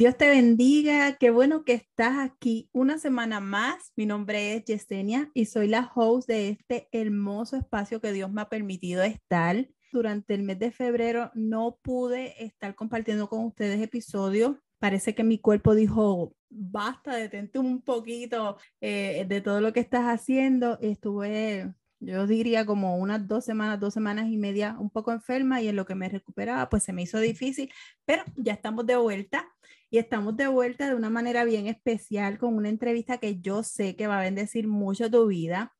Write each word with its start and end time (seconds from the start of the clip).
Dios 0.00 0.16
te 0.16 0.30
bendiga, 0.30 1.18
qué 1.18 1.28
bueno 1.28 1.62
que 1.62 1.74
estás 1.74 2.16
aquí 2.20 2.70
una 2.72 2.98
semana 2.98 3.38
más. 3.38 3.92
Mi 3.96 4.06
nombre 4.06 4.54
es 4.54 4.64
Yesenia 4.64 5.30
y 5.34 5.44
soy 5.44 5.68
la 5.68 5.92
host 5.94 6.26
de 6.26 6.48
este 6.48 6.88
hermoso 6.90 7.58
espacio 7.58 8.00
que 8.00 8.14
Dios 8.14 8.32
me 8.32 8.40
ha 8.40 8.48
permitido 8.48 9.02
estar. 9.02 9.68
Durante 9.92 10.32
el 10.32 10.42
mes 10.42 10.58
de 10.58 10.70
febrero 10.70 11.30
no 11.34 11.78
pude 11.82 12.42
estar 12.42 12.74
compartiendo 12.74 13.28
con 13.28 13.44
ustedes 13.44 13.78
episodios. 13.82 14.56
Parece 14.78 15.14
que 15.14 15.22
mi 15.22 15.38
cuerpo 15.38 15.74
dijo, 15.74 16.34
basta, 16.48 17.14
detente 17.14 17.58
un 17.58 17.82
poquito 17.82 18.56
eh, 18.80 19.26
de 19.28 19.42
todo 19.42 19.60
lo 19.60 19.74
que 19.74 19.80
estás 19.80 20.06
haciendo. 20.06 20.78
Estuve 20.80 21.74
yo 22.02 22.26
diría 22.26 22.64
como 22.64 22.96
unas 22.96 23.28
dos 23.28 23.44
semanas, 23.44 23.78
dos 23.78 23.92
semanas 23.92 24.28
y 24.30 24.38
media 24.38 24.76
un 24.78 24.88
poco 24.88 25.12
enferma 25.12 25.60
y 25.60 25.68
en 25.68 25.76
lo 25.76 25.84
que 25.84 25.94
me 25.94 26.08
recuperaba 26.08 26.70
pues 26.70 26.84
se 26.84 26.94
me 26.94 27.02
hizo 27.02 27.20
difícil, 27.20 27.70
pero 28.06 28.24
ya 28.36 28.54
estamos 28.54 28.86
de 28.86 28.96
vuelta 28.96 29.46
y 29.90 29.98
estamos 29.98 30.36
de 30.36 30.46
vuelta 30.46 30.88
de 30.88 30.94
una 30.94 31.10
manera 31.10 31.44
bien 31.44 31.66
especial 31.66 32.38
con 32.38 32.54
una 32.56 32.68
entrevista 32.68 33.18
que 33.18 33.40
yo 33.40 33.62
sé 33.64 33.96
que 33.96 34.06
va 34.06 34.20
a 34.20 34.22
bendecir 34.22 34.68
mucho 34.68 35.10
tu 35.10 35.26
vida, 35.26 35.74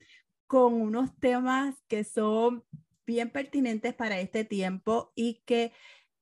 con 0.47 0.75
unos 0.75 1.17
temas 1.19 1.77
que 1.89 2.03
son 2.05 2.65
bien 3.07 3.31
pertinentes 3.31 3.95
para 3.95 4.21
este 4.21 4.45
tiempo 4.45 5.13
y 5.15 5.43
que 5.47 5.73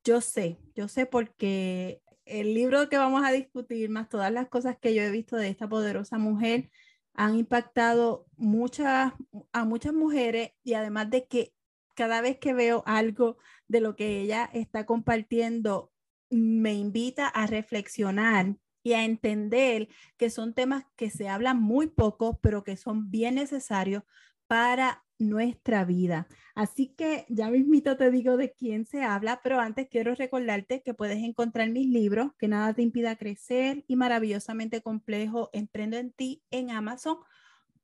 yo 0.05 0.21
sé, 0.21 0.59
yo 0.75 0.87
sé 0.89 1.07
porque 1.07 2.03
el 2.27 2.55
libro 2.55 2.89
que 2.91 2.99
vamos 2.99 3.25
a 3.25 3.33
discutir, 3.33 3.89
más 3.89 4.09
todas 4.09 4.31
las 4.31 4.49
cosas 4.49 4.77
que 4.79 4.95
yo 4.95 5.03
he 5.03 5.11
visto 5.11 5.37
de 5.37 5.49
esta 5.49 5.69
poderosa 5.69 6.19
mujer, 6.19 6.71
han 7.15 7.37
impactado 7.37 8.27
muchas, 8.37 9.12
a 9.53 9.65
muchas 9.65 9.95
mujeres 9.95 10.53
y 10.62 10.75
además 10.75 11.11
de 11.11 11.27
que 11.27 11.55
cada 11.95 12.21
vez 12.21 12.39
que 12.39 12.53
veo 12.55 12.83
algo 12.87 13.39
de 13.67 13.81
lo 13.81 13.97
que 13.97 14.21
ella 14.21 14.49
está 14.53 14.87
compartiendo, 14.87 15.91
me 16.31 16.75
invita 16.75 17.29
a 17.29 17.47
reflexionar 17.47 18.57
y 18.83 18.93
a 18.95 19.05
entender 19.05 19.89
que 20.17 20.31
son 20.31 20.55
temas 20.55 20.84
que 20.97 21.11
se 21.11 21.29
hablan 21.29 21.61
muy 21.61 21.89
poco, 21.89 22.41
pero 22.41 22.65
que 22.65 22.77
son 22.77 23.11
bien 23.11 23.34
necesarios 23.37 24.03
para 24.47 25.05
nuestra 25.19 25.84
vida. 25.84 26.29
Así 26.55 26.95
que 26.97 27.27
ya 27.29 27.51
mismito 27.51 27.97
te 27.97 28.11
digo 28.11 28.37
de 28.37 28.53
quién 28.53 28.87
se 28.87 29.03
habla, 29.03 29.41
pero 29.43 29.61
antes 29.61 29.89
quiero 29.89 30.15
recordarte 30.15 30.83
que 30.83 30.95
puedes 30.95 31.19
encontrar 31.19 31.71
mis 31.71 31.87
libros, 31.89 32.33
que 32.39 32.49
nada 32.49 32.73
te 32.75 32.83
impida 32.83 33.17
crecer 33.17 33.84
y 33.89 33.97
maravillosamente 33.97 34.81
complejo, 34.81 35.51
Emprendo 35.53 35.97
en 35.97 36.12
ti 36.12 36.43
en 36.51 36.71
Amazon. 36.71 37.19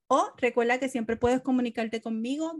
O 0.07 0.33
recuerda 0.39 0.79
que 0.79 0.89
siempre 0.89 1.17
puedes 1.17 1.41
comunicarte 1.41 2.01
conmigo, 2.01 2.55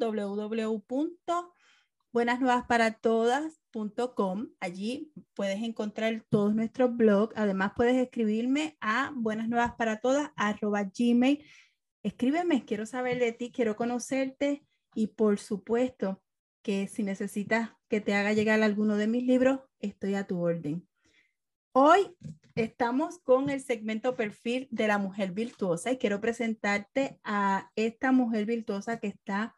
www.buenasnuevasparatodas.com. 2.15 4.49
Allí 4.61 5.13
puedes 5.35 5.63
encontrar 5.63 6.25
todos 6.31 6.55
nuestros 6.55 6.97
blogs. 6.97 7.35
Además, 7.37 7.73
puedes 7.77 7.97
escribirme 7.97 8.79
a 8.81 9.13
buenasnuevasparatodas.gmail 9.15 11.45
escríbeme, 12.05 12.65
quiero 12.65 12.87
saber 12.87 13.19
de 13.19 13.33
ti, 13.33 13.51
quiero 13.51 13.75
conocerte 13.77 14.65
y 14.95 15.09
por 15.09 15.41
supuesto 15.41 16.23
que 16.63 16.87
si 16.87 17.03
necesitas 17.03 17.71
que 17.89 18.01
te 18.01 18.15
haga 18.15 18.33
llegar 18.33 18.63
alguno 18.63 18.97
de 18.97 19.09
mis 19.09 19.25
libros, 19.25 19.61
estoy 19.81 20.15
a 20.15 20.27
tu 20.27 20.41
orden. 20.41 20.87
Hoy 21.73 22.15
estamos 22.55 23.19
con 23.21 23.51
el 23.51 23.61
segmento 23.61 24.17
perfil 24.17 24.69
de 24.71 24.87
la 24.87 24.99
mujer 24.99 25.33
virtuosa 25.33 25.93
y 25.93 25.99
quiero 25.99 26.21
presentarte 26.21 27.19
a 27.25 27.71
esta 27.75 28.13
mujer 28.13 28.45
virtuosa 28.45 29.01
que 29.01 29.09
está, 29.09 29.57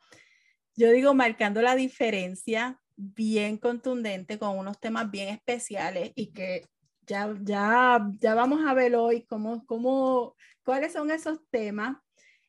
yo 0.77 0.91
digo, 0.91 1.15
marcando 1.15 1.63
la 1.63 1.75
diferencia 1.75 2.79
bien 2.97 3.59
contundente 3.59 4.39
con 4.39 4.59
unos 4.59 4.79
temas 4.79 5.11
bien 5.11 5.29
especiales 5.29 6.13
y 6.15 6.33
que 6.33 6.65
ya, 7.07 7.35
ya, 7.43 8.09
ya 8.19 8.35
vamos 8.35 8.67
a 8.67 8.75
ver 8.75 8.97
hoy 8.97 9.25
cómo, 9.27 9.65
cómo, 9.67 10.35
cuáles 10.63 10.93
son 10.93 11.11
esos 11.11 11.39
temas 11.51 11.97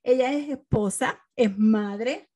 ella 0.07 0.31
es 0.31 0.49
esposa, 0.49 1.21
es 1.35 1.57
madre, 1.57 2.29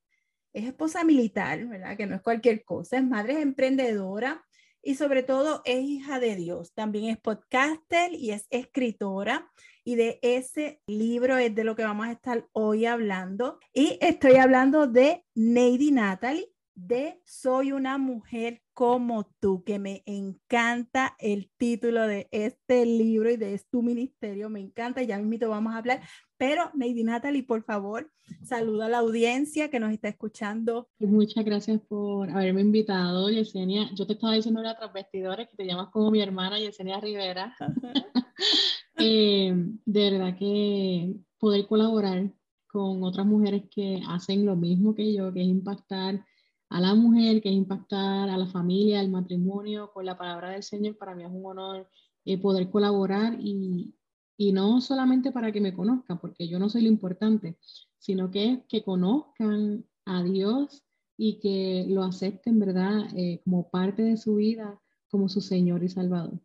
es 0.51 0.65
esposa 0.65 1.05
militar, 1.05 1.65
¿verdad? 1.67 1.95
Que 1.95 2.05
no 2.05 2.17
es 2.17 2.21
cualquier 2.21 2.65
cosa, 2.65 2.97
es 2.97 3.03
madre, 3.05 3.35
es 3.35 3.39
emprendedora 3.39 4.43
y 4.81 4.95
sobre 4.95 5.23
todo 5.23 5.61
es 5.63 5.81
hija 5.81 6.19
de 6.19 6.35
Dios. 6.35 6.73
También 6.73 7.05
es 7.05 7.17
podcaster 7.17 8.13
y 8.13 8.31
es 8.31 8.45
escritora. 8.49 9.49
Y 9.83 9.95
de 9.95 10.19
ese 10.21 10.81
libro 10.87 11.37
es 11.37 11.55
de 11.55 11.63
lo 11.63 11.75
que 11.75 11.83
vamos 11.83 12.07
a 12.07 12.11
estar 12.11 12.47
hoy 12.51 12.85
hablando. 12.85 13.59
Y 13.73 13.97
estoy 14.01 14.35
hablando 14.35 14.87
de 14.87 15.25
Neidy 15.33 15.91
Natalie, 15.91 16.51
de 16.75 17.19
Soy 17.25 17.71
una 17.71 17.97
mujer 17.97 18.61
como 18.73 19.29
tú, 19.39 19.63
que 19.63 19.77
me 19.77 20.03
encanta 20.05 21.15
el 21.19 21.51
título 21.57 22.07
de 22.07 22.27
este 22.31 22.85
libro 22.85 23.29
y 23.29 23.37
de 23.37 23.61
tu 23.69 23.81
ministerio, 23.83 24.49
me 24.49 24.59
encanta, 24.59 25.03
ya 25.03 25.19
mismo 25.19 25.49
vamos 25.49 25.73
a 25.73 25.77
hablar, 25.77 26.01
pero 26.37 26.71
Neidy 26.73 27.03
Natalie, 27.03 27.43
por 27.43 27.63
favor, 27.63 28.11
saluda 28.43 28.87
a 28.87 28.89
la 28.89 28.99
audiencia 28.99 29.69
que 29.69 29.79
nos 29.79 29.91
está 29.91 30.07
escuchando. 30.07 30.89
Muchas 30.99 31.45
gracias 31.45 31.81
por 31.81 32.29
haberme 32.31 32.61
invitado, 32.61 33.29
Yesenia. 33.29 33.89
Yo 33.93 34.07
te 34.07 34.13
estaba 34.13 34.33
diciendo 34.33 34.61
una 34.61 34.75
tras 34.75 34.93
vestidores 34.93 35.49
que 35.49 35.57
te 35.57 35.65
llamas 35.65 35.89
como 35.91 36.09
mi 36.09 36.21
hermana, 36.21 36.57
Yesenia 36.57 36.99
Rivera. 36.99 37.55
Eh, 39.03 39.53
de 39.85 40.11
verdad 40.11 40.37
que 40.37 41.15
poder 41.39 41.67
colaborar 41.67 42.31
con 42.67 43.03
otras 43.03 43.25
mujeres 43.25 43.63
que 43.69 44.01
hacen 44.07 44.45
lo 44.45 44.55
mismo 44.55 44.95
que 44.95 45.13
yo, 45.13 45.33
que 45.33 45.41
es 45.41 45.47
impactar 45.47 46.25
a 46.69 46.79
la 46.79 46.95
mujer, 46.95 47.41
que 47.41 47.49
es 47.49 47.55
impactar 47.55 48.29
a 48.29 48.37
la 48.37 48.47
familia, 48.47 49.01
al 49.01 49.09
matrimonio, 49.09 49.91
con 49.93 50.05
la 50.05 50.17
palabra 50.17 50.51
del 50.51 50.63
Señor, 50.63 50.97
para 50.97 51.15
mí 51.15 51.23
es 51.23 51.29
un 51.31 51.45
honor 51.45 51.89
eh, 52.23 52.37
poder 52.37 52.69
colaborar 52.69 53.37
y, 53.39 53.93
y, 54.37 54.53
no 54.53 54.79
solamente 54.79 55.31
para 55.31 55.51
que 55.51 55.59
me 55.59 55.73
conozcan, 55.73 56.19
porque 56.19 56.47
yo 56.47 56.59
no 56.59 56.69
soy 56.69 56.83
lo 56.83 56.87
importante, 56.87 57.57
sino 57.97 58.31
que 58.31 58.63
que 58.69 58.83
conozcan 58.83 59.85
a 60.05 60.23
Dios 60.23 60.83
y 61.17 61.39
que 61.39 61.85
lo 61.89 62.03
acepten, 62.03 62.59
¿verdad?, 62.59 63.07
eh, 63.15 63.41
como 63.43 63.69
parte 63.69 64.01
de 64.03 64.17
su 64.17 64.35
vida, 64.35 64.81
como 65.09 65.29
su 65.29 65.41
Señor 65.41 65.83
y 65.83 65.89
Salvador. 65.89 66.39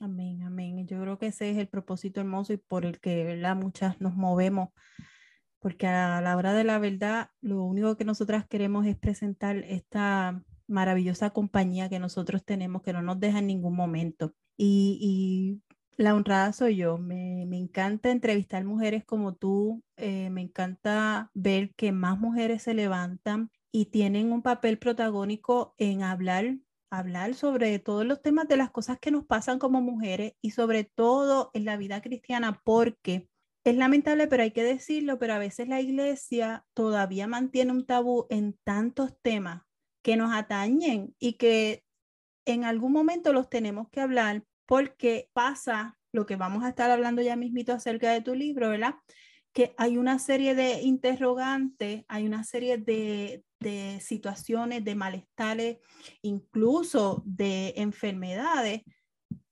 Amén, 0.00 0.42
amén. 0.42 0.86
Yo 0.86 1.00
creo 1.00 1.18
que 1.18 1.26
ese 1.28 1.50
es 1.50 1.58
el 1.58 1.68
propósito 1.68 2.20
hermoso 2.20 2.52
y 2.52 2.56
por 2.56 2.84
el 2.84 2.98
que, 2.98 3.22
¿verdad?, 3.22 3.54
muchas 3.54 4.00
nos 4.00 4.16
movemos 4.16 4.70
porque 5.60 5.86
a 5.86 6.20
la 6.20 6.36
hora 6.36 6.54
de 6.54 6.64
la 6.64 6.78
verdad, 6.78 7.30
lo 7.40 7.62
único 7.62 7.96
que 7.96 8.04
nosotras 8.04 8.46
queremos 8.48 8.86
es 8.86 8.96
presentar 8.96 9.56
esta 9.58 10.42
maravillosa 10.66 11.30
compañía 11.30 11.88
que 11.88 11.98
nosotros 11.98 12.44
tenemos, 12.44 12.82
que 12.82 12.94
no 12.94 13.02
nos 13.02 13.20
deja 13.20 13.38
en 13.40 13.46
ningún 13.46 13.76
momento. 13.76 14.34
Y, 14.56 15.60
la 15.96 16.14
honrada 16.14 16.54
soy 16.54 16.76
yo. 16.76 16.96
Me, 16.96 17.42
encanta 17.42 18.10
entrevistar 18.10 18.64
mujeres 18.64 19.04
como 19.04 19.34
tú, 19.34 19.82
eh, 19.98 20.30
me 20.30 20.40
encanta 20.40 21.30
ver 21.34 21.74
que 21.74 21.92
más 21.92 22.18
mujeres 22.18 22.62
se 22.62 22.72
levantan 22.72 23.50
y 23.70 23.86
tienen 23.86 24.32
un 24.32 24.40
papel 24.40 24.78
protagónico 24.78 25.74
en 25.76 26.02
hablar 26.02 26.56
hablar 26.90 27.34
sobre 27.34 27.78
todos 27.78 28.04
los 28.04 28.20
temas 28.20 28.48
de 28.48 28.56
las 28.56 28.70
cosas 28.70 28.98
que 29.00 29.10
nos 29.10 29.24
pasan 29.24 29.58
como 29.58 29.80
mujeres 29.80 30.34
y 30.40 30.50
sobre 30.50 30.84
todo 30.84 31.50
en 31.54 31.64
la 31.64 31.76
vida 31.76 32.02
cristiana, 32.02 32.60
porque 32.64 33.28
es 33.64 33.76
lamentable, 33.76 34.26
pero 34.26 34.42
hay 34.42 34.50
que 34.50 34.64
decirlo, 34.64 35.18
pero 35.18 35.34
a 35.34 35.38
veces 35.38 35.68
la 35.68 35.80
iglesia 35.80 36.64
todavía 36.74 37.26
mantiene 37.26 37.72
un 37.72 37.86
tabú 37.86 38.26
en 38.30 38.58
tantos 38.64 39.12
temas 39.22 39.62
que 40.02 40.16
nos 40.16 40.32
atañen 40.32 41.14
y 41.18 41.34
que 41.34 41.84
en 42.46 42.64
algún 42.64 42.92
momento 42.92 43.32
los 43.32 43.48
tenemos 43.48 43.88
que 43.90 44.00
hablar 44.00 44.44
porque 44.66 45.28
pasa 45.32 45.98
lo 46.12 46.26
que 46.26 46.36
vamos 46.36 46.64
a 46.64 46.70
estar 46.70 46.90
hablando 46.90 47.22
ya 47.22 47.36
mismito 47.36 47.72
acerca 47.72 48.10
de 48.12 48.22
tu 48.22 48.34
libro, 48.34 48.70
¿verdad? 48.70 48.94
Que 49.52 49.74
hay 49.76 49.98
una 49.98 50.18
serie 50.18 50.54
de 50.54 50.80
interrogantes, 50.82 52.04
hay 52.08 52.26
una 52.26 52.44
serie 52.44 52.78
de, 52.78 53.44
de 53.60 54.00
situaciones, 54.00 54.84
de 54.84 54.94
malestares, 54.94 55.78
incluso 56.22 57.22
de 57.26 57.74
enfermedades 57.76 58.82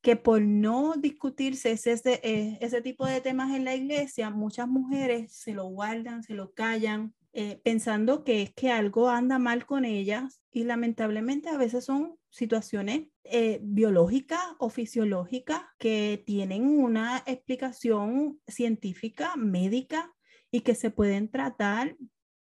que 0.01 0.17
por 0.17 0.41
no 0.41 0.95
discutirse 0.97 1.73
ese, 1.73 1.99
eh, 2.23 2.59
ese, 2.61 2.81
tipo 2.81 3.05
de 3.05 3.21
temas 3.21 3.55
en 3.55 3.65
la 3.65 3.75
iglesia, 3.75 4.31
muchas 4.31 4.69
mujeres 4.69 5.33
se 5.33 5.53
lo 5.53 5.67
guardan, 5.67 6.23
se 6.23 6.35
lo 6.35 6.53
callan, 6.53 7.15
eh, 7.33 7.61
pensando 7.63 8.25
que 8.25 8.43
es 8.43 8.55
que 8.55 8.71
algo 8.71 9.11
anda 9.11 9.39
mal 9.39 9.67
con 9.67 9.85
ellas 9.85 10.41
y 10.51 10.65
lamentablemente 10.65 11.51
a 11.51 11.59
veces 11.59 11.85
son 11.85 12.17
situaciones 12.31 13.09
eh, 13.25 13.61
biológicas 13.63 14.41
o 14.59 14.71
fisiológicas 14.71 15.63
que 15.79 16.23
tienen 16.25 16.67
una 16.67 17.23
explicación 17.27 18.41
científica, 18.47 19.37
médica 19.37 20.13
y 20.51 20.63
que 20.63 20.75
se 20.75 20.91
pueden 20.91 21.31
tratar 21.31 21.97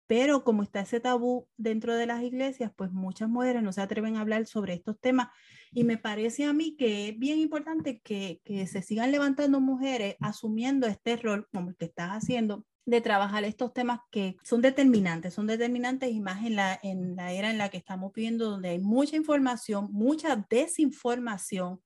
pero 0.09 0.43
como 0.43 0.63
está 0.63 0.81
ese 0.81 1.01
tabú 1.01 1.47
dentro 1.59 1.95
de 1.95 2.07
las 2.07 2.23
iglesias, 2.23 2.73
pues 2.75 2.91
muchas 2.91 3.29
mujeres 3.29 3.63
no 3.63 3.73
se 3.73 3.83
atreven 3.83 4.17
a 4.17 4.23
hablar 4.23 4.47
sobre 4.47 4.73
estos 4.73 4.99
temas. 4.99 5.29
Y 5.71 5.85
me 5.85 5.99
parece 5.99 6.45
a 6.45 6.55
mí 6.55 6.77
que 6.77 7.11
es 7.11 7.19
bien 7.19 7.39
importante 7.39 8.01
que, 8.01 8.41
que 8.43 8.67
se 8.67 8.81
sigan 8.81 9.13
levantando 9.13 9.61
mujeres 9.61 10.17
asumiendo 10.21 10.87
este 10.87 11.17
rol 11.19 11.47
como 11.53 11.71
el 11.71 11.77
que 11.77 11.85
estás 11.85 12.11
haciendo 12.11 12.65
de 12.87 13.03
trabajar 13.03 13.45
estos 13.45 13.75
temas 13.75 14.01
que 14.11 14.37
son 14.43 14.63
determinantes, 14.63 15.35
son 15.35 15.47
determinantes 15.47 16.11
y 16.11 16.21
más 16.21 16.43
en 16.47 16.57
la, 16.57 16.81
en 16.83 17.17
la 17.17 17.33
era 17.33 17.51
en 17.51 17.59
la 17.59 17.69
que 17.69 17.77
estamos 17.77 18.11
viviendo, 18.15 18.49
donde 18.49 18.71
hay 18.71 18.79
mucha 18.79 19.15
información, 19.15 19.91
mucha 19.93 20.47
desinformación 20.49 21.83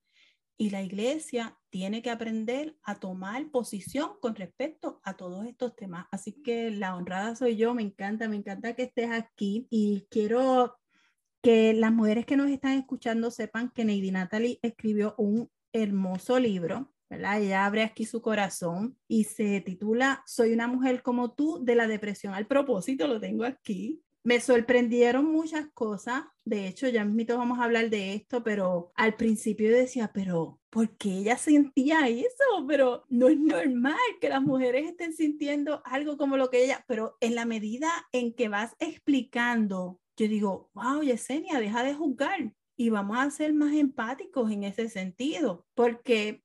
y 0.56 0.70
la 0.70 0.80
iglesia 0.80 1.58
tiene 1.72 2.02
que 2.02 2.10
aprender 2.10 2.76
a 2.82 3.00
tomar 3.00 3.50
posición 3.50 4.10
con 4.20 4.36
respecto 4.36 5.00
a 5.02 5.16
todos 5.16 5.46
estos 5.46 5.74
temas. 5.74 6.06
Así 6.12 6.32
que 6.42 6.70
la 6.70 6.94
honrada 6.94 7.34
soy 7.34 7.56
yo, 7.56 7.74
me 7.74 7.82
encanta, 7.82 8.28
me 8.28 8.36
encanta 8.36 8.74
que 8.74 8.84
estés 8.84 9.10
aquí 9.10 9.66
y 9.70 10.06
quiero 10.10 10.76
que 11.42 11.72
las 11.72 11.90
mujeres 11.90 12.26
que 12.26 12.36
nos 12.36 12.50
están 12.50 12.72
escuchando 12.78 13.30
sepan 13.30 13.70
que 13.70 13.84
Neidi 13.84 14.10
Natalie 14.10 14.60
escribió 14.62 15.14
un 15.16 15.50
hermoso 15.72 16.38
libro 16.38 16.92
ella 17.12 17.66
abre 17.66 17.82
aquí 17.82 18.06
su 18.06 18.22
corazón 18.22 18.96
y 19.06 19.24
se 19.24 19.60
titula 19.60 20.22
Soy 20.26 20.52
una 20.52 20.66
mujer 20.66 21.02
como 21.02 21.32
tú 21.32 21.62
de 21.62 21.74
la 21.74 21.86
depresión 21.86 22.34
al 22.34 22.46
propósito, 22.46 23.06
lo 23.06 23.20
tengo 23.20 23.44
aquí. 23.44 24.02
Me 24.24 24.40
sorprendieron 24.40 25.24
muchas 25.24 25.66
cosas, 25.74 26.24
de 26.44 26.69
hecho 26.69 26.88
ya 26.88 27.04
mismo 27.04 27.36
vamos 27.36 27.58
a 27.58 27.64
hablar 27.64 27.90
de 27.90 28.14
esto, 28.14 28.44
pero 28.44 28.92
al 28.94 29.16
principio 29.16 29.70
decía, 29.70 30.12
pero 30.14 30.60
¿por 30.70 30.96
qué 30.96 31.19
ella 31.19 31.36
sentía 31.36 32.06
eso? 32.08 32.64
Pero 32.69 33.04
no 33.08 33.28
es 33.28 33.38
normal 33.38 33.98
que 34.20 34.28
las 34.28 34.40
mujeres 34.42 34.86
estén 34.86 35.12
sintiendo 35.12 35.82
algo 35.84 36.16
como 36.16 36.36
lo 36.36 36.50
que 36.50 36.64
ella, 36.64 36.84
pero 36.86 37.16
en 37.20 37.34
la 37.34 37.46
medida 37.46 37.90
en 38.12 38.32
que 38.32 38.48
vas 38.48 38.76
explicando, 38.78 40.00
yo 40.16 40.28
digo, 40.28 40.70
wow, 40.74 41.02
Yesenia, 41.02 41.58
deja 41.58 41.82
de 41.82 41.94
juzgar 41.94 42.54
y 42.76 42.90
vamos 42.90 43.19
a 43.19 43.30
ser 43.30 43.52
más 43.52 43.74
empáticos 43.74 44.50
en 44.52 44.64
ese 44.64 44.88
sentido, 44.88 45.66
porque 45.74 46.44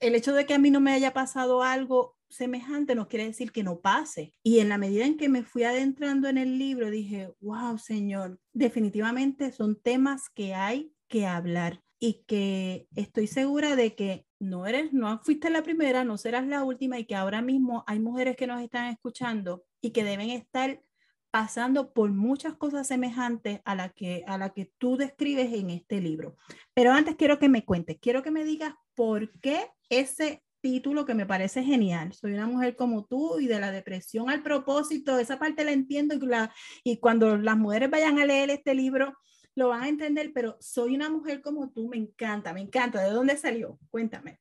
el 0.00 0.14
hecho 0.14 0.32
de 0.32 0.46
que 0.46 0.54
a 0.54 0.58
mí 0.58 0.70
no 0.70 0.80
me 0.80 0.92
haya 0.92 1.12
pasado 1.12 1.62
algo 1.62 2.15
semejante 2.36 2.94
no 2.94 3.08
quiere 3.08 3.26
decir 3.26 3.52
que 3.52 3.62
no 3.62 3.80
pase. 3.80 4.34
Y 4.42 4.60
en 4.60 4.68
la 4.68 4.78
medida 4.78 5.04
en 5.04 5.16
que 5.16 5.28
me 5.28 5.42
fui 5.42 5.64
adentrando 5.64 6.28
en 6.28 6.38
el 6.38 6.58
libro, 6.58 6.90
dije, 6.90 7.34
wow, 7.40 7.78
Señor, 7.78 8.40
definitivamente 8.52 9.52
son 9.52 9.80
temas 9.80 10.28
que 10.28 10.54
hay 10.54 10.92
que 11.08 11.26
hablar 11.26 11.82
y 11.98 12.24
que 12.26 12.88
estoy 12.94 13.26
segura 13.26 13.76
de 13.76 13.94
que 13.94 14.26
no 14.38 14.66
eres, 14.66 14.92
no 14.92 15.18
fuiste 15.22 15.50
la 15.50 15.62
primera, 15.62 16.04
no 16.04 16.18
serás 16.18 16.46
la 16.46 16.62
última 16.62 16.98
y 16.98 17.06
que 17.06 17.14
ahora 17.14 17.40
mismo 17.40 17.84
hay 17.86 18.00
mujeres 18.00 18.36
que 18.36 18.46
nos 18.46 18.60
están 18.60 18.86
escuchando 18.92 19.64
y 19.80 19.90
que 19.90 20.04
deben 20.04 20.30
estar 20.30 20.82
pasando 21.30 21.92
por 21.92 22.10
muchas 22.12 22.54
cosas 22.54 22.86
semejantes 22.86 23.60
a 23.64 23.74
la 23.74 23.90
que 23.90 24.24
a 24.26 24.38
la 24.38 24.50
que 24.50 24.72
tú 24.78 24.96
describes 24.96 25.52
en 25.52 25.70
este 25.70 26.00
libro. 26.00 26.36
Pero 26.74 26.92
antes 26.92 27.16
quiero 27.16 27.38
que 27.38 27.48
me 27.48 27.64
cuentes, 27.64 27.98
quiero 28.00 28.22
que 28.22 28.30
me 28.30 28.44
digas 28.44 28.74
por 28.94 29.32
qué 29.40 29.66
ese 29.88 30.42
título 30.66 31.06
que 31.06 31.14
me 31.14 31.26
parece 31.26 31.62
genial. 31.62 32.12
Soy 32.12 32.32
una 32.32 32.48
mujer 32.48 32.74
como 32.74 33.04
tú 33.04 33.38
y 33.38 33.46
de 33.46 33.60
la 33.60 33.70
depresión 33.70 34.28
al 34.30 34.42
propósito, 34.42 35.16
esa 35.16 35.38
parte 35.38 35.64
la 35.64 35.70
entiendo 35.70 36.16
y, 36.16 36.18
la, 36.26 36.52
y 36.82 36.96
cuando 36.96 37.36
las 37.36 37.56
mujeres 37.56 37.88
vayan 37.88 38.18
a 38.18 38.26
leer 38.26 38.50
este 38.50 38.74
libro 38.74 39.14
lo 39.54 39.68
van 39.68 39.84
a 39.84 39.88
entender, 39.88 40.32
pero 40.34 40.56
soy 40.60 40.96
una 40.96 41.08
mujer 41.08 41.40
como 41.40 41.70
tú, 41.70 41.88
me 41.88 41.96
encanta, 41.96 42.52
me 42.52 42.62
encanta. 42.62 43.00
¿De 43.00 43.12
dónde 43.12 43.36
salió? 43.36 43.78
Cuéntame. 43.90 44.40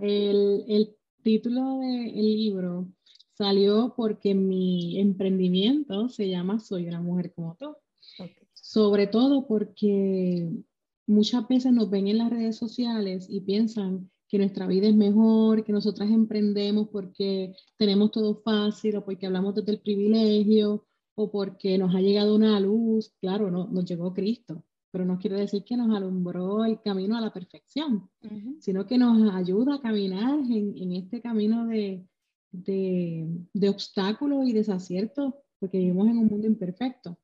el, 0.00 0.64
el 0.68 0.96
título 1.24 1.80
del 1.80 2.14
libro 2.14 2.88
salió 3.34 3.94
porque 3.96 4.32
mi 4.32 5.00
emprendimiento 5.00 6.08
se 6.08 6.28
llama 6.28 6.60
Soy 6.60 6.86
una 6.86 7.00
mujer 7.00 7.32
como 7.34 7.56
tú. 7.56 7.74
Sobre 8.54 9.08
todo 9.08 9.46
porque 9.48 10.50
muchas 11.06 11.48
veces 11.48 11.72
nos 11.72 11.90
ven 11.90 12.06
en 12.06 12.18
las 12.18 12.30
redes 12.30 12.56
sociales 12.56 13.26
y 13.28 13.40
piensan 13.40 14.08
que 14.28 14.38
nuestra 14.38 14.66
vida 14.66 14.88
es 14.88 14.96
mejor, 14.96 15.64
que 15.64 15.72
nosotras 15.72 16.10
emprendemos 16.10 16.88
porque 16.88 17.54
tenemos 17.76 18.10
todo 18.10 18.42
fácil 18.42 18.96
o 18.96 19.04
porque 19.04 19.26
hablamos 19.26 19.54
desde 19.54 19.72
el 19.72 19.80
privilegio 19.80 20.86
o 21.14 21.30
porque 21.30 21.78
nos 21.78 21.94
ha 21.94 22.00
llegado 22.00 22.34
una 22.34 22.58
luz. 22.60 23.12
Claro, 23.20 23.50
no, 23.50 23.68
nos 23.68 23.84
llegó 23.84 24.12
Cristo, 24.12 24.64
pero 24.90 25.04
no 25.04 25.18
quiere 25.18 25.40
decir 25.40 25.64
que 25.64 25.76
nos 25.76 25.94
alumbró 25.96 26.64
el 26.64 26.80
camino 26.80 27.16
a 27.16 27.20
la 27.20 27.32
perfección, 27.32 28.10
sino 28.60 28.86
que 28.86 28.98
nos 28.98 29.34
ayuda 29.34 29.76
a 29.76 29.80
caminar 29.80 30.38
en, 30.38 30.76
en 30.76 30.92
este 30.92 31.20
camino 31.20 31.66
de, 31.66 32.06
de, 32.50 33.26
de 33.52 33.68
obstáculos 33.68 34.46
y 34.46 34.52
desaciertos, 34.52 35.34
porque 35.58 35.78
vivimos 35.78 36.08
en 36.08 36.18
un 36.18 36.26
mundo 36.26 36.46
imperfecto. 36.46 37.18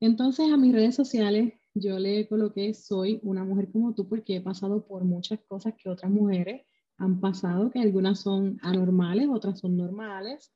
Entonces 0.00 0.50
a 0.50 0.56
mis 0.56 0.72
redes 0.72 0.94
sociales 0.94 1.54
yo 1.74 1.98
le 1.98 2.26
coloqué, 2.28 2.74
soy 2.74 3.20
una 3.22 3.44
mujer 3.44 3.70
como 3.70 3.94
tú 3.94 4.08
porque 4.08 4.36
he 4.36 4.40
pasado 4.40 4.86
por 4.86 5.04
muchas 5.04 5.40
cosas 5.46 5.74
que 5.76 5.88
otras 5.88 6.10
mujeres 6.10 6.66
han 6.96 7.20
pasado, 7.20 7.70
que 7.70 7.78
algunas 7.78 8.20
son 8.20 8.58
anormales, 8.62 9.28
otras 9.28 9.60
son 9.60 9.76
normales 9.76 10.52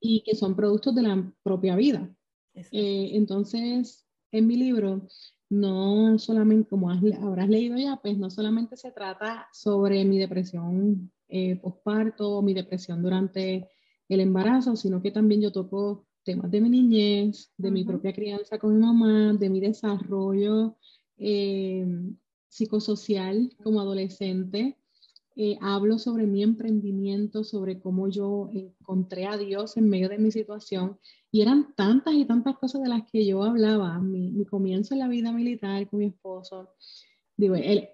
y 0.00 0.22
que 0.22 0.34
son 0.34 0.56
productos 0.56 0.94
de 0.94 1.02
la 1.02 1.32
propia 1.42 1.76
vida. 1.76 2.12
Eh, 2.54 3.10
entonces, 3.12 4.06
en 4.32 4.46
mi 4.46 4.56
libro, 4.56 5.06
no 5.48 6.18
solamente, 6.18 6.68
como 6.68 6.90
habrás 6.90 7.48
leído 7.48 7.76
ya, 7.76 7.96
pues 8.02 8.18
no 8.18 8.30
solamente 8.30 8.76
se 8.76 8.90
trata 8.90 9.48
sobre 9.52 10.04
mi 10.04 10.18
depresión 10.18 11.12
eh, 11.28 11.56
posparto, 11.56 12.42
mi 12.42 12.54
depresión 12.54 13.02
durante 13.02 13.68
el 14.08 14.20
embarazo, 14.20 14.74
sino 14.74 15.00
que 15.00 15.12
también 15.12 15.40
yo 15.40 15.52
toco 15.52 16.06
temas 16.24 16.50
de 16.50 16.60
mi 16.60 16.68
niñez, 16.68 17.52
de 17.56 17.70
mi 17.70 17.84
propia 17.84 18.12
crianza 18.12 18.58
con 18.58 18.74
mi 18.74 18.80
mamá, 18.80 19.34
de 19.34 19.48
mi 19.48 19.60
desarrollo 19.60 20.76
eh, 21.16 21.86
psicosocial 22.48 23.50
como 23.62 23.80
adolescente. 23.80 24.76
Eh, 25.36 25.56
hablo 25.60 25.98
sobre 25.98 26.26
mi 26.26 26.42
emprendimiento, 26.42 27.44
sobre 27.44 27.80
cómo 27.80 28.08
yo 28.08 28.50
encontré 28.52 29.26
a 29.26 29.38
Dios 29.38 29.76
en 29.76 29.88
medio 29.88 30.08
de 30.08 30.18
mi 30.18 30.30
situación. 30.30 30.98
Y 31.30 31.42
eran 31.42 31.74
tantas 31.74 32.14
y 32.14 32.24
tantas 32.24 32.58
cosas 32.58 32.82
de 32.82 32.88
las 32.88 33.10
que 33.10 33.24
yo 33.24 33.42
hablaba. 33.42 33.98
Mi, 34.00 34.30
mi 34.30 34.44
comienzo 34.44 34.94
en 34.94 35.00
la 35.00 35.08
vida 35.08 35.32
militar 35.32 35.88
con 35.88 36.00
mi 36.00 36.06
esposo. 36.06 36.70
Digo, 37.36 37.54
él, 37.54 37.88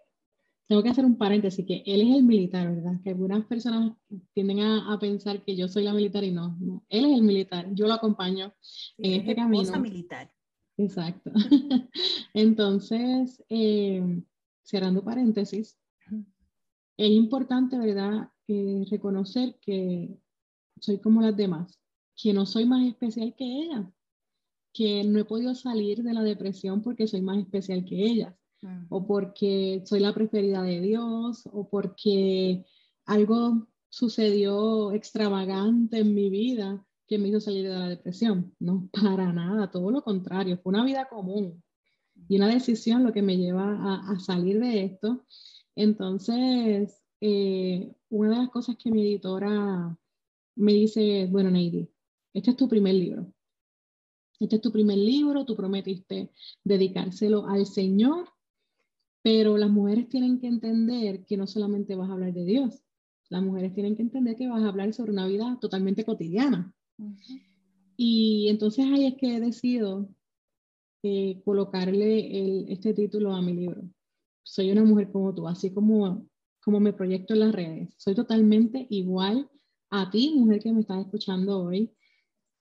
tengo 0.68 0.82
que 0.82 0.88
hacer 0.88 1.04
un 1.04 1.16
paréntesis, 1.16 1.64
que 1.64 1.82
él 1.86 2.00
es 2.00 2.16
el 2.16 2.24
militar, 2.24 2.74
¿verdad? 2.74 3.00
Que 3.02 3.10
algunas 3.10 3.44
personas 3.46 3.96
tienden 4.34 4.60
a, 4.60 4.92
a 4.92 4.98
pensar 4.98 5.44
que 5.44 5.54
yo 5.54 5.68
soy 5.68 5.84
la 5.84 5.94
militar 5.94 6.24
y 6.24 6.32
no, 6.32 6.56
no, 6.58 6.84
él 6.88 7.04
es 7.04 7.12
el 7.12 7.22
militar, 7.22 7.68
yo 7.72 7.86
lo 7.86 7.94
acompaño 7.94 8.52
en 8.98 9.20
este 9.20 9.36
camino. 9.36 9.80
militar. 9.80 10.32
Exacto. 10.76 11.30
Entonces, 12.34 13.42
eh, 13.48 14.22
cerrando 14.62 15.04
paréntesis, 15.04 15.78
es 16.98 17.10
importante, 17.10 17.78
¿verdad? 17.78 18.30
Eh, 18.48 18.84
reconocer 18.90 19.56
que 19.60 20.18
soy 20.80 20.98
como 20.98 21.22
las 21.22 21.36
demás, 21.36 21.80
que 22.16 22.32
no 22.32 22.44
soy 22.44 22.66
más 22.66 22.86
especial 22.86 23.34
que 23.36 23.44
ellas, 23.44 23.86
que 24.72 25.04
no 25.04 25.20
he 25.20 25.24
podido 25.24 25.54
salir 25.54 26.02
de 26.02 26.12
la 26.12 26.22
depresión 26.22 26.82
porque 26.82 27.06
soy 27.06 27.22
más 27.22 27.38
especial 27.38 27.84
que 27.84 28.04
ellas 28.04 28.34
o 28.88 29.06
porque 29.06 29.82
soy 29.84 30.00
la 30.00 30.14
preferida 30.14 30.62
de 30.62 30.80
Dios, 30.80 31.48
o 31.52 31.68
porque 31.68 32.64
algo 33.04 33.68
sucedió 33.88 34.92
extravagante 34.92 36.00
en 36.00 36.14
mi 36.14 36.30
vida 36.30 36.84
que 37.06 37.18
me 37.18 37.28
hizo 37.28 37.40
salir 37.40 37.68
de 37.68 37.78
la 37.78 37.88
depresión. 37.88 38.54
No, 38.58 38.88
para 38.92 39.32
nada, 39.32 39.70
todo 39.70 39.90
lo 39.90 40.02
contrario, 40.02 40.58
fue 40.58 40.70
una 40.70 40.84
vida 40.84 41.08
común 41.08 41.62
y 42.28 42.36
una 42.36 42.48
decisión 42.48 43.04
lo 43.04 43.12
que 43.12 43.22
me 43.22 43.36
lleva 43.36 44.02
a, 44.10 44.18
salir 44.18 44.58
de 44.60 44.84
esto. 44.84 45.24
Entonces, 45.74 47.02
eh, 47.20 47.94
una 48.08 48.30
de 48.30 48.36
las 48.36 48.50
cosas 48.50 48.76
que 48.76 48.90
mi 48.90 49.02
editora 49.02 49.96
me 50.56 50.72
dice, 50.72 51.28
bueno, 51.30 51.50
Neidi, 51.50 51.88
este 52.32 52.50
es 52.50 52.56
tu 52.56 52.68
primer 52.68 52.94
libro. 52.94 53.32
Este 54.40 54.56
es 54.56 54.62
tu 54.62 54.70
primer 54.70 54.98
libro, 54.98 55.44
tú 55.46 55.56
prometiste 55.56 56.30
dedicárselo 56.64 57.46
al 57.46 57.64
Señor 57.64 58.28
pero 59.26 59.58
las 59.58 59.70
mujeres 59.70 60.08
tienen 60.08 60.38
que 60.38 60.46
entender 60.46 61.24
que 61.24 61.36
no 61.36 61.48
solamente 61.48 61.96
vas 61.96 62.08
a 62.08 62.12
hablar 62.12 62.32
de 62.32 62.44
Dios, 62.44 62.84
las 63.28 63.42
mujeres 63.42 63.74
tienen 63.74 63.96
que 63.96 64.02
entender 64.02 64.36
que 64.36 64.46
vas 64.46 64.62
a 64.62 64.68
hablar 64.68 64.94
sobre 64.94 65.10
una 65.10 65.26
vida 65.26 65.58
totalmente 65.60 66.04
cotidiana. 66.04 66.72
Y 67.96 68.46
entonces 68.50 68.84
ahí 68.84 69.04
es 69.06 69.14
que 69.16 69.34
he 69.34 69.40
decidido 69.40 70.08
eh, 71.02 71.42
colocarle 71.44 72.72
este 72.72 72.94
título 72.94 73.32
a 73.32 73.42
mi 73.42 73.52
libro. 73.52 73.82
Soy 74.44 74.70
una 74.70 74.84
mujer 74.84 75.10
como 75.10 75.34
tú, 75.34 75.48
así 75.48 75.74
como, 75.74 76.24
como 76.62 76.78
me 76.78 76.92
proyecto 76.92 77.34
en 77.34 77.40
las 77.40 77.52
redes. 77.52 77.94
Soy 77.96 78.14
totalmente 78.14 78.86
igual 78.90 79.50
a 79.90 80.08
ti, 80.08 80.34
mujer 80.36 80.60
que 80.62 80.72
me 80.72 80.82
estás 80.82 81.04
escuchando 81.04 81.64
hoy. 81.64 81.92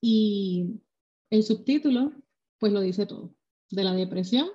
Y 0.02 0.82
el 1.30 1.44
subtítulo, 1.44 2.12
pues 2.58 2.74
lo 2.74 2.82
dice 2.82 3.06
todo, 3.06 3.36
de 3.70 3.84
la 3.84 3.94
depresión 3.94 4.48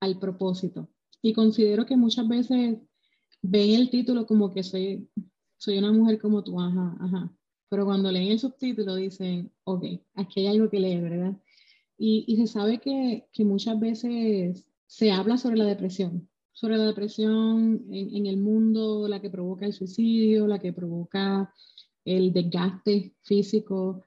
al 0.00 0.18
propósito. 0.18 0.88
Y 1.22 1.32
considero 1.32 1.86
que 1.86 1.96
muchas 1.96 2.28
veces 2.28 2.78
ven 3.42 3.70
el 3.70 3.90
título 3.90 4.26
como 4.26 4.52
que 4.52 4.62
soy, 4.62 5.08
soy 5.56 5.78
una 5.78 5.92
mujer 5.92 6.20
como 6.20 6.42
tú, 6.42 6.60
ajá, 6.60 6.96
ajá. 7.00 7.32
pero 7.68 7.84
cuando 7.84 8.10
leen 8.10 8.32
el 8.32 8.38
subtítulo 8.38 8.94
dicen, 8.94 9.52
ok, 9.64 9.84
aquí 10.14 10.40
hay 10.40 10.46
algo 10.48 10.70
que 10.70 10.80
leer, 10.80 11.02
¿verdad? 11.02 11.36
Y, 11.98 12.24
y 12.28 12.36
se 12.36 12.46
sabe 12.46 12.78
que, 12.78 13.26
que, 13.32 13.44
muchas 13.44 13.80
veces 13.80 14.66
se 14.86 15.10
habla 15.12 15.38
sobre 15.38 15.56
la 15.56 15.64
depresión, 15.64 16.28
sobre 16.52 16.76
la 16.76 16.86
depresión 16.86 17.86
en, 17.90 18.14
en, 18.14 18.26
el 18.26 18.36
mundo, 18.36 19.08
la 19.08 19.20
que 19.20 19.30
provoca 19.30 19.64
el 19.64 19.72
suicidio, 19.72 20.46
la 20.46 20.58
que 20.58 20.74
provoca 20.74 21.52
el 22.04 22.32
desgaste 22.32 23.14
físico. 23.22 24.02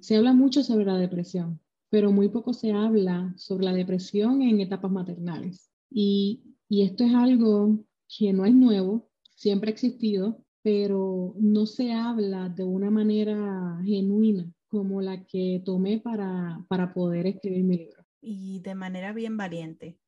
Se 0.00 0.16
habla 0.16 0.32
mucho 0.32 0.62
sobre 0.62 0.86
la 0.86 0.98
depresión, 0.98 1.60
pero 1.90 2.12
muy 2.12 2.28
poco 2.28 2.52
se 2.52 2.72
habla 2.72 3.32
sobre 3.36 3.64
la 3.64 3.72
depresión 3.72 4.42
en 4.42 4.60
etapas 4.60 4.90
maternales. 4.90 5.70
Y, 5.90 6.42
y 6.68 6.82
esto 6.82 7.04
es 7.04 7.14
algo 7.14 7.84
que 8.08 8.32
no 8.32 8.44
es 8.44 8.54
nuevo, 8.54 9.08
siempre 9.34 9.70
ha 9.70 9.72
existido, 9.72 10.44
pero 10.62 11.34
no 11.38 11.66
se 11.66 11.92
habla 11.92 12.48
de 12.48 12.64
una 12.64 12.90
manera 12.90 13.80
genuina 13.84 14.50
como 14.68 15.00
la 15.00 15.24
que 15.24 15.62
tomé 15.64 16.00
para, 16.00 16.64
para 16.68 16.92
poder 16.92 17.26
escribir 17.26 17.64
mi 17.64 17.78
libro. 17.78 18.04
Y 18.20 18.60
de 18.60 18.74
manera 18.74 19.12
bien 19.12 19.36
valiente, 19.36 19.98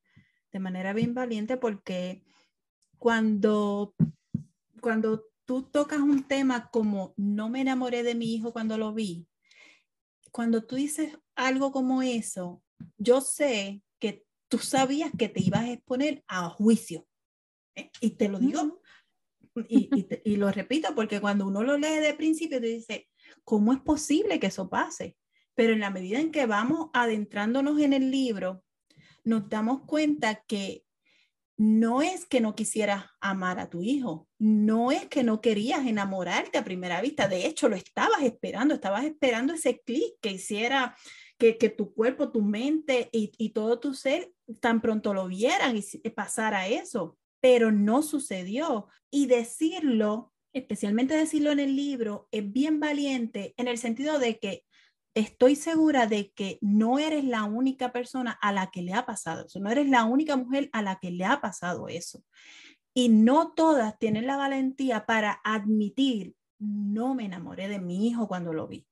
de 0.52 0.58
manera 0.58 0.92
bien 0.92 1.14
valiente 1.14 1.56
porque 1.56 2.24
cuando, 2.98 3.94
cuando 4.80 5.24
tú 5.44 5.62
tocas 5.62 6.00
un 6.00 6.24
tema 6.24 6.70
como 6.70 7.14
no 7.16 7.48
me 7.48 7.60
enamoré 7.60 8.02
de 8.02 8.14
mi 8.14 8.34
hijo 8.34 8.52
cuando 8.52 8.76
lo 8.76 8.92
vi, 8.92 9.28
cuando 10.32 10.64
tú 10.64 10.76
dices 10.76 11.18
algo 11.38 11.72
como 11.72 12.02
eso, 12.02 12.62
yo 12.98 13.20
sé 13.20 13.82
que 13.98 14.24
tú 14.48 14.58
sabías 14.58 15.10
que 15.16 15.28
te 15.28 15.40
ibas 15.40 15.62
a 15.62 15.72
exponer 15.72 16.24
a 16.26 16.50
juicio. 16.50 17.06
¿eh? 17.74 17.90
Y 18.00 18.10
te 18.10 18.28
lo 18.28 18.38
digo 18.38 18.80
y, 19.68 20.36
lo 20.36 20.50
repito 20.50 20.94
porque 20.94 21.20
cuando 21.20 21.46
uno 21.46 21.62
lo 21.62 21.78
lee 21.78 22.00
de 22.00 22.14
principio, 22.14 22.60
te 22.60 22.66
dice, 22.66 23.08
¿cómo 23.44 23.72
es 23.72 23.80
posible 23.80 24.38
que 24.40 24.48
eso 24.48 24.68
pase? 24.68 25.16
Pero 25.54 25.72
en 25.72 25.80
la 25.80 25.90
medida 25.90 26.20
en 26.20 26.30
que 26.30 26.46
vamos 26.46 26.90
adentrándonos 26.92 27.80
en 27.80 27.92
el 27.92 28.10
libro, 28.10 28.64
nos 29.24 29.48
damos 29.48 29.82
cuenta 29.86 30.42
que 30.46 30.84
no 31.56 32.02
es 32.02 32.24
que 32.24 32.40
no 32.40 32.54
quisieras 32.54 33.06
amar 33.20 33.58
a 33.58 33.68
tu 33.68 33.82
hijo, 33.82 34.28
no 34.38 34.92
es 34.92 35.06
que 35.06 35.24
no 35.24 35.40
querías 35.40 35.84
enamorarte 35.86 36.56
a 36.56 36.64
primera 36.64 37.00
vista, 37.00 37.26
de 37.26 37.46
hecho 37.46 37.68
lo 37.68 37.74
estabas 37.74 38.22
esperando, 38.22 38.74
estabas 38.74 39.04
esperando 39.04 39.54
ese 39.54 39.80
clic 39.80 40.14
que 40.20 40.30
hiciera 40.30 40.96
que, 41.38 41.54
tu 41.70 41.94
cuerpo, 41.94 42.30
tu 42.30 42.42
mente 42.42 43.08
y, 43.12 43.32
y, 43.38 43.50
todo 43.50 43.78
tu 43.78 43.94
ser 43.94 44.32
tan 44.60 44.80
pronto 44.80 45.14
lo 45.14 45.28
vieran 45.28 45.76
y 45.76 46.10
pasara 46.10 46.66
eso 46.66 47.16
pero 47.40 47.72
no 47.72 48.02
sucedió. 48.02 48.88
Y 49.10 49.26
decirlo, 49.26 50.32
especialmente 50.52 51.14
decirlo 51.14 51.50
en 51.50 51.60
el 51.60 51.76
libro, 51.76 52.28
es 52.30 52.50
bien 52.52 52.80
valiente 52.80 53.54
en 53.56 53.68
el 53.68 53.78
sentido 53.78 54.18
de 54.18 54.38
que 54.38 54.64
estoy 55.14 55.56
segura 55.56 56.06
de 56.06 56.30
que 56.32 56.58
no 56.60 56.98
eres 56.98 57.24
la 57.24 57.44
única 57.44 57.92
persona 57.92 58.32
a 58.40 58.52
la 58.52 58.70
que 58.70 58.82
le 58.82 58.92
ha 58.92 59.06
pasado 59.06 59.46
eso, 59.46 59.58
no 59.58 59.70
eres 59.70 59.88
la 59.88 60.04
única 60.04 60.36
mujer 60.36 60.68
a 60.72 60.82
la 60.82 60.98
que 61.00 61.10
le 61.10 61.24
ha 61.24 61.40
pasado 61.40 61.88
eso. 61.88 62.22
Y 62.94 63.08
no 63.08 63.52
todas 63.52 63.98
tienen 63.98 64.26
la 64.26 64.36
valentía 64.36 65.06
para 65.06 65.40
admitir, 65.44 66.34
no 66.58 67.14
me 67.14 67.24
enamoré 67.24 67.68
de 67.68 67.78
mi 67.78 68.08
hijo 68.08 68.26
cuando 68.26 68.52
lo 68.52 68.66
vi. 68.66 68.87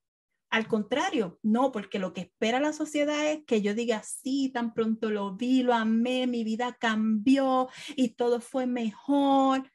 Al 0.56 0.68
contrario, 0.68 1.38
no, 1.42 1.70
porque 1.70 1.98
lo 1.98 2.14
que 2.14 2.22
espera 2.22 2.60
la 2.60 2.72
sociedad 2.72 3.30
es 3.30 3.44
que 3.44 3.60
yo 3.60 3.74
diga, 3.74 4.02
sí, 4.02 4.48
tan 4.48 4.72
pronto 4.72 5.10
lo 5.10 5.36
vi, 5.36 5.62
lo 5.62 5.74
amé, 5.74 6.26
mi 6.26 6.44
vida 6.44 6.78
cambió 6.80 7.68
y 7.94 8.14
todo 8.14 8.40
fue 8.40 8.66
mejor. 8.66 9.70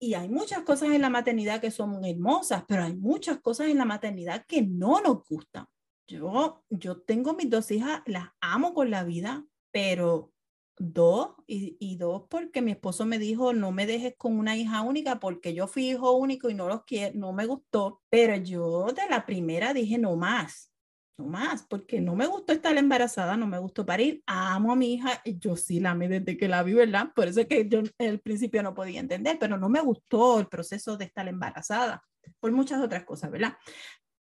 Y 0.00 0.14
hay 0.14 0.28
muchas 0.28 0.64
cosas 0.64 0.90
en 0.90 1.02
la 1.02 1.08
maternidad 1.08 1.60
que 1.60 1.70
son 1.70 2.04
hermosas, 2.04 2.64
pero 2.66 2.82
hay 2.82 2.96
muchas 2.96 3.38
cosas 3.38 3.68
en 3.68 3.78
la 3.78 3.84
maternidad 3.84 4.44
que 4.44 4.60
no 4.60 5.00
nos 5.00 5.24
gustan. 5.28 5.66
Yo, 6.08 6.64
yo 6.68 7.02
tengo 7.02 7.34
mis 7.34 7.48
dos 7.48 7.70
hijas, 7.70 8.02
las 8.06 8.30
amo 8.40 8.74
con 8.74 8.90
la 8.90 9.04
vida, 9.04 9.46
pero 9.70 10.32
dos 10.76 11.34
y, 11.46 11.96
dos 11.96 12.24
porque 12.28 12.60
mi 12.60 12.72
esposo 12.72 13.06
me 13.06 13.18
dijo 13.18 13.52
no 13.52 13.70
me 13.70 13.86
dejes 13.86 14.14
con 14.16 14.38
una 14.38 14.56
hija 14.56 14.82
única 14.82 15.20
porque 15.20 15.54
yo 15.54 15.66
fui 15.66 15.90
hijo 15.90 16.12
único 16.12 16.50
y 16.50 16.54
no 16.54 16.68
los 16.68 16.84
quiero, 16.84 17.16
no 17.18 17.32
me 17.32 17.46
gustó, 17.46 18.02
pero 18.10 18.36
yo 18.36 18.86
de 18.86 19.08
la 19.08 19.24
primera 19.24 19.72
dije 19.72 19.98
no 19.98 20.16
más, 20.16 20.72
no 21.18 21.26
más, 21.26 21.62
porque 21.62 22.00
no 22.00 22.16
me 22.16 22.26
gustó 22.26 22.52
estar 22.52 22.76
embarazada, 22.76 23.36
no 23.36 23.46
me 23.46 23.58
gustó 23.58 23.86
parir, 23.86 24.22
amo 24.26 24.72
a 24.72 24.76
mi 24.76 24.94
hija, 24.94 25.22
yo 25.24 25.56
sí 25.56 25.78
la 25.78 25.92
amé 25.92 26.08
desde 26.08 26.36
que 26.36 26.48
la 26.48 26.62
vi, 26.62 26.74
¿verdad? 26.74 27.12
Por 27.14 27.28
eso 27.28 27.40
es 27.40 27.46
que 27.46 27.68
yo 27.68 27.82
al 27.98 28.18
principio 28.20 28.62
no 28.62 28.74
podía 28.74 29.00
entender, 29.00 29.38
pero 29.38 29.56
no 29.56 29.68
me 29.68 29.80
gustó 29.80 30.40
el 30.40 30.48
proceso 30.48 30.96
de 30.96 31.04
estar 31.04 31.28
embarazada, 31.28 32.02
por 32.40 32.50
muchas 32.50 32.82
otras 32.82 33.04
cosas, 33.04 33.30
¿verdad? 33.30 33.56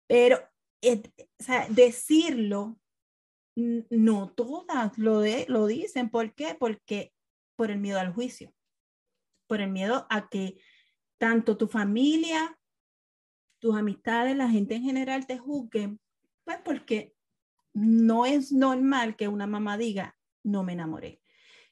Pero 0.08 0.40
eh, 0.82 1.02
o 1.40 1.44
sea, 1.44 1.68
decirlo 1.70 2.78
no 3.58 4.30
todas 4.30 4.98
lo, 4.98 5.20
de, 5.20 5.46
lo 5.48 5.66
dicen. 5.66 6.10
¿Por 6.10 6.34
qué? 6.34 6.56
Porque 6.60 7.12
por 7.56 7.72
el 7.72 7.80
miedo 7.80 8.00
al 8.00 8.14
juicio, 8.14 8.54
por 9.48 9.62
el 9.62 9.72
miedo 9.72 10.06
a 10.10 10.30
que 10.30 10.62
tanto 11.18 11.58
tu 11.58 11.68
familia, 11.68 12.58
tus 13.60 13.76
amistades, 13.76 14.36
la 14.36 14.50
gente 14.50 14.76
en 14.76 14.84
general 14.84 15.26
te 15.26 15.40
juzguen, 15.40 16.00
pues 16.44 16.60
porque 16.64 17.16
no 17.74 18.26
es 18.26 18.52
normal 18.52 19.16
que 19.16 19.28
una 19.28 19.48
mamá 19.48 19.78
diga, 19.78 20.16
no 20.44 20.64
me 20.64 20.74
enamoré. 20.74 21.22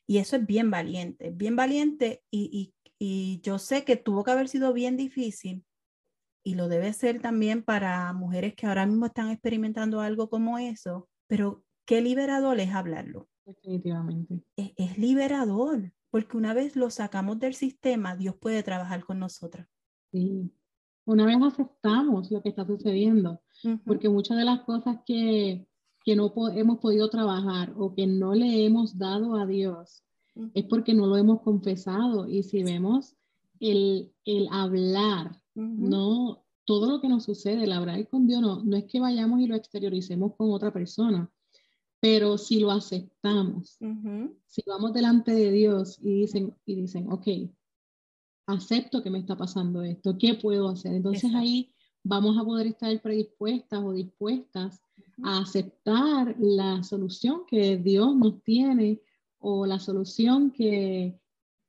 Y 0.08 0.18
eso 0.18 0.38
es 0.38 0.46
bien 0.46 0.72
valiente, 0.72 1.32
bien 1.32 1.56
valiente 1.56 2.24
y, 2.32 2.74
y 2.98 3.42
yo 3.42 3.60
sé 3.60 3.84
que 3.84 3.96
tuvo 3.96 4.24
que 4.24 4.32
haber 4.32 4.50
sido 4.50 4.74
bien 4.74 4.98
difícil 4.98 5.64
y 6.44 6.56
lo 6.56 6.68
debe 6.68 6.94
ser 6.94 7.22
también 7.22 7.64
para 7.64 8.12
mujeres 8.14 8.56
que 8.56 8.68
ahora 8.68 8.86
mismo 8.86 9.08
están 9.08 9.30
experimentando 9.30 10.00
algo 10.02 10.30
como 10.30 10.58
eso, 10.60 11.10
pero 11.28 11.65
qué 11.86 12.02
liberador 12.02 12.60
es 12.60 12.74
hablarlo. 12.74 13.28
Definitivamente. 13.46 14.44
Es, 14.56 14.98
liberador, 14.98 15.94
porque 16.10 16.38
una 16.38 16.54
vez 16.54 16.76
lo 16.76 16.90
sacamos 16.90 17.40
del 17.40 17.54
sistema, 17.54 18.16
Dios 18.16 18.36
puede 18.36 18.64
trabajar 18.64 19.06
con 19.06 19.20
nosotras. 19.20 19.68
Sí, 20.12 20.52
una 21.06 21.26
vez 21.26 21.38
aceptamos 21.42 22.32
lo 22.32 22.42
que 22.42 22.50
está 22.50 22.66
sucediendo, 22.66 23.42
porque 23.86 24.10
muchas 24.10 24.38
de 24.38 24.46
las 24.46 24.62
cosas 24.62 24.98
que, 25.06 25.68
que 26.04 26.16
no 26.16 26.34
hemos 26.54 26.80
podido 26.80 27.10
trabajar 27.10 27.74
o 27.78 27.94
que 27.94 28.08
no 28.08 28.34
le 28.34 28.66
hemos 28.66 28.98
dado 28.98 29.36
a 29.36 29.46
Dios 29.46 30.04
es 30.54 30.66
porque 30.66 30.94
no 30.94 31.06
lo 31.06 31.18
hemos 31.18 31.42
confesado. 31.42 32.28
Y 32.28 32.44
si 32.44 32.64
vemos 32.64 33.16
el, 33.60 34.12
el 34.26 34.48
hablar, 34.52 35.40
no 35.54 36.44
todo 36.66 36.90
lo 36.90 37.02
que 37.02 37.08
nos 37.08 37.24
sucede, 37.24 37.64
el 37.64 37.72
hablar 37.72 38.08
con 38.10 38.26
Dios, 38.26 38.42
no, 38.42 38.64
no 38.64 38.76
es 38.76 38.86
que 38.86 39.00
vayamos 39.00 39.40
y 39.40 39.48
lo 39.48 39.56
exterioricemos 39.56 40.36
con 40.36 40.52
otra 40.52 40.74
persona, 40.74 41.32
pero 42.00 42.38
si 42.38 42.60
lo 42.60 42.72
aceptamos, 42.72 43.78
si 44.46 44.62
vamos 44.68 44.94
delante 44.94 45.34
de 45.34 45.52
Dios 45.52 45.98
y 46.02 46.22
dicen, 46.22 46.54
y 46.66 46.76
dicen, 46.76 47.12
ok, 47.12 47.28
acepto 48.48 49.02
que 49.02 49.10
me 49.10 49.20
está 49.20 49.36
pasando 49.36 49.82
esto, 49.82 50.18
¿qué 50.18 50.36
puedo 50.36 50.70
hacer? 50.70 50.94
Entonces 50.94 51.34
ahí 51.34 51.74
vamos 52.04 52.38
a 52.38 52.46
poder 52.46 52.68
estar 52.68 53.02
predispuestas 53.02 53.84
o 53.84 53.92
dispuestas 53.92 54.82
a 55.24 55.40
aceptar 55.40 56.36
la 56.40 56.84
solución 56.84 57.44
que 57.48 57.78
Dios 57.78 58.16
nos 58.16 58.44
tiene 58.44 59.02
o 59.40 59.66
la 59.66 59.80
solución 59.80 60.52
que, 60.52 61.20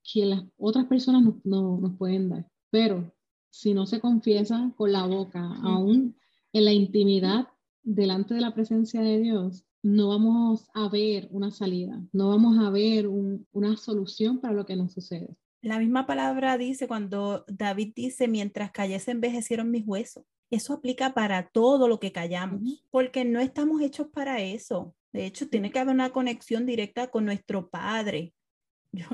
que 0.02 0.26
las 0.26 0.45
otras 0.59 0.87
personas 0.87 1.25
no, 1.45 1.78
nos 1.78 1.97
pueden 1.97 2.28
dar. 2.28 2.50
Pero 2.71 3.12
si 3.50 3.73
no 3.73 3.87
se 3.87 4.00
confiesa 4.00 4.73
con 4.76 4.92
la 4.92 5.06
boca, 5.06 5.54
aún 5.62 6.16
en 6.52 6.64
la 6.64 6.73
intimidad 6.73 7.49
delante 7.83 8.35
de 8.35 8.40
la 8.40 8.54
presencia 8.54 9.00
de 9.00 9.21
Dios, 9.21 9.65
no 9.87 10.09
vamos 10.09 10.69
a 10.75 10.88
ver 10.88 11.28
una 11.31 11.52
salida, 11.52 12.02
no 12.12 12.31
vamos 12.31 12.59
a 12.59 12.71
ver 12.71 13.07
una 13.07 13.76
solución 13.76 14.40
para 14.40 14.52
lo 14.52 14.66
que 14.66 14.75
nos 14.75 14.93
sucede. 14.93 15.37
La 15.62 15.78
misma 15.78 16.09
palabra 16.09 16.59
dice 16.59 16.88
cuando 16.88 17.45
David 17.47 17.93
dice, 17.95 18.26
mientras 18.26 18.73
callé 18.73 18.99
se 18.99 19.12
envejecieron 19.12 19.71
mis 19.71 19.87
huesos. 19.87 20.25
Eso 20.50 20.73
aplica 20.73 21.14
para 21.14 21.50
todo 21.50 21.87
lo 21.87 22.00
que 22.00 22.11
callamos, 22.11 22.62
porque 22.90 23.25
no 23.25 23.38
estamos 23.38 23.81
hechos 23.81 24.09
para 24.09 24.40
eso. 24.40 24.93
De 25.12 25.25
hecho, 25.25 25.49
tiene 25.49 25.71
que 25.71 25.78
haber 25.78 25.95
una 25.95 26.11
conexión 26.11 26.66
directa 26.66 27.09
con 27.09 27.25
nuestro 27.25 27.69
Padre. 27.69 28.35
Yo, 28.93 29.07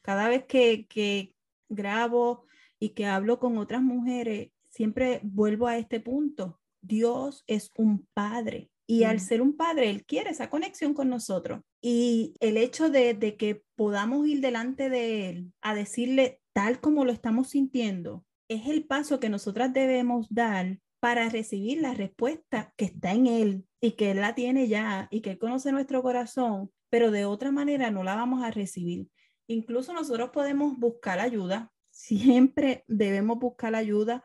cada 0.00 0.28
vez 0.28 0.46
que, 0.46 0.84
que 0.88 1.32
grabo 1.68 2.46
y 2.80 2.88
que 2.88 3.06
hablo 3.06 3.38
con 3.38 3.56
otras 3.56 3.82
mujeres, 3.82 4.50
siempre 4.68 5.20
vuelvo 5.22 5.68
a 5.68 5.78
este 5.78 6.00
punto. 6.00 6.58
Dios 6.80 7.44
es 7.46 7.70
un 7.76 8.04
Padre 8.14 8.71
y 8.86 9.04
al 9.04 9.20
ser 9.20 9.40
un 9.40 9.56
padre, 9.56 9.90
Él 9.90 10.04
quiere 10.04 10.30
esa 10.30 10.50
conexión 10.50 10.94
con 10.94 11.08
nosotros. 11.08 11.60
Y 11.80 12.34
el 12.40 12.56
hecho 12.56 12.90
de, 12.90 13.36
que 13.38 13.62
podamos 13.74 14.26
ir 14.26 14.40
delante 14.40 14.90
de 14.90 15.28
Él 15.28 15.52
a 15.60 15.74
decirle 15.74 16.40
tal 16.52 16.80
como 16.80 17.04
lo 17.04 17.12
estamos 17.12 17.50
sintiendo, 17.50 18.24
es 18.48 18.66
el 18.66 18.84
paso 18.84 19.20
que 19.20 19.28
nosotras 19.28 19.72
debemos 19.72 20.26
dar 20.30 20.78
para 21.00 21.28
recibir 21.28 21.80
la 21.80 21.94
respuesta 21.94 22.72
que 22.76 22.84
está 22.86 23.12
en 23.12 23.26
Él 23.26 23.64
y 23.80 23.92
que 23.92 24.10
Él 24.10 24.20
la 24.20 24.34
tiene 24.34 24.68
ya 24.68 25.08
y 25.10 25.20
que 25.20 25.30
Él 25.30 25.38
conoce 25.38 25.72
nuestro 25.72 26.02
corazón, 26.02 26.70
pero 26.90 27.10
de 27.10 27.24
otra 27.24 27.50
manera 27.50 27.90
no 27.90 28.04
la 28.04 28.14
vamos 28.14 28.44
a 28.44 28.50
recibir. 28.50 29.08
Incluso 29.46 29.92
nosotros 29.92 30.30
podemos 30.30 30.78
buscar 30.78 31.18
ayuda, 31.18 31.72
siempre 31.90 32.84
debemos 32.86 33.38
buscar 33.38 33.74
ayuda 33.74 34.24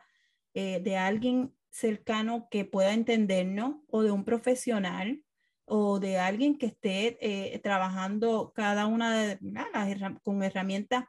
eh, 0.54 0.80
de 0.80 0.96
alguien 0.96 1.52
cercano 1.70 2.48
que 2.50 2.64
pueda 2.64 2.92
entendernos 2.92 3.76
o 3.88 4.02
de 4.02 4.10
un 4.10 4.24
profesional 4.24 5.22
o 5.64 6.00
de 6.00 6.18
alguien 6.18 6.56
que 6.56 6.66
esté 6.66 7.18
eh, 7.20 7.58
trabajando 7.60 8.52
cada 8.54 8.86
una 8.86 9.12
de 9.12 9.38
las 9.40 10.20
con 10.22 10.42
herramientas 10.42 11.04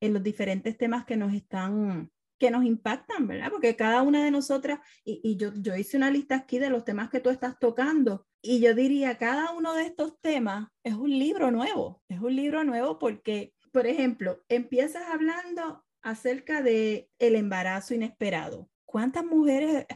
en 0.00 0.12
los 0.14 0.22
diferentes 0.22 0.76
temas 0.76 1.04
que 1.04 1.16
nos 1.16 1.32
están 1.32 2.10
que 2.38 2.50
nos 2.50 2.64
impactan, 2.64 3.28
¿verdad? 3.28 3.52
Porque 3.52 3.76
cada 3.76 4.02
una 4.02 4.24
de 4.24 4.32
nosotras, 4.32 4.80
y, 5.04 5.20
y, 5.22 5.36
yo, 5.36 5.52
yo 5.54 5.76
hice 5.76 5.96
una 5.96 6.10
lista 6.10 6.34
aquí 6.34 6.58
de 6.58 6.70
los 6.70 6.84
temas 6.84 7.08
que 7.08 7.20
tú 7.20 7.30
estás 7.30 7.56
tocando, 7.60 8.26
y 8.42 8.58
yo 8.58 8.74
diría, 8.74 9.16
cada 9.16 9.52
uno 9.52 9.74
de 9.74 9.84
estos 9.84 10.20
temas 10.20 10.66
es 10.82 10.94
un 10.94 11.10
libro 11.10 11.52
nuevo, 11.52 12.02
es 12.08 12.18
un 12.18 12.34
libro 12.34 12.64
nuevo 12.64 12.98
porque, 12.98 13.54
por 13.70 13.86
ejemplo, 13.86 14.42
empiezas 14.48 15.04
hablando 15.08 15.84
acerca 16.02 16.62
de 16.62 17.08
el 17.20 17.36
embarazo 17.36 17.94
inesperado. 17.94 18.68
¿Cuántas 18.84 19.24
mujeres 19.24 19.86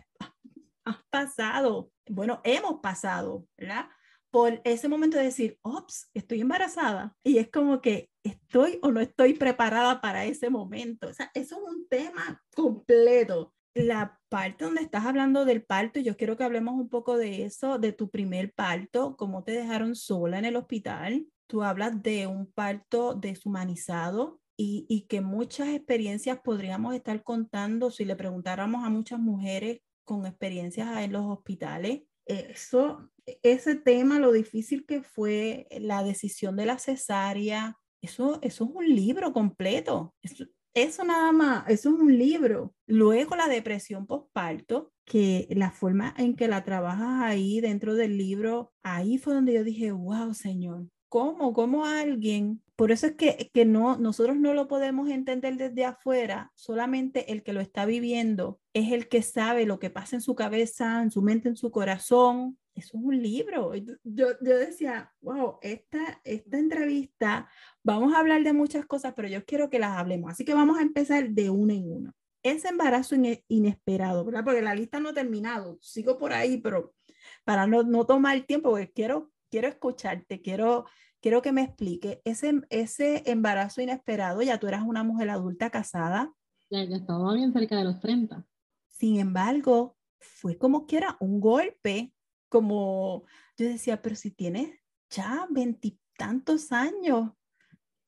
han 0.86 1.02
pasado? 1.10 1.90
Bueno, 2.08 2.40
hemos 2.44 2.80
pasado, 2.80 3.46
¿verdad? 3.58 3.88
Por 4.30 4.60
ese 4.64 4.88
momento 4.88 5.18
de 5.18 5.24
decir, 5.24 5.58
ops, 5.62 6.08
estoy 6.14 6.40
embarazada. 6.40 7.14
Y 7.22 7.38
es 7.38 7.50
como 7.50 7.80
que 7.80 8.08
estoy 8.22 8.78
o 8.82 8.90
no 8.90 9.00
estoy 9.00 9.34
preparada 9.34 10.00
para 10.00 10.24
ese 10.24 10.48
momento. 10.48 11.08
O 11.08 11.12
sea, 11.12 11.30
eso 11.34 11.56
es 11.56 11.62
un 11.62 11.88
tema 11.88 12.42
completo. 12.54 13.52
La 13.74 14.18
parte 14.30 14.64
donde 14.64 14.82
estás 14.82 15.04
hablando 15.04 15.44
del 15.44 15.64
parto, 15.64 16.00
yo 16.00 16.16
quiero 16.16 16.36
que 16.36 16.44
hablemos 16.44 16.74
un 16.74 16.88
poco 16.88 17.16
de 17.16 17.44
eso, 17.44 17.78
de 17.78 17.92
tu 17.92 18.10
primer 18.10 18.52
parto, 18.54 19.16
cómo 19.16 19.44
te 19.44 19.52
dejaron 19.52 19.94
sola 19.94 20.38
en 20.38 20.46
el 20.46 20.56
hospital. 20.56 21.26
Tú 21.46 21.62
hablas 21.62 22.02
de 22.02 22.26
un 22.26 22.50
parto 22.50 23.14
deshumanizado, 23.14 24.40
y, 24.58 24.86
y, 24.88 25.02
que 25.02 25.20
muchas 25.20 25.68
experiencias 25.68 26.40
podríamos 26.40 26.94
estar 26.94 27.22
contando 27.22 27.90
si 27.90 28.06
le 28.06 28.16
preguntáramos 28.16 28.86
a 28.86 28.88
muchas 28.88 29.18
mujeres 29.18 29.80
con 30.06 30.24
experiencias 30.24 30.96
en 30.98 31.12
los 31.12 31.26
hospitales. 31.26 32.04
Eso, 32.24 33.10
ese 33.42 33.74
tema, 33.74 34.18
lo 34.18 34.32
difícil 34.32 34.86
que 34.86 35.02
fue 35.02 35.68
la 35.78 36.02
decisión 36.02 36.56
de 36.56 36.64
la 36.64 36.78
cesárea, 36.78 37.76
eso, 38.00 38.38
eso 38.42 38.64
es 38.64 38.70
un 38.72 38.88
libro 38.88 39.34
completo. 39.34 40.14
Eso, 40.22 40.46
eso 40.74 41.04
nada 41.04 41.32
más, 41.32 41.68
eso 41.68 41.90
es 41.90 41.94
un 41.94 42.18
libro. 42.18 42.74
Luego 42.86 43.36
la 43.36 43.48
depresión 43.48 44.06
postparto, 44.06 44.92
que 45.04 45.48
la 45.50 45.70
forma 45.70 46.14
en 46.18 46.34
que 46.34 46.48
la 46.48 46.64
trabajas 46.64 47.22
ahí 47.22 47.60
dentro 47.60 47.94
del 47.94 48.18
libro, 48.18 48.72
ahí 48.82 49.18
fue 49.18 49.34
donde 49.34 49.54
yo 49.54 49.64
dije, 49.64 49.92
wow, 49.92 50.34
Señor, 50.34 50.88
¿cómo? 51.08 51.52
¿Cómo 51.52 51.86
alguien 51.86 52.62
por 52.76 52.92
eso 52.92 53.06
es 53.06 53.14
que, 53.14 53.50
que, 53.54 53.64
no, 53.64 53.96
nosotros 53.96 54.36
no 54.36 54.52
lo 54.52 54.68
podemos 54.68 55.08
entender 55.08 55.56
desde 55.56 55.86
afuera, 55.86 56.52
solamente 56.54 57.32
el 57.32 57.42
que 57.42 57.54
lo 57.54 57.62
está 57.62 57.86
viviendo 57.86 58.60
es 58.74 58.92
el 58.92 59.08
que 59.08 59.22
sabe 59.22 59.64
lo 59.64 59.78
que 59.78 59.88
pasa 59.88 60.16
en 60.16 60.20
su 60.20 60.34
cabeza, 60.34 61.02
en 61.02 61.10
su 61.10 61.22
mente, 61.22 61.48
en 61.48 61.56
su 61.56 61.70
corazón. 61.70 62.58
Eso 62.74 62.98
es 62.98 63.02
un 63.02 63.22
libro. 63.22 63.72
Yo, 64.04 64.28
yo 64.42 64.58
decía, 64.58 65.10
wow, 65.22 65.56
esta, 65.62 66.20
esta 66.22 66.58
entrevista, 66.58 67.48
vamos 67.82 68.12
a 68.12 68.18
hablar 68.18 68.42
de 68.42 68.52
muchas 68.52 68.84
cosas, 68.84 69.14
pero 69.16 69.28
yo 69.28 69.42
quiero 69.46 69.70
que 69.70 69.78
las 69.78 69.96
hablemos. 69.96 70.30
Así 70.30 70.44
que 70.44 70.52
vamos 70.52 70.78
a 70.78 70.82
empezar 70.82 71.30
de 71.30 71.48
uno 71.48 71.72
en 71.72 71.90
uno. 71.90 72.12
Ese 72.42 72.68
embarazo 72.68 73.16
inesperado, 73.48 74.22
¿verdad? 74.26 74.44
Porque 74.44 74.60
la 74.60 74.74
lista 74.74 75.00
no 75.00 75.08
ha 75.08 75.14
terminado. 75.14 75.78
Sigo 75.80 76.18
por 76.18 76.34
ahí, 76.34 76.58
pero 76.58 76.94
para 77.42 77.66
no, 77.66 77.82
no 77.84 78.04
tomar 78.04 78.38
tiempo, 78.42 78.68
porque 78.68 78.92
quiero, 78.92 79.32
quiero 79.56 79.68
escucharte, 79.68 80.42
quiero 80.42 80.84
quiero 81.22 81.40
que 81.40 81.50
me 81.50 81.62
explique 81.62 82.20
ese, 82.24 82.60
ese 82.68 83.22
embarazo 83.24 83.80
inesperado, 83.80 84.42
ya 84.42 84.60
tú 84.60 84.66
eras 84.66 84.82
una 84.86 85.02
mujer 85.02 85.30
adulta 85.30 85.70
casada. 85.70 86.32
Ya, 86.70 86.84
ya 86.84 86.96
estaba 86.96 87.34
bien 87.34 87.54
cerca 87.54 87.76
de 87.76 87.84
los 87.84 87.98
30. 88.00 88.46
Sin 88.86 89.18
embargo, 89.18 89.96
fue 90.20 90.58
como 90.58 90.86
que 90.86 90.98
era 90.98 91.16
un 91.20 91.40
golpe, 91.40 92.12
como 92.50 93.24
yo 93.56 93.66
decía, 93.66 94.02
pero 94.02 94.14
si 94.14 94.30
tienes 94.30 94.78
ya 95.10 95.46
veintitantos 95.50 96.70
años, 96.70 97.32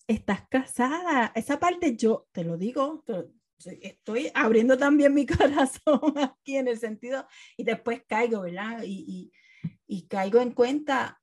estás 0.06 0.46
casada, 0.48 1.32
esa 1.34 1.58
parte 1.58 1.96
yo 1.96 2.28
te 2.32 2.44
lo 2.44 2.56
digo, 2.56 3.04
estoy 3.80 4.30
abriendo 4.34 4.76
también 4.76 5.14
mi 5.14 5.26
corazón 5.72 6.18
aquí 6.18 6.56
en 6.56 6.68
el 6.68 6.78
sentido, 6.78 7.26
y 7.56 7.64
después 7.64 8.02
caigo, 8.06 8.42
¿verdad? 8.42 8.82
Y, 8.84 9.04
y, 9.08 9.32
y 9.88 10.06
caigo 10.06 10.40
en 10.40 10.52
cuenta, 10.52 11.17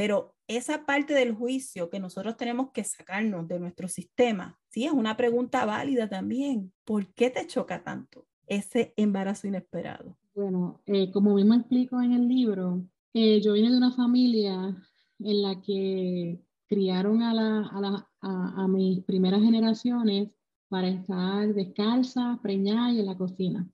pero 0.00 0.34
esa 0.48 0.86
parte 0.86 1.12
del 1.12 1.34
juicio 1.34 1.90
que 1.90 2.00
nosotros 2.00 2.38
tenemos 2.38 2.70
que 2.70 2.84
sacarnos 2.84 3.46
de 3.46 3.60
nuestro 3.60 3.86
sistema, 3.86 4.58
sí, 4.70 4.86
es 4.86 4.92
una 4.92 5.14
pregunta 5.14 5.66
válida 5.66 6.08
también. 6.08 6.72
¿Por 6.86 7.12
qué 7.12 7.28
te 7.28 7.46
choca 7.46 7.84
tanto 7.84 8.26
ese 8.46 8.94
embarazo 8.96 9.46
inesperado? 9.46 10.16
Bueno, 10.34 10.80
eh, 10.86 11.10
como 11.12 11.34
mismo 11.34 11.52
explico 11.52 12.00
en 12.00 12.12
el 12.12 12.28
libro, 12.28 12.82
eh, 13.12 13.42
yo 13.42 13.52
vine 13.52 13.70
de 13.70 13.76
una 13.76 13.92
familia 13.92 14.74
en 15.18 15.42
la 15.42 15.60
que 15.60 16.40
criaron 16.66 17.20
a, 17.20 17.34
la, 17.34 17.68
a, 17.68 17.80
la, 17.82 18.10
a, 18.22 18.62
a 18.64 18.68
mis 18.68 19.04
primeras 19.04 19.42
generaciones 19.42 20.30
para 20.70 20.88
estar 20.88 21.52
descalza, 21.52 22.40
preñada 22.42 22.90
y 22.90 23.00
en 23.00 23.06
la 23.06 23.18
cocina. 23.18 23.68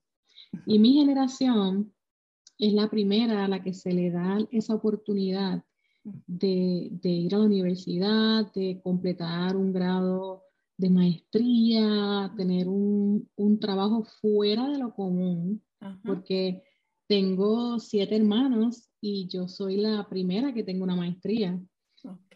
Y 0.65 0.77
mi 0.77 0.91
generación 0.91 1.93
es 2.57 2.73
la 2.73 2.89
primera 2.89 3.45
a 3.45 3.47
la 3.47 3.63
que 3.63 3.73
se 3.73 3.93
le 3.93 4.11
da 4.11 4.39
esa 4.51 4.75
oportunidad 4.75 5.63
de, 6.25 6.99
ir 7.03 7.35
a 7.35 7.39
la 7.39 7.45
universidad, 7.45 8.51
de 8.53 8.79
completar 8.83 9.55
un 9.55 9.73
grado 9.73 10.43
de 10.77 10.89
maestría, 10.89 12.31
tener 12.37 12.67
un, 12.67 13.27
trabajo 13.59 14.03
fuera 14.21 14.69
de 14.69 14.77
lo 14.77 14.93
común, 14.93 15.63
porque 16.03 16.63
tengo 17.07 17.79
siete 17.79 18.15
hermanos 18.15 18.89
y 19.01 19.27
yo 19.27 19.47
soy 19.47 19.77
la 19.77 20.07
primera 20.09 20.53
que 20.53 20.63
tengo 20.63 20.83
una 20.83 20.95
maestría. 20.95 21.59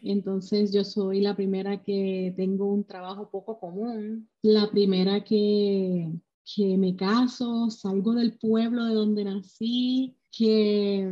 Entonces 0.02 0.72
yo 0.72 0.84
soy 0.84 1.20
la 1.20 1.36
primera 1.36 1.82
que 1.82 2.34
tengo 2.36 2.66
un 2.66 2.84
trabajo 2.84 3.30
poco 3.30 3.58
común, 3.58 4.28
la 4.42 4.68
primera 4.70 5.22
que, 5.22 6.12
que 6.44 6.76
me 6.76 6.96
caso, 6.96 7.70
salgo 7.70 8.12
del 8.14 8.36
pueblo 8.38 8.84
de 8.84 8.94
donde 8.94 9.24
nací, 9.24 10.16
que 10.30 11.10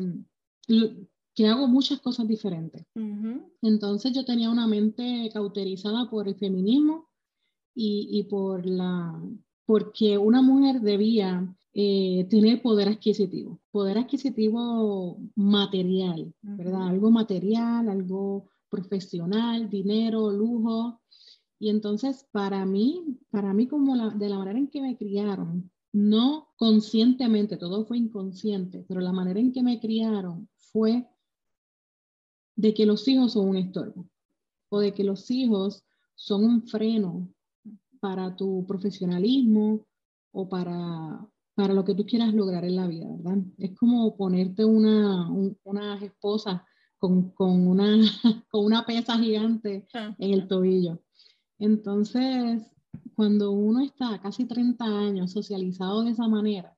que 1.40 1.48
hago 1.48 1.66
muchas 1.66 2.00
cosas 2.03 2.29
diferentes. 2.29 2.85
Entonces 3.62 4.12
yo 4.12 4.26
tenía 4.26 4.50
una 4.50 4.66
mente 4.66 5.31
cauterizada 5.33 6.11
por 6.11 6.29
el 6.29 6.35
feminismo 6.35 7.09
y, 7.74 8.09
y 8.11 8.24
por 8.24 8.66
la, 8.66 9.18
porque 9.64 10.18
una 10.18 10.42
mujer 10.42 10.83
debía 10.83 11.57
eh, 11.72 12.26
tener 12.29 12.61
poder 12.61 12.88
adquisitivo, 12.88 13.59
poder 13.70 13.96
adquisitivo 13.96 15.18
material, 15.35 16.35
¿verdad? 16.42 16.88
Algo 16.88 17.11
material, 17.11 17.88
algo 17.88 18.50
profesional, 18.68 19.70
dinero, 19.70 20.31
lujo. 20.31 21.00
Y 21.59 21.70
entonces 21.70 22.29
para 22.33 22.66
mí, 22.66 23.18
para 23.31 23.55
mí 23.55 23.66
como 23.66 23.96
la, 23.96 24.11
de 24.11 24.29
la 24.29 24.37
manera 24.37 24.59
en 24.59 24.68
que 24.68 24.83
me 24.83 24.98
criaron, 24.98 25.70
no 25.90 26.48
conscientemente, 26.57 27.57
todo 27.57 27.87
fue 27.87 27.96
inconsciente, 27.96 28.85
pero 28.87 29.00
la 29.00 29.12
manera 29.12 29.40
en 29.40 29.53
que 29.53 29.62
me 29.62 29.81
criaron 29.81 30.46
fue 30.70 31.10
de 32.61 32.75
que 32.75 32.85
los 32.85 33.09
hijos 33.09 33.33
son 33.33 33.49
un 33.49 33.57
estorbo 33.57 34.07
o 34.68 34.81
de 34.81 34.92
que 34.92 35.03
los 35.03 35.31
hijos 35.31 35.83
son 36.14 36.44
un 36.44 36.62
freno 36.62 37.27
para 38.01 38.37
tu 38.37 38.66
profesionalismo 38.66 39.87
o 40.33 40.49
para, 40.49 41.27
para 41.55 41.73
lo 41.73 41.85
que 41.85 41.94
tú 41.94 42.05
quieras 42.05 42.35
lograr 42.35 42.64
en 42.64 42.77
la 42.77 42.87
vida, 42.87 43.07
¿verdad? 43.09 43.42
Es 43.57 43.77
como 43.79 44.14
ponerte 44.14 44.64
una, 44.64 45.31
una 45.64 45.96
esposa 46.05 46.66
con, 46.99 47.31
con, 47.31 47.66
una, 47.66 47.87
con 48.51 48.66
una 48.66 48.85
pesa 48.85 49.18
gigante 49.18 49.87
en 50.18 50.35
el 50.35 50.46
tobillo. 50.46 51.01
Entonces, 51.59 52.62
cuando 53.14 53.53
uno 53.53 53.81
está 53.81 54.20
casi 54.20 54.44
30 54.44 54.85
años 54.85 55.33
socializado 55.33 56.05
de 56.05 56.11
esa 56.11 56.29
manera, 56.29 56.77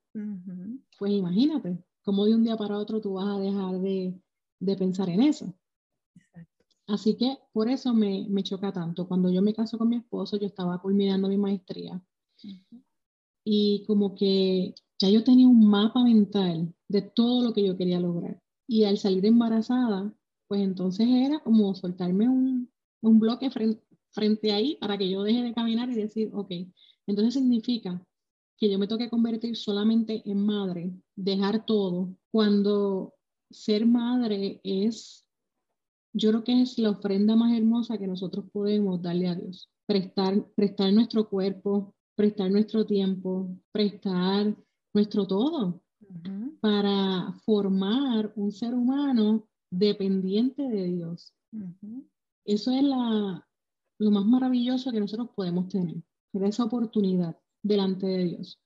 pues 0.98 1.12
imagínate, 1.12 1.84
cómo 2.04 2.24
de 2.24 2.34
un 2.34 2.44
día 2.44 2.56
para 2.56 2.78
otro 2.78 3.00
tú 3.00 3.14
vas 3.14 3.26
a 3.26 3.40
dejar 3.40 3.80
de, 3.80 4.14
de 4.60 4.76
pensar 4.76 5.08
en 5.08 5.22
eso. 5.22 5.52
Así 6.92 7.16
que 7.16 7.38
por 7.54 7.70
eso 7.70 7.94
me, 7.94 8.26
me, 8.28 8.42
choca 8.42 8.70
tanto. 8.70 9.08
Cuando 9.08 9.30
yo 9.30 9.40
me 9.40 9.54
caso 9.54 9.78
con 9.78 9.88
mi 9.88 9.96
esposo, 9.96 10.36
yo 10.38 10.46
estaba 10.46 10.78
culminando 10.82 11.26
mi 11.26 11.38
maestría 11.38 12.02
y 13.44 13.82
como 13.86 14.14
que 14.14 14.74
ya 14.98 15.08
yo 15.08 15.24
tenía 15.24 15.48
un 15.48 15.66
mapa 15.70 16.04
mental 16.04 16.74
de 16.88 17.00
todo 17.00 17.42
lo 17.42 17.54
que 17.54 17.64
yo 17.64 17.78
quería 17.78 17.98
lograr. 17.98 18.42
Y 18.68 18.84
al 18.84 18.98
salir 18.98 19.24
embarazada, 19.24 20.12
pues 20.46 20.60
entonces 20.60 21.08
era 21.08 21.40
como 21.40 21.74
soltarme 21.74 22.28
un, 22.28 22.70
un 23.00 23.18
bloque 23.18 23.50
frente, 23.50 23.82
frente 24.10 24.52
ahí 24.52 24.76
para 24.76 24.98
que 24.98 25.08
yo 25.08 25.22
deje 25.22 25.42
de 25.42 25.54
caminar 25.54 25.88
y 25.88 25.94
decir, 25.94 26.30
ok, 26.34 26.50
entonces 27.06 27.32
significa 27.32 28.06
que 28.58 28.70
yo 28.70 28.78
me 28.78 28.86
toque 28.86 29.08
convertir 29.08 29.56
solamente 29.56 30.22
en 30.30 30.44
madre, 30.44 30.92
dejar 31.16 31.64
todo, 31.64 32.14
cuando 32.30 33.14
ser 33.50 33.86
madre 33.86 34.60
es 34.62 35.21
yo 36.12 36.30
creo 36.30 36.44
que 36.44 36.62
es 36.62 36.78
la 36.78 36.90
ofrenda 36.90 37.36
más 37.36 37.56
hermosa 37.56 37.98
que 37.98 38.06
nosotros 38.06 38.44
podemos 38.52 39.00
darle 39.00 39.28
a 39.28 39.34
Dios. 39.34 39.70
Prestar, 39.86 40.46
prestar 40.54 40.92
nuestro 40.92 41.28
cuerpo, 41.28 41.94
prestar 42.14 42.50
nuestro 42.50 42.86
tiempo, 42.86 43.56
prestar 43.72 44.56
nuestro 44.94 45.26
todo, 45.26 45.82
para 46.60 47.32
formar 47.44 48.32
un 48.36 48.52
ser 48.52 48.74
humano 48.74 49.48
dependiente 49.70 50.62
de 50.62 50.84
Dios. 50.84 51.32
Eso 52.44 52.70
es 52.72 52.82
la, 52.82 53.46
lo 53.98 54.10
más 54.10 54.24
maravilloso 54.26 54.92
que 54.92 55.00
nosotros 55.00 55.30
podemos 55.34 55.68
tener, 55.68 55.96
esa 56.34 56.64
oportunidad 56.64 57.36
delante 57.62 58.06
de 58.06 58.24
Dios. 58.24 58.60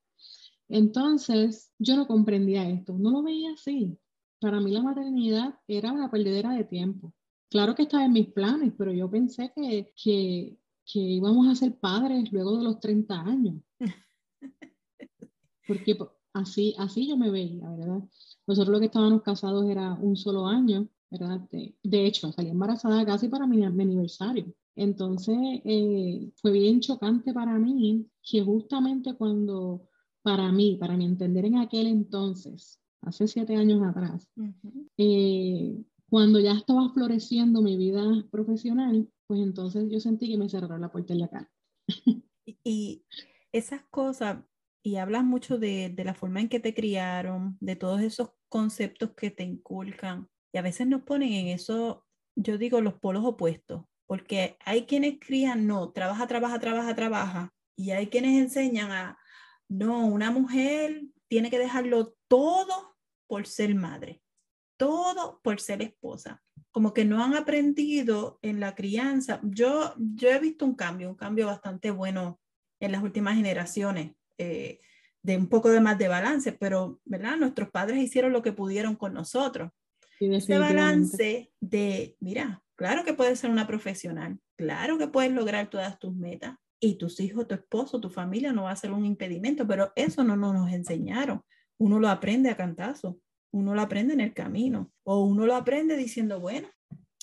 Entonces, 0.69 1.73
yo 1.79 1.97
no 1.97 2.07
comprendía 2.09 2.69
esto, 2.69 2.99
no 2.99 3.11
lo 3.11 3.23
veía 3.23 3.53
así. 3.53 3.97
Para 4.41 4.61
mí 4.61 4.73
la 4.73 4.83
maternidad 4.83 5.55
era 5.69 5.93
una 5.93 6.11
perdedera 6.11 6.51
de 6.53 6.65
tiempo. 6.65 7.15
Claro 7.49 7.75
que 7.75 7.83
estaba 7.83 8.05
en 8.05 8.13
mis 8.13 8.29
planes, 8.29 8.73
pero 8.77 8.93
yo 8.93 9.11
pensé 9.11 9.53
que, 9.55 9.93
que, 10.03 10.59
que 10.85 10.99
íbamos 10.99 11.49
a 11.49 11.55
ser 11.55 11.79
padres 11.79 12.33
luego 12.33 12.59
de 12.59 12.65
los 12.65 12.81
30 12.81 13.21
años. 13.21 13.57
Porque 15.67 15.97
así, 16.33 16.75
así 16.79 17.09
yo 17.09 17.17
me 17.17 17.31
veía, 17.31 17.69
¿verdad? 17.71 18.03
Nosotros 18.47 18.73
lo 18.73 18.81
que 18.81 18.87
estábamos 18.87 19.23
casados 19.23 19.69
era 19.69 19.95
un 19.95 20.17
solo 20.17 20.47
año, 20.47 20.89
¿verdad? 21.11 21.41
De, 21.51 22.07
hecho, 22.07 22.33
salí 22.33 22.51
embarazada 22.51 23.05
casi 23.05 23.29
para 23.29 23.47
mi, 23.47 23.65
aniversario. 23.65 24.53
Entonces, 24.75 25.37
eh, 25.65 26.31
fue 26.37 26.53
bien 26.53 26.81
chocante 26.81 27.33
para 27.33 27.59
mí 27.59 28.07
que 28.23 28.43
justamente 28.43 29.15
cuando, 29.15 29.89
para 30.23 30.53
mí, 30.53 30.77
para 30.79 30.97
mi 30.97 31.07
entender 31.07 31.47
en 31.47 31.59
aquel 31.59 31.87
entonces, 31.87 32.81
hace 33.01 33.27
siete 33.27 33.57
años 33.57 33.83
atrás, 33.83 34.29
eh, 34.99 35.83
cuando 36.09 36.39
ya 36.39 36.53
estaba 36.53 36.89
floreciendo 36.91 37.63
mi 37.63 37.77
vida 37.77 38.03
profesional, 38.31 39.09
pues 39.27 39.41
entonces 39.41 39.91
yo 39.91 40.01
sentí 40.01 40.29
que 40.29 40.39
me 40.39 40.49
cerraron 40.49 40.81
la 40.81 40.93
puerta 40.93 41.13
en 41.13 41.21
la 41.21 41.29
cara. 41.29 41.51
y 42.65 43.05
esas 43.53 43.83
cosas, 43.91 44.39
y 44.85 44.97
hablas 44.97 45.25
mucho 45.25 45.59
de, 45.59 45.89
de, 45.89 46.05
la 46.05 46.15
forma 46.15 46.41
en 46.41 46.49
que 46.49 46.61
te 46.61 46.75
criaron, 46.75 47.57
de 47.61 47.77
todos 47.77 48.01
esos 48.01 48.31
conceptos 48.49 49.11
que 49.17 49.31
te 49.31 49.43
inculcan, 49.43 50.29
y 50.53 50.59
a 50.59 50.63
veces 50.63 50.87
nos 50.87 51.03
ponen 51.03 51.33
en 51.33 51.49
eso, 51.49 52.07
yo 52.37 52.59
digo, 52.59 52.81
los 52.81 52.95
polos 52.95 53.25
opuestos, 53.25 53.85
porque 54.07 54.57
hay 54.65 54.87
quienes 54.87 55.19
crían, 55.19 55.67
no, 55.67 55.91
trabaja, 55.91 56.27
trabaja, 56.27 56.61
trabaja, 56.61 56.95
trabaja, 56.95 57.55
y 57.77 57.91
hay 57.91 58.07
quienes 58.07 58.41
enseñan 58.41 58.93
a, 58.93 59.19
no, 59.69 60.07
una 60.07 60.31
mujer 60.31 61.03
tiene 61.29 61.51
que 61.51 61.59
dejarlo 61.59 62.15
todo 62.29 62.97
por 63.27 63.47
ser 63.47 63.75
madre, 63.75 64.23
todo 64.77 65.41
por 65.43 65.61
ser 65.61 65.83
esposa. 65.83 66.43
Como 66.71 66.93
que 66.93 67.05
no 67.05 67.23
han 67.23 67.35
aprendido 67.35 68.39
en 68.43 68.61
la 68.61 68.75
crianza. 68.75 69.41
Yo, 69.43 69.95
yo 69.97 70.29
he 70.29 70.39
visto 70.39 70.65
un 70.65 70.75
cambio, 70.75 71.09
un 71.09 71.17
cambio 71.17 71.47
bastante 71.47 71.91
bueno 71.91 72.41
en 72.81 72.93
las 72.93 73.03
últimas 73.03 73.37
generaciones, 73.37 74.13
eh, 74.39 74.81
de 75.23 75.37
un 75.37 75.49
poco 75.49 75.71
de 75.71 75.81
más 75.81 75.99
de 75.99 76.09
balance, 76.09 76.53
pero, 76.53 77.01
¿verdad? 77.05 77.37
Nuestros 77.37 77.71
padres 77.71 77.99
hicieron 77.99 78.33
lo 78.33 78.43
que 78.43 78.53
pudieron 78.53 78.95
con 78.95 79.15
nosotros. 79.15 79.73
Ese 80.21 80.59
balance 80.59 81.53
de, 81.61 82.17
mira, 82.21 82.63
claro 82.77 83.05
que 83.05 83.13
puedes 83.13 83.41
ser 83.41 83.51
una 83.51 83.67
profesional, 83.67 84.39
claro 84.57 84.99
que 84.99 85.09
puedes 85.09 85.33
lograr 85.33 85.69
todas 85.69 85.99
tus 85.99 86.15
metas 86.15 86.57
y 86.81 86.97
tus 86.97 87.21
hijos, 87.21 87.49
tu 87.49 87.55
esposo, 87.55 88.01
tu 88.01 88.09
familia 88.09 88.53
no 88.53 88.65
va 88.65 88.71
a 88.71 88.77
ser 88.77 88.93
un 88.93 89.05
impedimento, 89.05 89.67
pero 89.67 89.93
eso 89.97 90.23
no 90.25 90.37
nos 90.37 90.73
enseñaron. 90.73 91.43
Uno 91.79 91.99
lo 91.99 92.09
aprende 92.09 92.51
a 92.51 92.57
cantazo, 92.57 93.19
uno 93.53 93.75
lo 93.75 93.81
aprende 93.81 94.15
en 94.15 94.21
el 94.21 94.35
camino 94.35 94.93
o 95.05 95.25
uno 95.25 95.47
lo 95.47 95.55
aprende 95.55 95.97
diciendo, 95.97 96.41
bueno, 96.41 96.69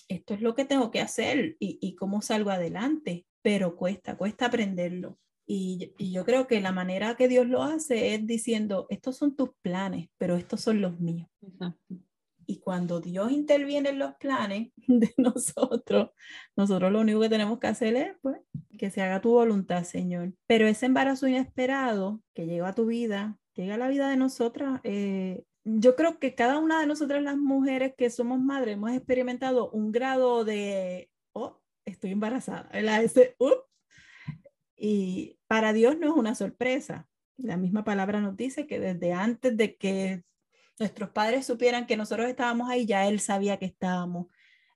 esto 0.08 0.34
es 0.34 0.42
lo 0.42 0.56
que 0.56 0.66
tengo 0.66 0.92
que 0.92 1.02
hacer 1.02 1.56
y, 1.60 1.80
y 1.82 1.96
cómo 1.96 2.22
salgo 2.22 2.50
adelante, 2.50 3.26
pero 3.42 3.76
cuesta, 3.76 4.18
cuesta 4.18 4.48
aprenderlo. 4.48 5.18
Y, 5.46 5.94
y, 5.98 6.14
yo 6.14 6.24
creo 6.24 6.48
que 6.48 6.62
la 6.62 6.72
manera 6.72 7.16
que 7.16 7.28
Dios 7.28 7.48
lo 7.48 7.64
hace 7.64 8.16
es 8.16 8.26
diciendo, 8.26 8.88
estos 8.90 9.18
son 9.18 9.36
tus 9.36 9.50
planes, 9.62 10.10
pero 10.18 10.38
estos 10.38 10.62
son 10.62 10.80
los 10.80 11.00
míos. 11.00 11.28
Exacto. 11.42 11.96
Y 12.46 12.60
cuando 12.60 13.00
Dios 13.00 13.32
interviene 13.32 13.90
en 13.90 14.00
los 14.00 14.16
planes 14.16 14.72
de 14.88 15.14
nosotros, 15.18 16.12
nosotros 16.56 16.92
lo 16.92 17.02
único 17.02 17.20
que 17.20 17.30
tenemos 17.30 17.60
que 17.60 17.68
hacer 17.68 17.96
es 17.96 18.16
pues, 18.22 18.38
que 18.78 18.90
se 18.90 19.02
haga 19.02 19.22
tu 19.22 19.32
voluntad, 19.32 19.84
Señor. 19.84 20.34
Pero 20.48 20.68
ese 20.68 20.86
embarazo 20.86 21.28
inesperado 21.28 22.22
que 22.34 22.46
llega 22.46 22.70
a 22.70 22.76
tu 22.76 22.86
vida, 22.86 23.38
llega 23.54 23.76
a 23.76 23.78
la 23.78 23.88
vida 23.88 24.10
de 24.10 24.18
nosotras, 24.18 24.82
eh, 24.84 25.44
yo 25.64 25.96
creo 25.96 26.20
que 26.20 26.36
cada 26.36 26.58
una 26.60 26.80
de 26.80 26.88
nosotras 26.88 27.24
las 27.24 27.38
mujeres 27.38 27.94
que 27.98 28.10
somos 28.10 28.40
madres 28.40 28.76
hemos 28.76 28.92
experimentado 28.92 29.72
un 29.72 29.92
grado 29.92 30.44
de, 30.44 31.10
oh, 31.34 31.62
estoy 31.86 32.12
embarazada, 32.12 32.70
Ese, 32.72 33.36
uh, 33.40 33.52
y 34.76 35.40
para 35.48 35.74
Dios 35.74 35.98
no 35.98 36.08
es 36.08 36.14
una 36.14 36.36
sorpresa. 36.36 37.08
La 37.38 37.58
misma 37.58 37.84
palabra 37.84 38.20
nos 38.20 38.36
dice 38.36 38.68
que 38.68 38.80
desde 38.80 39.14
antes 39.14 39.56
de 39.56 39.76
que 39.78 40.24
nuestros 40.80 41.10
padres 41.12 41.46
supieran 41.46 41.88
que 41.88 41.98
nosotros 41.98 42.28
estábamos 42.28 42.70
ahí, 42.70 42.86
ya 42.86 43.08
él 43.08 43.20
sabía 43.20 43.58
que 43.58 43.66
estábamos 43.66 44.28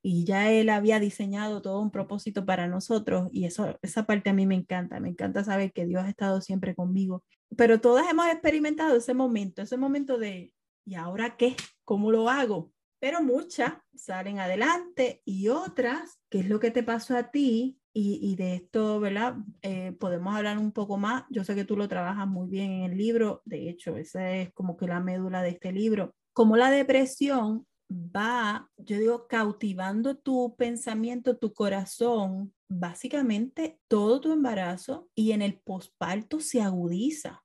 y 0.02 0.24
ya 0.24 0.52
él 0.52 0.70
había 0.70 1.00
diseñado 1.00 1.62
todo 1.62 1.82
un 1.82 1.92
propósito 1.92 2.46
para 2.46 2.68
nosotros 2.68 3.30
y 3.34 3.46
eso 3.46 3.78
esa 3.82 4.06
parte 4.06 4.30
a 4.30 4.34
mí 4.34 4.46
me 4.46 4.56
encanta, 4.56 5.00
me 5.00 5.10
encanta 5.10 5.44
saber 5.44 5.74
que 5.74 5.86
Dios 5.86 6.04
ha 6.04 6.10
estado 6.10 6.40
siempre 6.40 6.76
conmigo. 6.76 7.24
Pero 7.58 7.82
todas 7.82 8.10
hemos 8.10 8.28
experimentado 8.28 8.96
ese 8.96 9.14
momento, 9.14 9.62
ese 9.62 9.78
momento 9.78 10.18
de 10.18 10.54
¿y 10.88 10.96
ahora 10.96 11.36
qué? 11.36 11.56
¿Cómo 11.84 12.12
lo 12.12 12.30
hago? 12.30 12.72
Pero 13.00 13.22
muchas 13.22 13.74
salen 13.94 14.40
adelante 14.40 15.22
y 15.26 15.50
otras, 15.50 16.20
¿qué 16.30 16.40
es 16.40 16.50
lo 16.50 16.62
que 16.62 16.72
te 16.72 16.82
pasó 16.82 17.18
a 17.18 17.30
ti? 17.30 17.78
Y, 18.00 18.36
de 18.36 18.54
esto, 18.54 19.00
¿verdad? 19.00 19.38
Eh, 19.64 19.92
podemos 20.00 20.36
hablar 20.36 20.60
un 20.60 20.72
poco 20.72 20.98
más. 20.98 21.24
Yo 21.32 21.44
sé 21.44 21.56
que 21.56 21.66
tú 21.66 21.76
lo 21.76 21.88
trabajas 21.88 22.28
muy 22.28 22.48
bien 22.48 22.72
en 22.72 22.92
el 22.92 22.96
libro. 22.96 23.42
De 23.44 23.70
hecho, 23.70 23.98
esa 23.98 24.36
es 24.36 24.54
como 24.54 24.78
que 24.78 24.86
la 24.86 25.00
médula 25.00 25.42
de 25.42 25.50
este 25.50 25.72
libro. 25.72 26.14
Como 26.32 26.58
la 26.58 26.70
depresión 26.70 27.66
va, 27.90 28.70
yo 28.78 29.00
digo, 29.00 29.28
cautivando 29.28 30.18
tu 30.18 30.56
pensamiento, 30.58 31.38
tu 31.38 31.54
corazón, 31.54 32.54
básicamente 32.68 33.80
todo 33.88 34.20
tu 34.20 34.32
embarazo 34.32 35.10
y 35.16 35.32
en 35.32 35.42
el 35.42 35.60
posparto 35.60 36.40
se 36.40 36.62
agudiza. 36.62 37.44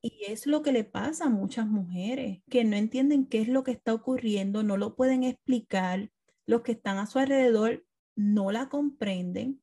Y 0.00 0.24
es 0.26 0.46
lo 0.46 0.62
que 0.62 0.72
le 0.72 0.84
pasa 0.84 1.26
a 1.26 1.30
muchas 1.30 1.66
mujeres 1.66 2.42
que 2.50 2.64
no 2.64 2.76
entienden 2.76 3.26
qué 3.26 3.40
es 3.40 3.48
lo 3.48 3.62
que 3.62 3.70
está 3.70 3.94
ocurriendo, 3.94 4.62
no 4.62 4.76
lo 4.76 4.96
pueden 4.96 5.24
explicar. 5.24 6.10
Los 6.46 6.62
que 6.62 6.72
están 6.72 6.98
a 6.98 7.06
su 7.06 7.18
alrededor 7.18 7.84
no 8.16 8.50
la 8.50 8.68
comprenden 8.68 9.62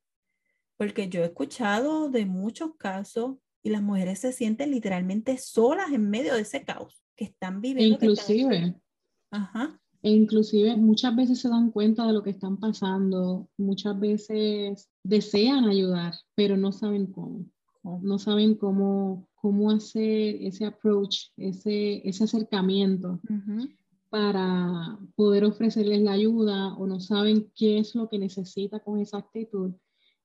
porque 0.80 1.10
yo 1.10 1.22
he 1.22 1.26
escuchado 1.26 2.10
de 2.10 2.26
muchos 2.26 2.78
casos 2.78 3.36
y 3.62 3.70
las 3.70 3.82
mujeres 3.82 4.20
se 4.20 4.32
sienten 4.32 4.72
literalmente 4.72 5.38
solas 5.38 5.92
en 5.92 6.10
medio 6.10 6.36
de 6.36 6.42
ese 6.42 6.64
caos 6.64 7.04
que 7.18 7.26
están 7.26 7.60
viviendo. 7.60 7.96
Inclusive, 7.96 8.76
ajá. 9.30 9.78
E 10.02 10.12
inclusive 10.12 10.78
muchas 10.78 11.16
veces 11.16 11.40
se 11.40 11.50
dan 11.50 11.72
cuenta 11.72 12.08
de 12.08 12.14
lo 12.14 12.24
que 12.24 12.30
están 12.30 12.58
pasando, 12.58 13.50
muchas 13.58 14.00
veces 14.00 14.90
desean 15.04 15.66
ayudar, 15.66 16.14
pero 16.36 16.56
no 16.56 16.72
saben 16.72 17.08
cómo. 17.08 17.46
No 17.84 18.20
saben 18.20 18.56
cómo, 18.56 19.28
cómo 19.36 19.72
hacer 19.72 20.36
ese 20.42 20.66
approach, 20.66 21.28
ese, 21.38 22.08
ese 22.08 22.24
acercamiento 22.24 23.20
para 24.10 24.98
poder 25.16 25.46
ofrecerles 25.46 26.02
la 26.02 26.14
ayuda 26.14 26.76
o 26.76 26.88
no 26.88 27.00
saben 27.00 27.52
qué 27.56 27.80
es 27.80 27.94
lo 27.96 28.10
que 28.10 28.20
necesita 28.20 28.80
con 28.80 29.00
esa 29.00 29.18
actitud. 29.18 29.74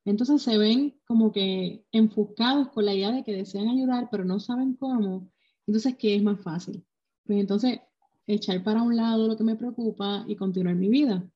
Entonces 0.05 0.43
se 0.43 0.59
ven 0.59 1.01
como 1.07 1.33
que 1.33 1.85
enfocados 1.93 2.69
con 2.69 2.85
la 2.85 2.95
idea 2.95 3.13
de 3.13 3.25
que 3.25 3.33
desean 3.33 3.69
ayudar, 3.69 4.09
pero 4.11 4.25
no 4.25 4.41
saben 4.41 4.75
cómo. 4.75 5.31
Entonces, 5.67 5.97
¿qué 5.97 6.15
es 6.17 6.23
más 6.23 6.41
fácil? 6.41 6.85
Pues 7.25 7.41
entonces, 7.41 7.81
echar 8.27 8.63
para 8.63 8.83
un 8.83 8.97
lado 8.97 9.29
lo 9.29 9.37
que 9.37 9.45
me 9.45 9.57
preocupa 9.57 10.25
y 10.27 10.37
continuar 10.37 10.75
mi 10.77 10.89
vida. 10.89 11.29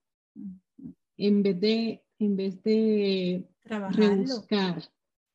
En 1.17 1.43
vez 1.43 1.61
de, 1.61 2.05
en 2.19 2.37
vez 2.37 2.63
de 2.63 3.49
rebuscar, 3.65 4.83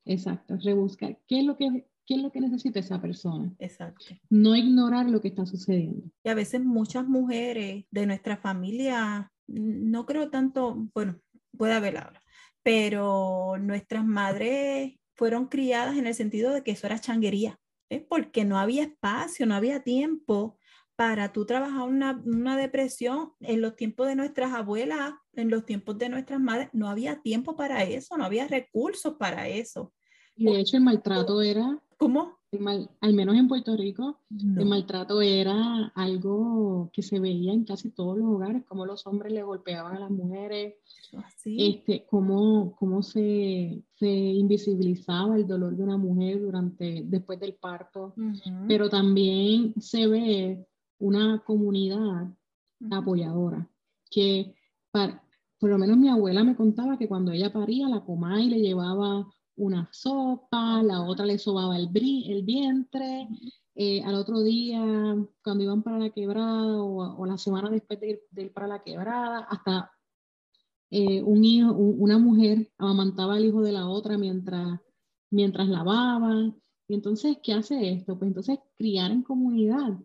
exacto, 0.06 0.58
rebuscar 0.63 1.20
qué 1.28 1.39
es 1.39 1.46
lo 1.46 1.58
que 1.58 1.86
qué 2.06 2.16
es 2.16 2.22
lo 2.22 2.32
que 2.32 2.42
necesita 2.42 2.80
esa 2.80 3.02
persona. 3.02 3.54
Exacto. 3.60 4.06
No 4.30 4.56
ignorar 4.56 5.10
lo 5.10 5.22
que 5.22 5.30
está 5.30 5.46
sucediendo. 5.46 6.10
Y 6.24 6.30
a 6.30 6.36
veces 6.36 6.62
muchas 6.62 7.08
mujeres 7.08 7.86
de 7.92 8.06
nuestra 8.06 8.38
familia, 8.38 9.32
no 9.48 10.06
creo 10.06 10.30
tanto, 10.30 10.89
bueno, 10.94 11.20
puede 11.58 11.74
haber 11.74 11.98
ahora, 11.98 12.22
pero 12.62 13.58
nuestras 13.60 14.06
madres 14.06 14.94
fueron 15.16 15.48
criadas 15.48 15.98
en 15.98 16.08
el 16.08 16.16
sentido 16.16 16.52
de 16.54 16.63
que 16.63 16.72
eso 16.72 16.88
era 16.88 17.00
changuería, 17.00 17.60
¿eh? 17.89 18.06
porque 18.08 18.46
no 18.46 18.58
había 18.58 18.84
espacio, 18.84 19.46
no 19.46 19.56
había 19.56 19.84
tiempo 19.84 20.58
para 20.95 21.34
tú 21.34 21.45
trabajar 21.45 21.88
una, 21.88 22.21
una, 22.25 22.56
depresión 22.56 23.34
en 23.39 23.62
los 23.62 23.75
tiempos 23.75 24.08
de 24.08 24.15
nuestras 24.15 24.53
abuelas, 24.53 25.13
en 25.34 25.49
los 25.49 25.65
tiempos 25.65 25.97
de 25.97 26.10
nuestras 26.10 26.39
madres, 26.39 26.69
no 26.73 26.88
había 26.88 27.21
tiempo 27.21 27.56
para 27.56 27.84
eso, 27.84 28.17
no 28.17 28.25
había 28.25 28.47
recursos 28.47 29.15
para 29.15 29.47
eso. 29.47 29.91
Y 30.36 30.45
de 30.45 30.60
hecho 30.60 30.77
el 30.77 30.84
maltrato 30.84 31.41
era 31.41 31.82
¿Cómo? 32.03 32.38
al 33.01 33.13
menos 33.13 33.36
en 33.36 33.47
Puerto 33.47 33.75
Rico, 33.75 34.19
el 34.29 34.65
maltrato 34.65 35.21
era 35.21 35.91
algo 35.95 36.89
que 36.93 37.01
se 37.01 37.19
veía 37.19 37.53
en 37.53 37.63
casi 37.63 37.91
todos 37.91 38.17
los 38.17 38.27
hogares, 38.27 38.63
como 38.65 38.86
los 38.86 39.08
hombres 39.08 39.34
le 39.34 39.41
golpeaban 39.41 39.95
a 39.95 39.99
las 40.01 40.12
mujeres, 40.12 40.75
este, 41.45 42.06
cómo, 42.10 42.75
cómo 42.77 43.01
se, 43.01 43.82
se, 43.95 44.08
invisibilizaba 44.08 45.36
el 45.36 45.47
dolor 45.47 45.75
de 45.75 45.84
una 45.84 45.97
mujer 45.97 46.41
durante, 46.41 47.03
después 47.06 47.39
del 47.39 47.53
parto, 47.53 48.13
pero 48.67 48.89
también 48.89 49.73
se 49.79 50.08
ve 50.08 50.67
una 51.04 51.44
comunidad 51.46 52.34
apoyadora, 52.89 53.70
que 54.10 54.56
por 54.92 55.70
lo 55.70 55.78
menos 55.78 55.98
mi 55.98 56.08
abuela 56.08 56.44
me 56.44 56.56
contaba 56.56 56.98
que 56.98 57.10
cuando 57.10 57.32
ella 57.34 57.52
paría, 57.52 57.89
la 57.89 58.04
y 58.42 58.50
le 58.50 58.62
llevaba 58.62 59.28
una 59.58 59.89
sopa, 59.92 60.82
la 60.82 61.02
otra 61.02 61.26
le 61.26 61.38
sobaba 61.38 61.76
el, 61.78 61.89
el 61.94 62.44
vientre, 62.44 63.28
eh, 63.76 64.02
al 64.04 64.16
otro 64.16 64.42
día, 64.44 64.82
cuando 65.44 65.63
iban 65.63 65.84
para 65.84 66.00
la 66.00 66.10
quebrada 66.10 66.82
o, 66.82 67.26
la 67.26 67.38
semana 67.38 67.70
después 67.70 68.00
de 68.00 68.22
ir, 68.36 68.54
para 68.54 68.68
la 68.68 68.82
quebrada, 68.82 69.39
hasta 69.39 69.92
eh, 70.89 71.22
un 71.22 71.44
hijo, 71.44 71.74
una 71.74 72.18
mujer 72.18 72.72
amamantaba 72.78 73.36
al 73.36 73.46
hijo 73.46 73.62
de 73.62 73.74
la 73.74 73.89
otra 73.89 74.18
mientras, 74.18 74.80
mientras 75.32 75.68
lavaban. 75.68 76.56
Y 76.88 76.94
entonces, 76.94 77.38
¿qué 77.44 77.54
hace 77.54 77.92
esto? 77.92 78.18
Pues 78.18 78.30
entonces 78.30 78.60
criar 78.78 79.12
en 79.12 79.24
comunidad. 79.24 80.00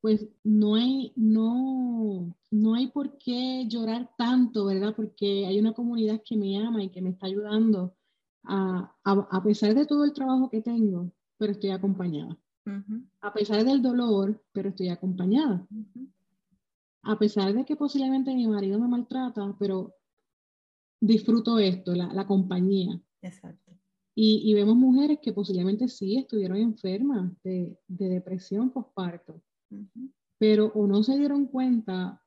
Pues 0.00 0.28
no 0.44 0.76
hay, 0.76 1.12
no, 1.16 2.36
no 2.50 2.74
hay 2.74 2.88
por 2.88 3.18
qué 3.18 3.66
llorar 3.68 4.10
tanto, 4.16 4.66
¿verdad? 4.66 4.94
Porque 4.94 5.46
hay 5.46 5.58
una 5.58 5.72
comunidad 5.72 6.22
que 6.24 6.36
me 6.36 6.56
ama 6.58 6.82
y 6.84 6.90
que 6.90 7.02
me 7.02 7.10
está 7.10 7.26
ayudando 7.26 7.96
a, 8.44 9.42
pesar 9.42 9.74
de 9.74 9.86
todo 9.86 10.04
el 10.04 10.12
trabajo 10.12 10.48
que 10.48 10.62
tengo, 10.62 11.10
pero 11.38 11.52
estoy 11.52 11.70
acompañada. 11.70 12.38
A 13.20 13.32
pesar 13.32 13.64
del 13.64 13.80
dolor, 13.80 14.42
pero 14.52 14.70
estoy 14.70 14.88
acompañada. 14.88 15.66
A 17.02 17.18
pesar 17.18 17.54
de 17.54 17.64
que 17.64 17.76
posiblemente 17.76 18.34
mi 18.34 18.46
marido 18.48 18.80
me 18.80 18.88
maltrata, 18.88 19.54
pero 19.58 19.94
disfruto 21.00 21.58
esto, 21.58 21.94
la, 21.94 22.26
compañía. 22.26 23.00
Exacto. 23.22 23.72
Y, 24.14 24.52
vemos 24.54 24.76
mujeres 24.76 25.18
que 25.22 25.32
posiblemente 25.32 25.88
sí 25.88 26.16
estuvieron 26.16 26.56
enfermas 26.56 27.32
de, 27.44 27.78
depresión 27.86 28.70
postparto, 28.70 29.42
pero 30.38 30.72
o 30.74 30.86
no 30.86 31.02
se 31.02 31.16
dieron 31.16 31.46
cuenta 31.46 32.22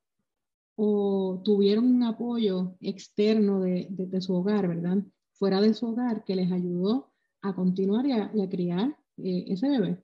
o 0.75 1.41
tuvieron 1.43 1.86
un 1.86 2.04
apoyo 2.04 2.78
externo 2.80 3.60
de, 3.60 3.88
de 3.89 4.21
su 4.21 4.34
hogar, 4.34 4.67
¿verdad? 4.67 5.04
fuera 5.39 5.62
de 5.62 5.73
su 5.73 5.88
hogar 5.88 6.23
que 6.25 6.36
les 6.36 6.52
ayudó 6.52 7.12
a 7.41 7.56
continuar 7.56 8.06
y 8.06 8.12
a, 8.12 8.49
criar 8.49 8.95
eh, 9.17 9.45
ese 9.47 9.69
bebé. 9.69 10.04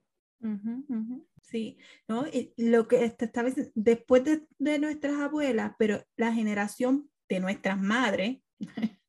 Sí, 1.42 1.78
¿no? 2.08 2.24
lo 2.56 2.88
que 2.88 3.04
está 3.04 3.44
después 3.74 4.24
de, 4.24 4.78
nuestras 4.78 5.20
abuelas, 5.20 5.72
pero 5.78 6.02
la 6.16 6.32
generación 6.32 7.08
de 7.28 7.40
nuestras 7.40 7.80
madres, 7.80 8.38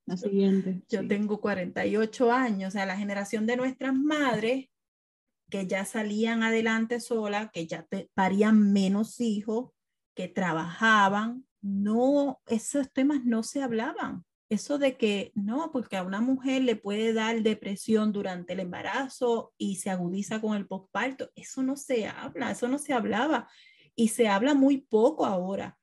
la 0.06 0.18
siguiente. 0.18 0.82
Yo 0.90 1.08
tengo 1.08 1.40
48 1.40 2.32
años, 2.32 2.70
o 2.70 2.72
sea, 2.72 2.86
la 2.86 2.98
generación 2.98 3.46
de 3.48 3.58
nuestras 3.58 3.94
madres 3.94 4.68
que 5.50 5.68
ya 5.68 5.86
salían 5.86 6.44
adelante 6.44 7.00
solas, 7.00 7.50
que 7.52 7.68
ya 7.68 7.88
parían 8.14 8.74
menos 8.74 9.22
hijos, 9.22 9.72
que 10.16 10.28
trabajaban, 10.28 11.46
no, 11.62 12.42
esos 12.48 12.92
temas 12.92 13.24
no 13.24 13.44
se 13.44 13.62
hablaban. 13.62 14.26
Eso 14.50 14.78
de 14.78 14.98
que 14.98 15.32
no, 15.36 15.72
porque 15.72 15.98
a 15.98 16.04
una 16.04 16.22
mujer 16.22 16.64
le 16.64 16.78
puede 16.78 17.14
dar 17.14 17.42
depresión 17.42 18.14
durante 18.14 18.54
el 18.54 18.62
embarazo 18.62 19.54
y 19.58 19.76
se 19.76 19.90
agudiza 19.90 20.40
con 20.40 20.56
el 20.56 20.66
postparto, 20.66 21.30
eso 21.36 21.64
no 21.64 21.76
se 21.76 22.08
habla, 22.08 22.52
eso 22.52 22.68
no 22.70 22.78
se 22.78 22.94
hablaba. 22.94 23.50
Y 23.96 24.10
se 24.10 24.28
habla 24.30 24.54
muy 24.54 24.78
poco 24.78 25.26
ahora. 25.26 25.78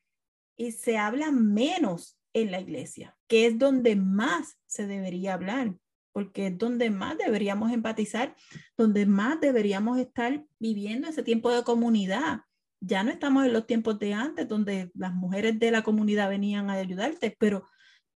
Y 0.57 0.73
se 0.73 0.97
habla 0.97 1.31
menos 1.31 2.19
en 2.33 2.51
la 2.51 2.61
iglesia, 2.61 3.17
que 3.29 3.47
es 3.47 3.59
donde 3.59 3.97
más 3.97 4.59
se 4.67 4.87
debería 4.87 5.35
hablar, 5.35 5.77
porque 6.15 6.47
es 6.47 6.57
donde 6.57 6.91
más 6.91 7.19
deberíamos 7.19 7.73
empatizar, 7.73 8.37
donde 8.79 9.05
más 9.05 9.41
deberíamos 9.41 9.99
estar 9.99 10.45
viviendo 10.61 11.09
ese 11.09 11.25
tiempo 11.25 11.51
de 11.51 11.65
comunidad. 11.65 12.43
Ya 12.81 13.03
no 13.03 13.11
estamos 13.11 13.45
en 13.45 13.53
los 13.53 13.67
tiempos 13.67 13.99
de 13.99 14.15
antes, 14.15 14.47
donde 14.47 14.93
las 14.95 15.13
mujeres 15.13 15.59
de 15.59 15.73
la 15.73 15.83
comunidad 15.83 16.29
venían 16.29 16.71
a 16.71 16.75
ayudarte, 16.75 17.35
pero 17.37 17.67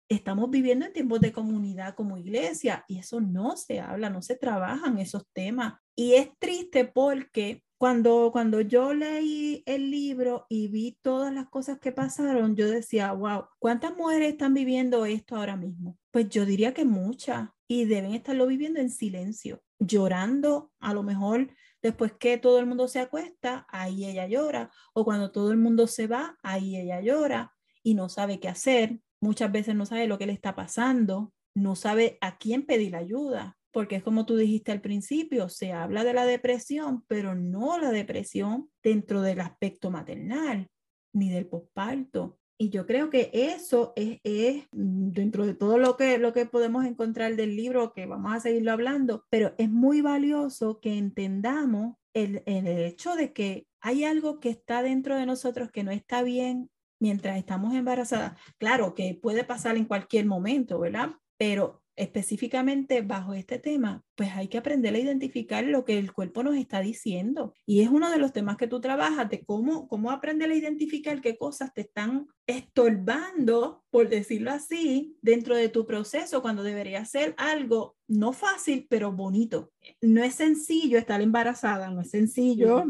estamos 0.10 0.50
viviendo 0.50 0.86
en 0.86 0.92
tiempos 0.92 1.22
de 1.22 1.32
comunidad 1.32 1.96
como 1.96 2.18
iglesia 2.18 2.84
y 2.90 3.00
eso 3.00 3.22
no 3.22 3.56
se 3.56 3.80
habla, 3.80 4.10
no 4.10 4.22
se 4.22 4.36
trabajan 4.36 5.00
esos 5.00 5.24
temas. 5.32 5.76
Y 5.96 6.16
es 6.16 6.38
triste 6.38 6.84
porque 6.84 7.64
cuando, 7.78 8.30
cuando 8.34 8.60
yo 8.60 8.94
leí 8.94 9.64
el 9.66 9.90
libro 9.90 10.48
y 10.50 10.68
vi 10.68 10.98
todas 11.02 11.34
las 11.34 11.48
cosas 11.48 11.80
que 11.80 11.94
pasaron, 11.94 12.58
yo 12.58 12.70
decía, 12.70 13.14
wow, 13.14 13.46
¿cuántas 13.58 13.96
mujeres 13.96 14.34
están 14.34 14.54
viviendo 14.54 15.06
esto 15.06 15.38
ahora 15.38 15.56
mismo? 15.56 15.98
Pues 16.12 16.28
yo 16.28 16.46
diría 16.46 16.74
que 16.74 16.84
muchas 16.84 17.50
y 17.68 17.86
deben 17.86 18.14
estarlo 18.14 18.48
viviendo 18.48 18.80
en 18.80 18.90
silencio, 18.90 19.62
llorando 19.80 20.72
a 20.80 20.94
lo 20.94 21.04
mejor 21.04 21.50
después 21.82 22.14
que 22.14 22.38
todo 22.38 22.60
el 22.60 22.66
mundo 22.66 22.88
se 22.88 23.00
acuesta, 23.00 23.66
ahí 23.70 24.06
ella 24.06 24.28
llora, 24.28 24.72
o 24.94 25.06
cuando 25.06 25.32
todo 25.32 25.52
el 25.52 25.58
mundo 25.58 25.88
se 25.88 26.08
va, 26.08 26.38
ahí 26.42 26.78
ella 26.78 27.02
llora 27.02 27.54
y 27.84 27.94
no 27.94 28.10
sabe 28.10 28.40
qué 28.40 28.48
hacer, 28.48 29.00
muchas 29.22 29.52
veces 29.52 29.76
no 29.76 29.86
sabe 29.86 30.08
lo 30.08 30.18
que 30.18 30.26
le 30.26 30.34
está 30.34 30.56
pasando, 30.56 31.32
no 31.56 31.76
sabe 31.76 32.18
a 32.22 32.38
quién 32.38 32.66
pedir 32.66 32.96
ayuda, 32.96 33.58
porque 33.72 33.98
es 33.98 34.04
como 34.04 34.26
tú 34.26 34.36
dijiste 34.36 34.72
al 34.72 34.82
principio, 34.82 35.50
se 35.50 35.74
habla 35.74 36.04
de 36.04 36.14
la 36.14 36.26
depresión, 36.26 37.04
pero 37.08 37.36
no 37.36 37.78
la 37.78 37.92
depresión 37.92 38.70
dentro 38.82 39.22
del 39.22 39.42
aspecto 39.42 39.92
maternal 39.92 40.68
ni 41.14 41.30
del 41.30 41.48
posparto. 41.48 42.40
Y 42.58 42.70
yo 42.70 42.86
creo 42.86 43.10
que 43.10 43.30
eso 43.34 43.92
es, 43.96 44.20
es, 44.24 44.64
dentro 44.72 45.46
de 45.46 45.56
todo 45.56 45.78
lo 45.78 45.98
que, 45.98 46.18
lo 46.18 46.32
que 46.32 46.46
podemos 46.46 46.86
encontrar 46.86 47.36
del 47.36 47.56
libro, 47.56 47.94
que 47.94 48.06
vamos 48.06 48.34
a 48.34 48.40
seguirlo 48.40 48.72
hablando, 48.72 49.26
pero 49.30 49.54
es 49.58 49.70
muy 49.70 50.02
valioso 50.02 50.80
que 50.80 50.98
entendamos 50.98 51.98
el, 52.14 52.44
el 52.46 52.68
hecho 52.68 53.16
de 53.16 53.34
que 53.34 53.68
hay 53.82 54.06
algo 54.06 54.40
que 54.40 54.50
está 54.50 54.82
dentro 54.82 55.16
de 55.18 55.26
nosotros 55.26 55.70
que 55.70 55.84
no 55.84 55.92
está 55.92 56.24
bien 56.24 56.70
mientras 57.00 57.38
estamos 57.38 57.74
embarazadas. 57.76 58.40
Claro 58.58 58.96
que 58.96 59.20
puede 59.22 59.44
pasar 59.44 59.76
en 59.76 59.86
cualquier 59.86 60.26
momento, 60.26 60.80
¿verdad? 60.80 61.12
Pero 61.38 61.84
específicamente 61.96 63.02
bajo 63.02 63.34
este 63.34 63.60
tema, 63.60 64.04
pues 64.16 64.32
hay 64.34 64.48
que 64.48 64.58
aprender 64.58 64.94
a 64.96 65.00
identificar 65.00 65.64
lo 65.64 65.86
que 65.86 65.98
el 65.98 66.12
cuerpo 66.14 66.44
nos 66.44 66.56
está 66.56 66.82
diciendo. 66.82 67.54
Y 67.66 67.82
es 67.82 67.90
uno 67.90 68.10
de 68.10 68.18
los 68.18 68.34
temas 68.34 68.58
que 68.58 68.68
tú 68.68 68.82
trabajas 68.82 69.30
de 69.30 69.44
cómo, 69.44 69.88
cómo 69.88 70.12
aprender 70.12 70.52
a 70.52 70.56
identificar 70.56 71.22
qué 71.22 71.38
cosas 71.38 71.74
te 71.74 71.82
están 71.82 72.28
estorbando, 72.48 73.84
por 73.90 74.10
decirlo 74.10 74.52
así, 74.52 75.18
dentro 75.22 75.56
de 75.56 75.70
tu 75.70 75.86
proceso, 75.86 76.42
cuando 76.42 76.64
debería 76.64 77.06
ser 77.06 77.34
algo 77.38 77.96
no 78.08 78.34
fácil, 78.34 78.86
pero 78.90 79.12
bonito. 79.12 79.72
No 80.02 80.24
es 80.24 80.36
sencillo 80.36 80.98
estar 80.98 81.22
embarazada, 81.22 81.90
no 81.90 82.02
es 82.02 82.10
sencillo. 82.10 82.84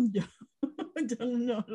No, 1.20 1.66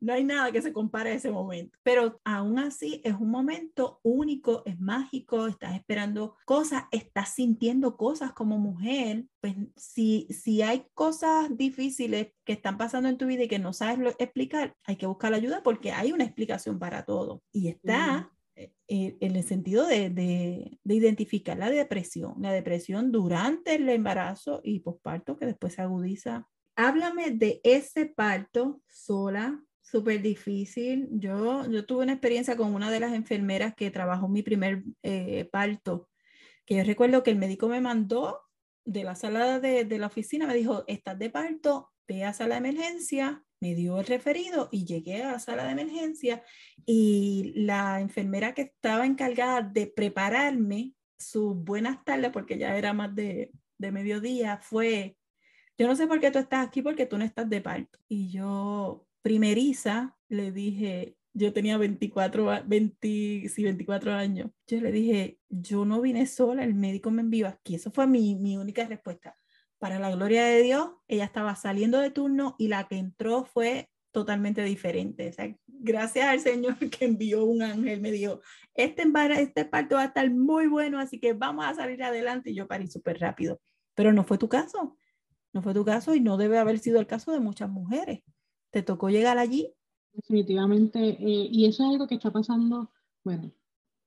no 0.00 0.12
hay 0.12 0.24
nada 0.24 0.50
que 0.50 0.62
se 0.62 0.72
compare 0.72 1.10
a 1.10 1.14
ese 1.14 1.30
momento. 1.30 1.78
Pero 1.82 2.20
aún 2.24 2.58
así 2.58 3.00
es 3.04 3.14
un 3.14 3.30
momento 3.30 4.00
único, 4.02 4.62
es 4.66 4.80
mágico, 4.80 5.46
estás 5.46 5.74
esperando 5.74 6.36
cosas, 6.44 6.84
estás 6.90 7.34
sintiendo 7.34 7.96
cosas 7.96 8.32
como 8.32 8.58
mujer. 8.58 9.26
Pues 9.40 9.54
si, 9.76 10.26
si 10.30 10.62
hay 10.62 10.86
cosas 10.94 11.56
difíciles 11.56 12.28
que 12.44 12.54
están 12.54 12.78
pasando 12.78 13.08
en 13.08 13.18
tu 13.18 13.26
vida 13.26 13.44
y 13.44 13.48
que 13.48 13.58
no 13.58 13.72
sabes 13.72 14.14
explicar, 14.18 14.74
hay 14.84 14.96
que 14.96 15.06
buscar 15.06 15.30
la 15.30 15.36
ayuda 15.36 15.62
porque 15.62 15.92
hay 15.92 16.12
una 16.12 16.24
explicación 16.24 16.78
para 16.78 17.04
todo. 17.04 17.42
Y 17.52 17.68
está 17.68 18.32
eh, 18.54 18.72
eh, 18.88 19.16
en 19.20 19.36
el 19.36 19.44
sentido 19.44 19.86
de, 19.86 20.10
de, 20.10 20.78
de, 20.84 20.94
identificar 20.94 21.56
la 21.56 21.70
depresión, 21.70 22.34
la 22.38 22.52
depresión 22.52 23.10
durante 23.10 23.76
el 23.76 23.88
embarazo 23.88 24.60
y 24.62 24.80
posparto 24.80 25.36
que 25.36 25.46
después 25.46 25.74
se 25.74 25.82
agudiza 25.82 26.48
háblame 26.76 27.30
de 27.30 27.60
ese 27.64 28.06
parto 28.06 28.80
sola, 28.86 29.62
súper 29.80 30.22
difícil. 30.22 31.08
Yo, 31.12 31.68
yo 31.70 31.84
tuve 31.84 32.04
una 32.04 32.12
experiencia 32.12 32.56
con 32.56 32.74
una 32.74 32.90
de 32.90 33.00
las 33.00 33.12
enfermeras 33.12 33.74
que 33.74 33.90
trabajó 33.90 34.28
mi 34.28 34.42
primer 34.42 34.84
eh, 35.02 35.48
parto, 35.50 36.08
que 36.64 36.76
yo 36.76 36.84
recuerdo 36.84 37.22
que 37.22 37.30
el 37.30 37.38
médico 37.38 37.68
me 37.68 37.80
mandó 37.80 38.40
de 38.84 39.04
la 39.04 39.14
sala 39.14 39.60
de, 39.60 39.98
la 39.98 40.06
oficina, 40.06 40.46
me 40.46 40.54
dijo, 40.54 40.84
estás 40.86 41.18
de 41.18 41.30
parto, 41.30 41.92
ve 42.08 42.24
a 42.24 42.32
sala 42.32 42.60
de 42.60 42.68
emergencia, 42.68 43.44
me 43.60 43.74
dio 43.74 44.00
el 44.00 44.06
referido 44.06 44.68
y 44.72 44.84
llegué 44.84 45.22
a 45.22 45.32
la 45.32 45.38
sala 45.38 45.64
de 45.64 45.72
emergencia 45.72 46.42
y 46.84 47.52
la 47.54 48.00
enfermera 48.00 48.54
que 48.54 48.62
estaba 48.62 49.06
encargada 49.06 49.62
de 49.62 49.86
prepararme 49.86 50.94
sus 51.16 51.54
buenas 51.54 52.04
tardes, 52.04 52.30
porque 52.32 52.58
ya 52.58 52.76
era 52.76 52.92
más 52.92 53.14
de, 53.14 53.52
de 53.78 53.92
mediodía, 53.92 54.58
fue 54.58 55.16
yo 55.78 55.86
no 55.86 55.96
sé 55.96 56.06
por 56.06 56.20
qué 56.20 56.30
tú 56.30 56.38
estás 56.38 56.66
aquí 56.66 56.82
porque 56.82 57.06
tú 57.06 57.18
no 57.18 57.24
estás 57.24 57.48
de 57.48 57.60
parto. 57.60 57.98
Y 58.08 58.30
yo, 58.30 59.06
primeriza, 59.22 60.16
le 60.28 60.52
dije, 60.52 61.16
yo 61.34 61.52
tenía 61.52 61.78
24, 61.78 62.64
20, 62.66 63.50
24 63.56 64.12
años. 64.12 64.50
Yo 64.66 64.80
le 64.80 64.92
dije, 64.92 65.38
yo 65.48 65.84
no 65.84 66.00
vine 66.00 66.26
sola, 66.26 66.64
el 66.64 66.74
médico 66.74 67.10
me 67.10 67.22
envió 67.22 67.48
aquí. 67.48 67.74
Eso 67.74 67.90
fue 67.90 68.06
mi, 68.06 68.36
mi 68.36 68.56
única 68.56 68.86
respuesta. 68.86 69.36
para 69.78 69.98
la 69.98 70.10
gloria 70.10 70.44
de 70.44 70.62
Dios, 70.62 70.90
ella 71.08 71.24
estaba 71.24 71.56
saliendo 71.56 71.98
de 71.98 72.10
turno 72.10 72.54
y 72.58 72.68
la 72.68 72.86
que 72.86 72.96
entró 72.96 73.44
fue 73.44 73.90
totalmente 74.12 74.62
diferente. 74.62 75.34
gracias 75.66 76.26
al 76.26 76.40
Señor 76.40 76.76
que 76.90 77.06
envió 77.06 77.44
un 77.44 77.62
ángel, 77.62 78.00
me 78.00 78.12
dijo, 78.12 78.40
este, 78.74 79.04
este 79.40 79.64
parto 79.64 79.96
va 79.96 80.02
a 80.02 80.06
estar 80.06 80.30
muy 80.30 80.68
bueno, 80.68 81.00
así 81.00 81.18
que 81.18 81.32
vamos 81.32 81.64
a 81.64 81.74
salir 81.74 82.02
adelante. 82.02 82.50
Y 82.50 82.54
yo 82.54 82.68
parí 82.68 82.86
súper 82.86 83.18
rápido. 83.18 83.60
Pero 83.94 84.12
no 84.12 84.24
fue 84.24 84.38
tu 84.38 84.48
caso, 84.48 84.96
no 85.52 85.62
fue 85.62 85.74
tu 85.74 85.84
caso 85.84 86.14
y 86.14 86.20
no 86.20 86.36
debe 86.36 86.58
haber 86.58 86.78
sido 86.78 86.98
el 86.98 87.06
caso 87.06 87.32
de 87.32 87.40
muchas 87.40 87.70
mujeres. 87.70 88.22
Te 88.70 88.82
tocó 88.82 89.10
llegar 89.10 89.38
allí. 89.38 89.72
Definitivamente, 90.12 91.00
eh, 91.00 91.48
y 91.50 91.66
eso 91.66 91.84
es 91.84 91.90
algo 91.90 92.06
que 92.06 92.16
está 92.16 92.30
pasando, 92.30 92.90
bueno, 93.24 93.50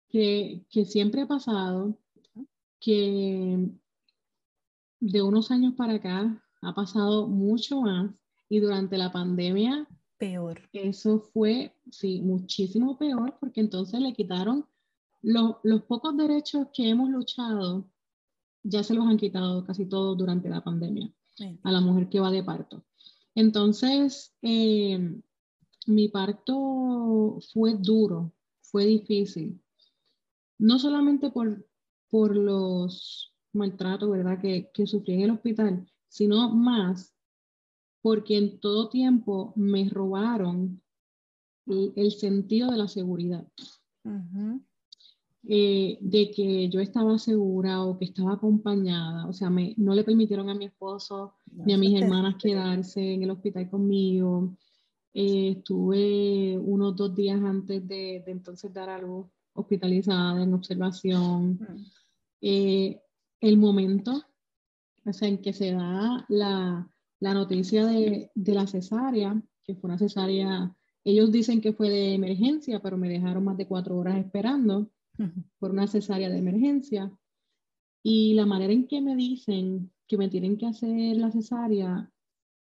que, 0.07 0.65
que 0.69 0.85
siempre 0.85 1.21
ha 1.21 1.27
pasado, 1.27 1.97
que 2.79 3.69
de 4.99 5.21
unos 5.21 5.51
años 5.51 5.73
para 5.75 5.93
acá 5.93 6.43
ha 6.61 6.75
pasado 6.75 7.27
mucho 7.27 7.81
más 7.81 8.11
y 8.49 8.59
durante 8.59 8.97
la 8.97 9.11
pandemia 9.11 9.87
peor. 10.17 10.61
Eso 10.73 11.19
fue, 11.19 11.75
sí, 11.91 12.21
muchísimo 12.21 12.97
peor 12.97 13.37
porque 13.39 13.61
entonces 13.61 13.99
le 13.99 14.13
quitaron 14.13 14.65
los 15.21 15.83
pocos 15.87 16.15
derechos 16.15 16.67
que 16.71 16.87
hemos 16.87 17.09
luchado, 17.09 17.89
ya 18.61 18.83
se 18.83 18.93
los 18.93 19.07
han 19.07 19.17
quitado 19.17 19.65
casi 19.65 19.87
todos 19.87 20.15
durante 20.15 20.49
la 20.49 20.63
pandemia 20.63 21.11
a 21.63 21.71
la 21.71 21.81
mujer 21.81 22.09
que 22.09 22.19
va 22.19 22.31
de 22.31 22.43
parto. 22.43 22.85
Entonces, 23.33 24.33
eh, 24.41 25.21
mi 25.87 26.07
parto 26.09 27.39
fue 27.53 27.75
duro, 27.77 28.33
fue 28.61 28.85
difícil, 28.85 29.61
no 30.57 30.79
solamente 30.79 31.31
por, 31.31 31.67
por 32.09 32.35
los 32.35 33.33
maltratos 33.53 34.09
¿verdad? 34.09 34.39
Que, 34.39 34.69
que 34.73 34.87
sufrí 34.87 35.13
en 35.13 35.21
el 35.21 35.31
hospital, 35.31 35.87
sino 36.07 36.49
más 36.49 37.15
porque 38.01 38.37
en 38.37 38.59
todo 38.59 38.89
tiempo 38.89 39.51
me 39.55 39.89
robaron 39.89 40.79
el, 41.65 42.11
sentido 42.11 42.69
de 42.69 42.77
la 42.77 42.87
seguridad. 42.87 43.47
Eh, 45.47 45.99
de 46.01 46.31
que 46.31 46.69
yo 46.69 46.79
estaba 46.79 47.19
segura 47.19 47.83
o 47.83 47.99
que 47.99 48.05
estaba 48.05 48.33
acompañada, 48.33 49.27
o 49.27 49.33
sea, 49.33 49.51
me, 49.51 49.75
no 49.77 49.93
le 49.93 50.03
permitieron 50.03 50.49
a 50.49 50.55
mi 50.55 50.65
esposo 50.65 51.35
ni 51.51 51.73
a 51.73 51.77
mis 51.77 52.01
hermanas 52.01 52.35
quedarse 52.41 53.13
en 53.13 53.23
el 53.23 53.29
hospital 53.29 53.69
conmigo. 53.69 54.57
Eh, 55.13 55.57
estuve 55.57 56.57
unos 56.57 56.95
dos 56.95 57.13
días 57.13 57.39
antes 57.43 57.87
de, 57.87 58.23
entonces 58.25 58.73
dar 58.73 58.89
algo 58.89 59.31
hospitalizada 59.53 60.41
en 60.41 60.53
observación. 60.55 61.59
Eh, 62.41 62.99
el 63.39 63.57
momento 63.57 64.23
o 65.05 65.13
sea, 65.13 65.27
en 65.27 65.37
que 65.37 65.53
se 65.53 65.73
da 65.73 66.25
la, 66.27 66.89
la 67.19 67.33
noticia 67.35 67.85
de, 67.85 68.31
de, 68.33 68.53
la 68.55 68.65
cesárea, 68.65 69.39
que 69.63 69.75
fue 69.75 69.89
una 69.89 69.99
cesárea, 69.99 70.75
ellos 71.03 71.31
dicen 71.31 71.61
que 71.61 71.73
fue 71.73 71.89
de 71.91 72.15
emergencia, 72.15 72.79
pero 72.79 72.97
me 72.97 73.09
dejaron 73.09 73.43
más 73.43 73.57
de 73.57 73.67
cuatro 73.67 73.95
horas 73.97 74.17
esperando 74.17 74.89
por 75.59 75.71
una 75.71 75.87
cesárea 75.87 76.29
de 76.29 76.37
emergencia. 76.37 77.11
Y 78.03 78.33
la 78.33 78.45
manera 78.45 78.73
en 78.73 78.87
que 78.87 79.01
me 79.01 79.15
dicen 79.15 79.91
que 80.07 80.17
me 80.17 80.29
tienen 80.29 80.57
que 80.57 80.67
hacer 80.67 81.17
la 81.17 81.31
cesárea, 81.31 82.11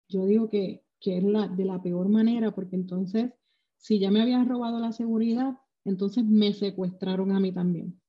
yo 0.07 0.25
digo 0.25 0.49
que, 0.49 0.83
que 0.99 1.17
es 1.17 1.23
la, 1.23 1.47
de 1.47 1.65
la 1.65 1.81
peor 1.81 2.09
manera, 2.09 2.53
porque 2.53 2.75
entonces, 2.75 3.31
si 3.77 3.99
ya 3.99 4.11
me 4.11 4.21
habían 4.21 4.47
robado 4.47 4.79
la 4.79 4.91
seguridad, 4.91 5.57
entonces 5.83 6.23
me 6.23 6.53
secuestraron 6.53 7.31
a 7.31 7.39
mí 7.39 7.51
también. 7.51 7.99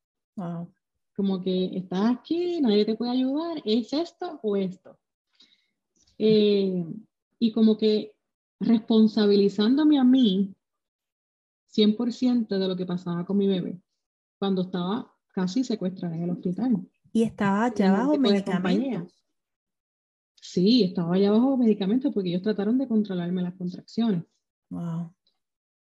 Como 1.14 1.40
que 1.40 1.76
estás 1.76 2.16
aquí, 2.16 2.61
nadie 2.61 2.85
te 2.85 2.96
puede 2.96 3.12
ayudar, 3.12 3.62
¿es 3.64 3.92
esto 3.92 4.40
o 4.42 4.57
esto? 4.57 4.98
Eh, 6.18 6.85
y 7.38 7.52
como 7.52 7.76
que 7.76 8.14
responsabilizándome 8.61 9.98
a 9.98 10.05
mí 10.05 10.55
100% 11.74 12.59
de 12.59 12.68
lo 12.68 12.76
que 12.76 12.87
pasaba 12.87 13.24
con 13.24 13.38
mi 13.38 13.46
bebé 13.46 13.81
cuando 14.42 14.62
estaba 14.62 15.09
casi 15.33 15.62
secuestrada 15.62 16.16
en 16.16 16.24
el 16.24 16.31
hospital. 16.31 16.85
¿Y 17.12 17.22
estaba 17.22 17.72
ya 17.72 17.92
bajo 17.92 18.18
medicamentos? 18.18 19.14
Sí, 20.35 20.83
estaba 20.83 21.16
ya 21.16 21.31
bajo 21.31 21.57
medicamentos 21.57 22.12
porque 22.12 22.31
ellos 22.31 22.42
trataron 22.42 22.76
de 22.76 22.88
controlarme 22.88 23.40
las 23.40 23.55
contracciones. 23.55 24.24
Wow. 24.68 25.14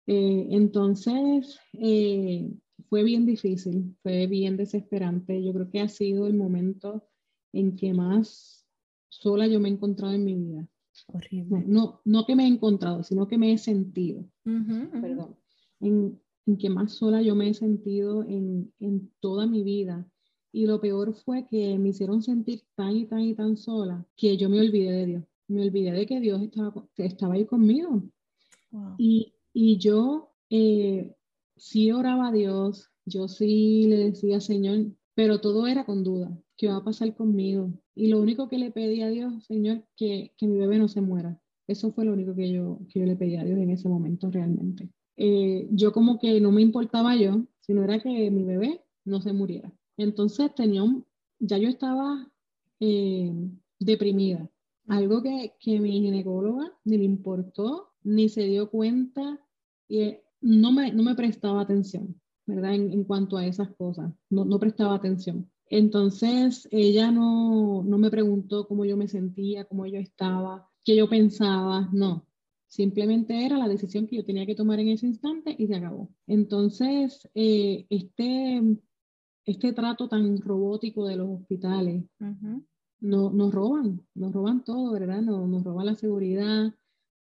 Eh, 0.05 0.47
entonces, 0.49 1.61
eh, 1.71 2.51
fue 2.89 3.03
bien 3.03 3.25
difícil, 3.25 3.95
fue 4.03 4.27
bien 4.27 4.57
desesperante. 4.57 5.41
Yo 5.41 5.53
creo 5.53 5.69
que 5.69 5.79
ha 5.79 5.87
sido 5.87 6.27
el 6.27 6.33
momento 6.33 7.07
en 7.53 7.77
que 7.77 7.93
más 7.93 8.67
sola 9.07 9.47
yo 9.47 9.61
me 9.61 9.69
he 9.69 9.71
encontrado 9.71 10.13
en 10.13 10.25
mi 10.25 10.35
vida. 10.35 10.67
Horrible. 11.07 11.63
No, 11.65 12.01
no, 12.03 12.25
que 12.25 12.35
me 12.35 12.43
he 12.43 12.47
encontrado, 12.47 13.01
sino 13.01 13.29
que 13.29 13.37
me 13.37 13.53
he 13.53 13.57
sentido. 13.57 14.25
Perdón. 14.43 15.37
En, 15.79 16.19
en, 16.45 16.57
que 16.57 16.69
más 16.69 16.93
sola 16.93 17.21
yo 17.21 17.35
me 17.35 17.49
he 17.49 17.53
sentido 17.53 18.23
en, 18.23 18.73
en, 18.79 19.11
toda 19.19 19.47
mi 19.47 19.63
vida. 19.63 20.07
Y 20.51 20.65
lo 20.65 20.81
peor 20.81 21.13
fue 21.13 21.47
que 21.47 21.77
me 21.77 21.89
hicieron 21.89 22.21
sentir 22.21 22.63
tan 22.75 22.95
y 22.95 23.05
tan 23.05 23.21
y 23.21 23.35
tan 23.35 23.55
sola 23.55 24.05
que 24.17 24.37
yo 24.37 24.49
me 24.49 24.59
olvidé 24.59 24.91
de 24.91 25.05
Dios. 25.05 25.23
Me 25.47 25.63
olvidé 25.63 25.91
de 25.91 26.05
que 26.05 26.19
Dios 26.19 26.41
estaba, 26.41 26.87
estaba 26.97 27.33
ahí 27.35 27.45
conmigo. 27.45 28.03
Y, 28.97 29.33
y, 29.53 29.77
yo 29.77 30.31
eh, 30.49 31.13
sí 31.57 31.91
oraba 31.91 32.29
a 32.29 32.31
Dios, 32.31 32.89
yo 33.05 33.27
sí 33.27 33.85
le 33.87 33.97
decía, 33.97 34.39
Señor, 34.39 34.91
pero 35.13 35.41
todo 35.41 35.67
era 35.67 35.85
con 35.85 36.03
duda. 36.03 36.37
¿Qué 36.57 36.67
va 36.67 36.77
a 36.77 36.83
pasar 36.83 37.15
conmigo? 37.15 37.73
Y 37.95 38.07
lo 38.07 38.21
único 38.21 38.47
que 38.47 38.57
le 38.57 38.71
pedí 38.71 39.01
a 39.01 39.09
Dios, 39.09 39.45
Señor, 39.45 39.83
que, 39.97 40.33
que 40.37 40.47
mi 40.47 40.57
bebé 40.57 40.79
no 40.79 40.87
se 40.87 41.01
muera. 41.01 41.41
Eso 41.67 41.91
fue 41.91 42.05
lo 42.05 42.13
único 42.13 42.35
que 42.35 42.51
yo, 42.51 42.79
que 42.89 42.99
yo 42.99 43.05
le 43.05 43.15
pedí 43.15 43.35
a 43.35 43.43
Dios 43.43 43.59
en 43.59 43.69
ese 43.69 43.87
momento 43.87 44.29
realmente. 44.29 44.89
Eh, 45.23 45.67
yo 45.69 45.91
como 45.91 46.17
que 46.17 46.41
no 46.41 46.51
me 46.51 46.63
importaba 46.63 47.15
yo, 47.15 47.45
sino 47.59 47.83
era 47.83 47.99
que 47.99 48.31
mi 48.31 48.43
bebé 48.43 48.81
no 49.05 49.21
se 49.21 49.33
muriera. 49.33 49.71
Entonces 49.95 50.55
tenía 50.55 50.83
ya 51.37 51.59
yo 51.59 51.69
estaba 51.69 52.27
eh, 52.79 53.31
deprimida. 53.79 54.49
Algo 54.87 55.21
que, 55.21 55.53
que 55.59 55.79
mi 55.79 55.91
ginecóloga 55.91 56.73
ni 56.85 56.97
le 56.97 57.03
importó, 57.03 57.91
ni 58.01 58.29
se 58.29 58.45
dio 58.45 58.71
cuenta 58.71 59.39
y 59.87 59.99
eh, 59.99 60.23
no 60.41 60.71
me, 60.71 60.91
no 60.91 61.03
me 61.03 61.13
prestaba 61.13 61.61
atención, 61.61 62.19
¿verdad? 62.47 62.73
En, 62.73 62.91
en 62.91 63.03
cuanto 63.03 63.37
a 63.37 63.45
esas 63.45 63.69
cosas, 63.75 64.11
no, 64.31 64.43
no 64.43 64.57
prestaba 64.59 64.95
atención. 64.95 65.47
Entonces, 65.69 66.67
ella 66.71 67.11
no, 67.11 67.83
no 67.83 67.97
me 67.99 68.09
preguntó 68.09 68.67
cómo 68.67 68.85
yo 68.85 68.97
me 68.97 69.07
sentía, 69.07 69.65
cómo 69.65 69.85
yo 69.85 69.99
estaba, 69.99 70.67
qué 70.83 70.95
yo 70.95 71.07
pensaba, 71.07 71.89
no. 71.93 72.25
Simplemente 72.71 73.45
era 73.45 73.57
la 73.57 73.67
decisión 73.67 74.07
que 74.07 74.15
yo 74.15 74.23
tenía 74.23 74.45
que 74.45 74.55
tomar 74.55 74.79
en 74.79 74.87
ese 74.87 75.05
instante 75.05 75.53
y 75.57 75.67
se 75.67 75.75
acabó. 75.75 76.07
Entonces, 76.25 77.29
eh, 77.35 77.85
este, 77.89 78.61
este 79.45 79.73
trato 79.73 80.07
tan 80.07 80.37
robótico 80.37 81.05
de 81.05 81.17
los 81.17 81.41
hospitales 81.41 82.05
no, 83.01 83.29
nos 83.29 83.53
roban, 83.53 84.07
nos 84.15 84.31
roban 84.31 84.63
todo, 84.63 84.93
¿verdad? 84.93 85.21
Nos, 85.21 85.49
nos 85.49 85.65
roban 85.65 85.85
la 85.87 85.95
seguridad, 85.95 86.73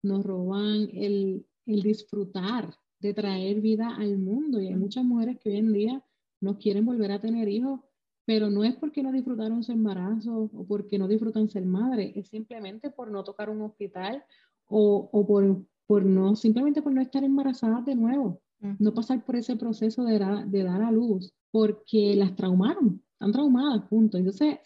nos 0.05 0.25
roban 0.25 0.89
el, 0.93 1.45
el 1.67 1.83
disfrutar 1.83 2.73
de 3.01 3.13
traer 3.13 3.61
vida 3.61 3.97
al 3.97 4.19
mundo. 4.19 4.61
Y 4.61 4.69
hay 4.69 4.77
muchas 4.77 5.05
mujeres 5.05 5.41
que 5.41 5.49
hoy 5.49 5.57
en 5.57 5.73
día 5.73 6.05
no 6.41 6.59
quieren 6.59 6.85
volver 6.85 7.11
a 7.11 7.21
tener 7.21 7.49
hijos 7.49 7.81
pero 8.25 8.49
no 8.49 8.63
es 8.63 8.77
porque 8.77 9.03
no 9.03 9.11
disfrutaron 9.11 9.65
su 9.65 9.73
embarazo 9.73 10.49
o 10.55 10.65
porque 10.65 10.99
no 10.99 11.09
disfrutan 11.09 11.49
ser 11.49 11.65
madre, 11.65 12.13
es 12.15 12.29
simplemente 12.29 12.89
por 12.89 13.11
no 13.11 13.25
tocar 13.25 13.51
un 13.51 13.61
hospital 13.63 14.23
o, 14.71 15.11
o 15.13 15.27
por, 15.27 15.63
por, 15.87 16.05
no, 16.05 16.37
simplemente 16.37 16.81
por 16.81 16.93
no 16.93 17.03
estar 17.03 17.23
embarazadas 17.25 17.85
de 17.85 17.95
nuevo, 17.95 18.41
no 18.79 18.93
pasar 18.93 19.25
por 19.25 19.37
ese 19.37 19.57
proceso 19.57 20.05
de, 20.05 20.19
de 20.47 20.63
dar 20.63 20.83
a 20.83 20.93
luz, 20.93 21.33
porque 21.51 22.15
las 22.15 22.37
traumaron, 22.37 23.03
están 23.13 23.33
traumadas, 23.33 23.89
punto. 23.89 24.19
Entonces, 24.19 24.59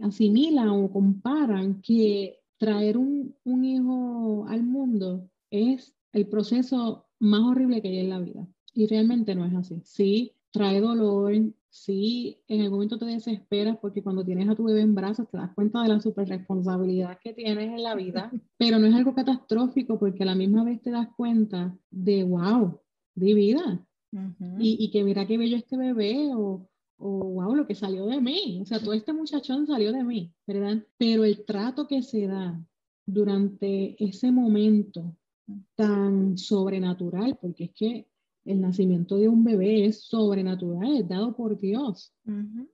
asimilan 0.00 0.68
o 0.68 0.90
comparan 0.90 1.80
que 1.80 2.40
traer 2.58 2.96
un, 2.96 3.34
un 3.44 3.64
hijo 3.64 4.46
al 4.48 4.62
mundo 4.62 5.28
es 5.50 5.94
el 6.12 6.26
proceso 6.26 7.06
más 7.18 7.42
horrible 7.42 7.82
que 7.82 7.88
hay 7.88 7.98
en 7.98 8.10
la 8.10 8.20
vida. 8.20 8.46
Y 8.72 8.86
realmente 8.86 9.34
no 9.34 9.44
es 9.44 9.54
así. 9.54 9.80
Sí, 9.84 10.32
trae 10.50 10.80
dolor, 10.80 11.32
sí, 11.74 12.40
en 12.46 12.60
el 12.60 12.70
momento 12.70 12.98
te 12.98 13.04
desesperas 13.04 13.76
porque 13.78 14.00
cuando 14.00 14.24
tienes 14.24 14.48
a 14.48 14.54
tu 14.54 14.62
bebé 14.62 14.82
en 14.82 14.94
brazos 14.94 15.28
te 15.28 15.36
das 15.36 15.52
cuenta 15.54 15.82
de 15.82 15.88
la 15.88 16.00
super 16.00 16.28
responsabilidad 16.28 17.18
que 17.20 17.34
tienes 17.34 17.68
en 17.68 17.82
la 17.82 17.96
vida, 17.96 18.30
pero 18.56 18.78
no 18.78 18.86
es 18.86 18.94
algo 18.94 19.12
catastrófico 19.12 19.98
porque 19.98 20.22
a 20.22 20.26
la 20.26 20.36
misma 20.36 20.62
vez 20.62 20.80
te 20.80 20.92
das 20.92 21.08
cuenta 21.16 21.76
de, 21.90 22.22
wow, 22.22 22.80
de 23.16 23.34
vida. 23.34 23.86
y, 24.60 24.76
y, 24.84 24.90
que 24.92 25.02
mira 25.02 25.26
qué 25.26 25.36
bello 25.36 25.56
este 25.56 25.76
bebé 25.76 26.30
o, 26.32 26.68
o, 26.98 27.08
wow, 27.08 27.56
lo 27.56 27.66
que 27.66 27.74
salió 27.74 28.06
de 28.06 28.20
mí. 28.20 28.60
O 28.62 28.66
sea, 28.66 28.78
todo 28.78 28.92
este 28.92 29.12
muchachón 29.12 29.66
salió 29.66 29.90
de 29.90 30.04
mí, 30.04 30.32
¿verdad? 30.46 30.80
Pero 30.96 31.24
el 31.24 31.44
trato 31.44 31.88
que 31.88 32.02
se 32.02 32.28
da 32.28 32.64
durante 33.04 33.96
ese 34.02 34.30
momento 34.30 35.16
tan 35.74 36.38
sobrenatural, 36.38 37.36
porque 37.40 37.64
es 37.64 37.72
que 37.72 38.08
el 38.44 38.60
nacimiento 38.60 39.16
de 39.16 39.28
un 39.28 39.44
bebé 39.44 39.86
es 39.86 40.02
sobrenatural, 40.02 40.96
es 40.96 41.08
dado 41.08 41.34
por 41.34 41.58
Dios. 41.58 42.12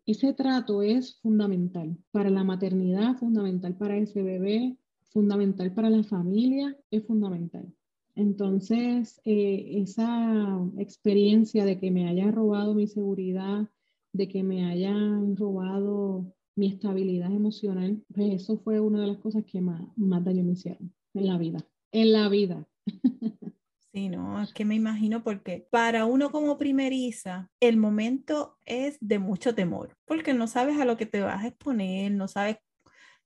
Ese 0.07 0.33
trato 0.33 0.83
es 0.83 1.21
fundamental 1.21 1.97
para 2.11 2.31
la 2.31 2.45
maternidad, 2.45 3.17
fundamental 3.17 3.77
para 3.77 3.97
ese 3.97 4.23
bebé, 4.23 4.77
fundamental 5.11 5.73
para 5.73 5.91
la 5.91 6.03
familia, 6.03 6.77
es 6.91 7.05
fundamental. 7.07 7.73
Entonces, 8.17 9.21
eh, 9.25 9.81
esa 9.83 10.59
experiencia 10.79 11.65
de 11.65 11.79
que 11.79 11.91
me 11.91 12.09
hayan 12.09 12.33
robado 12.33 12.75
mi 12.75 12.87
seguridad, 12.87 13.69
de 14.13 14.29
que 14.29 14.43
me 14.43 14.65
hayan 14.65 15.37
robado 15.37 16.27
mi 16.57 16.67
estabilidad 16.67 17.33
emocional, 17.33 18.03
pues 18.13 18.43
eso 18.43 18.59
fue 18.59 18.81
una 18.81 19.01
de 19.01 19.07
las 19.07 19.19
cosas 19.19 19.45
que 19.45 19.61
más, 19.61 19.83
más 19.97 20.25
daño 20.25 20.45
me 20.45 20.53
hicieron 20.53 20.93
en 21.15 21.27
la 21.27 21.39
vida. 21.39 21.65
En 21.93 22.13
la 22.13 22.29
vida. 22.29 22.67
Sí, 23.93 24.09
no, 24.09 24.41
es 24.41 24.53
que 24.53 24.65
me 24.65 24.77
imagino 24.77 25.25
porque 25.25 25.67
para 25.71 26.05
uno 26.05 26.31
como 26.31 26.57
primeriza, 26.57 27.51
el 27.59 27.77
momento 27.77 28.57
es 28.65 28.97
de 29.01 29.19
mucho 29.19 29.53
temor, 29.55 29.97
porque 30.05 30.33
no 30.33 30.47
sabes 30.47 30.79
a 30.79 30.85
lo 30.85 30.97
que 30.97 31.07
te 31.07 31.21
vas 31.21 31.43
a 31.43 31.49
exponer, 31.49 32.13
no 32.13 32.29
sabes, 32.29 32.59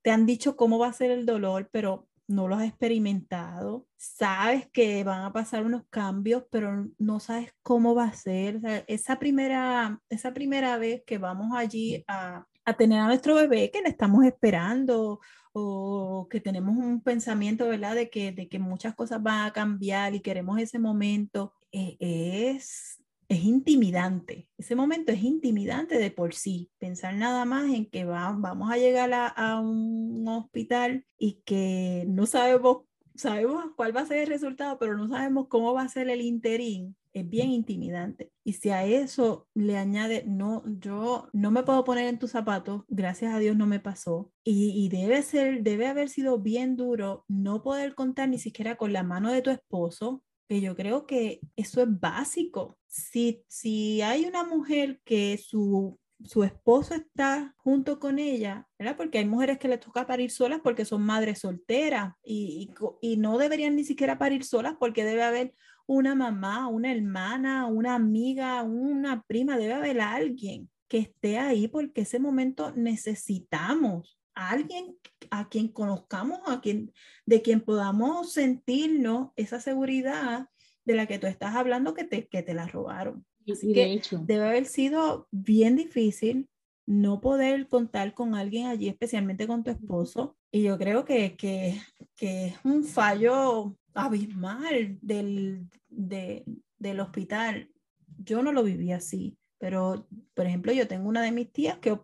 te 0.01 0.11
han 0.11 0.25
dicho 0.25 0.57
cómo 0.57 0.79
va 0.79 0.89
a 0.89 0.93
ser 0.95 1.11
el 1.11 1.27
dolor, 1.27 1.69
pero 1.71 2.09
no 2.27 2.49
lo 2.49 2.57
has 2.57 2.65
experimentado. 2.65 3.87
Sabes 3.99 4.67
que 4.71 5.05
van 5.05 5.23
a 5.25 5.33
pasar 5.35 5.65
unos 5.65 5.83
cambios, 5.91 6.45
pero 6.51 6.89
no 6.99 7.21
sabes 7.21 7.53
cómo 7.63 7.95
va 7.95 8.05
a 8.05 8.15
ser. 8.15 8.61
esa, 8.87 9.19
primera, 9.19 10.01
esa 10.09 10.33
primera 10.33 10.79
vez 10.79 11.03
que 11.07 11.19
vamos 11.19 11.55
allí 11.55 12.03
a, 12.09 12.47
a 12.65 12.75
tener 12.75 13.01
a 13.01 13.07
nuestro 13.07 13.35
bebé 13.35 13.71
que 13.71 13.83
le 13.83 13.91
estamos 13.91 14.25
esperando 14.25 15.21
o 15.57 16.27
que 16.29 16.41
tenemos 16.41 16.77
un 16.77 17.01
pensamiento, 17.01 17.69
¿verdad? 17.69 17.95
De 17.95 18.11
que, 18.11 18.33
de 18.33 18.49
que 18.49 18.59
muchas 18.59 18.95
cosas 18.95 19.23
van 19.23 19.47
a 19.47 19.53
cambiar 19.53 20.15
y 20.15 20.21
queremos 20.21 20.59
ese 20.59 20.81
momento, 20.81 21.55
eh, 21.71 21.97
es, 22.01 23.01
es 23.29 23.45
intimidante. 23.45 24.49
Ese 24.59 24.75
momento 24.75 25.13
es 25.13 25.23
intimidante 25.23 25.97
de 25.97 26.11
por 26.11 26.35
sí. 26.35 26.71
Pensar 26.79 27.15
nada 27.15 27.45
más 27.45 27.73
en 27.73 27.87
que 27.87 28.05
va, 28.05 28.35
vamos 28.37 28.71
a 28.73 28.79
llegar 28.79 29.13
a, 29.13 29.29
a 29.29 29.61
un 29.61 30.27
hospital 30.27 31.07
y 31.19 31.41
que 31.45 32.05
no 32.09 32.27
sabemos, 32.27 32.79
sabemos 33.15 33.65
cuál 33.77 33.97
va 33.97 34.01
a 34.01 34.07
ser 34.07 34.19
el 34.19 34.27
resultado, 34.27 34.77
pero 34.81 34.97
no 34.97 35.09
sabemos 35.09 35.47
cómo 35.47 35.73
va 35.73 35.83
a 35.83 35.89
ser 35.89 36.09
el 36.09 36.21
interín 36.21 36.97
es 37.15 37.29
bien 37.29 37.51
intimidante. 37.51 38.33
Y 38.45 38.55
si 38.55 38.71
a 38.71 38.85
eso 38.85 39.49
le 39.55 39.79
añade, 39.79 40.25
no, 40.27 40.65
yo 40.67 41.29
no 41.33 41.51
me 41.51 41.63
puedo 41.63 41.85
poner 41.85 42.07
en 42.09 42.19
tus 42.19 42.33
zapatos, 42.33 42.83
gracias 42.89 43.33
a 43.33 43.39
Dios 43.39 43.57
no 43.57 43.67
me 43.67 43.81
pasó. 43.81 44.33
Y, 44.43 44.73
y, 44.85 44.89
debe 44.89 45.23
ser, 45.23 45.63
debe 45.63 45.87
haber 45.87 46.09
sido 46.09 46.39
bien 46.41 46.77
duro 46.77 47.25
no 47.29 47.63
poder 47.63 47.95
contar 47.95 48.29
ni 48.29 48.39
siquiera 48.39 48.77
con 48.77 48.93
la 48.93 49.05
mano 49.05 49.33
de 49.33 49.43
tu 49.43 49.51
esposo, 49.51 50.23
que 50.49 50.61
yo 50.61 50.77
creo 50.77 51.07
que 51.07 51.41
eso 51.57 51.83
es 51.83 51.89
básico. 52.01 52.79
Si, 52.87 53.45
si 53.49 54.03
hay 54.03 54.27
una 54.27 54.45
mujer 54.45 55.01
que 55.05 55.39
su 55.39 55.99
su 56.25 56.43
esposo 56.43 56.95
está 56.95 57.55
junto 57.59 57.99
con 57.99 58.19
ella, 58.19 58.67
¿verdad? 58.79 58.97
Porque 58.97 59.19
hay 59.19 59.27
mujeres 59.27 59.59
que 59.59 59.69
les 59.69 59.81
toca 59.81 60.07
parir 60.07 60.31
solas 60.31 60.61
porque 60.63 60.85
son 60.85 61.03
madres 61.03 61.41
solteras 61.41 62.15
y, 62.23 62.73
y, 63.01 63.13
y, 63.13 63.17
no 63.17 63.37
deberían 63.37 63.77
ni 63.77 63.85
siquiera 63.85 64.19
parir 64.19 64.45
solas 64.45 64.75
porque 64.79 65.05
debe 65.05 65.23
haber 65.23 65.55
una 65.87 66.15
mamá, 66.15 66.69
una 66.69 66.93
hermana, 66.93 67.67
una 67.67 67.95
amiga, 67.95 68.63
una 68.63 69.23
prima, 69.23 69.57
debe 69.57 69.75
haber 69.75 70.01
alguien 70.01 70.71
que 70.89 70.99
esté 70.99 71.39
ahí 71.39 71.69
porque 71.69 72.03
ese 72.03 72.19
momento 72.19 72.73
necesitamos 72.73 74.19
a 74.35 74.51
alguien 74.51 74.97
a 75.31 75.49
quien 75.49 75.69
conozcamos, 75.69 76.41
a 76.47 76.61
quien, 76.61 76.93
de 77.27 77.43
quien 77.43 77.61
podamos 77.61 78.33
sentirnos 78.33 79.31
esa 79.37 79.61
seguridad 79.61 80.49
de 80.85 80.95
la 80.95 81.07
que 81.07 81.19
tú 81.19 81.27
estás 81.27 81.55
hablando 81.55 81.95
que 81.95 82.05
te, 82.05 82.27
que 82.29 82.43
te 82.43 82.55
la 82.55 82.67
robaron. 82.67 83.25
Así 83.51 83.73
que 83.73 83.93
hecho. 83.93 84.19
debe 84.25 84.47
haber 84.47 84.67
sido 84.67 85.29
bien 85.31 85.77
difícil 85.77 86.49
no 86.87 87.21
poder 87.21 87.69
contar 87.69 88.15
con 88.15 88.35
alguien 88.35 88.67
allí, 88.67 88.89
especialmente 88.89 89.47
con 89.47 89.65
tu 89.65 89.71
esposo. 89.71 90.37
Y 90.51 90.63
yo 90.63 90.79
creo 90.79 91.05
que, 91.05 91.37
que, 91.37 91.81
que 92.15 92.49
es 92.49 92.55
un 92.65 92.85
fallo 92.85 93.77
abismal 93.95 94.99
del, 95.01 95.69
del 95.89 97.01
hospital. 97.01 97.71
Yo 98.19 98.43
no 98.43 98.53
lo 98.53 98.63
viví 98.63 98.93
así, 98.93 99.39
pero 99.59 100.07
por 100.35 100.47
ejemplo, 100.47 100.73
yo 100.73 100.87
tengo 100.87 101.09
una 101.09 101.23
de 101.23 101.33
mis 101.33 101.53
tías 101.53 101.79
que 101.79 101.99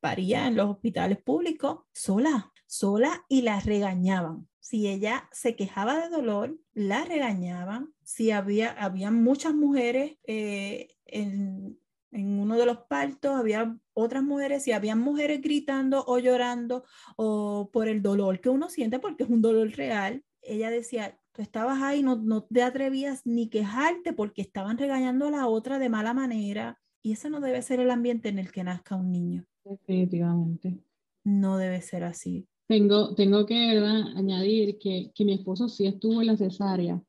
paría 0.00 0.46
en 0.46 0.56
los 0.56 0.70
hospitales 0.70 1.18
públicos 1.18 1.80
sola, 1.92 2.52
sola 2.66 3.24
y 3.28 3.42
la 3.42 3.60
regañaban. 3.60 4.48
Si 4.60 4.86
ella 4.86 5.28
se 5.32 5.56
quejaba 5.56 6.00
de 6.00 6.10
dolor, 6.10 6.58
la 6.72 7.04
regañaban. 7.04 7.92
Si 8.04 8.30
había, 8.30 8.70
había 8.72 9.10
muchas 9.10 9.54
mujeres 9.54 10.18
eh, 10.26 10.88
en, 11.06 11.78
en 12.12 12.38
uno 12.38 12.56
de 12.56 12.66
los 12.66 12.78
partos, 12.88 13.36
había 13.36 13.76
otras 13.92 14.22
mujeres, 14.22 14.62
si 14.62 14.72
había 14.72 14.96
mujeres 14.96 15.40
gritando 15.40 16.04
o 16.06 16.18
llorando 16.18 16.84
o 17.16 17.70
por 17.72 17.88
el 17.88 18.02
dolor 18.02 18.40
que 18.40 18.48
uno 18.48 18.68
siente, 18.68 18.98
porque 18.98 19.24
es 19.24 19.30
un 19.30 19.42
dolor 19.42 19.70
real, 19.70 20.24
ella 20.42 20.70
decía, 20.70 21.18
tú 21.40 21.44
estabas 21.44 21.80
ahí, 21.80 22.02
no, 22.02 22.16
no 22.16 22.42
te 22.42 22.62
atrevías 22.62 23.24
ni 23.24 23.48
quejarte 23.48 24.12
porque 24.12 24.42
estaban 24.42 24.76
regañando 24.76 25.26
a 25.26 25.30
la 25.30 25.48
otra 25.48 25.78
de 25.78 25.88
mala 25.88 26.12
manera. 26.12 26.78
Y 27.02 27.12
ese 27.12 27.30
no 27.30 27.40
debe 27.40 27.62
ser 27.62 27.80
el 27.80 27.90
ambiente 27.90 28.28
en 28.28 28.38
el 28.38 28.52
que 28.52 28.62
nazca 28.62 28.94
un 28.94 29.10
niño. 29.10 29.46
Definitivamente. 29.64 30.78
No 31.24 31.56
debe 31.56 31.80
ser 31.80 32.04
así. 32.04 32.46
Tengo, 32.68 33.14
tengo 33.14 33.46
que 33.46 33.74
¿verdad? 33.74 34.14
añadir 34.16 34.78
que, 34.78 35.12
que, 35.14 35.24
mi 35.24 35.32
esposo 35.32 35.70
sí 35.70 35.86
estuvo 35.86 36.20
en 36.20 36.26
la 36.26 36.36
cesárea, 36.36 37.02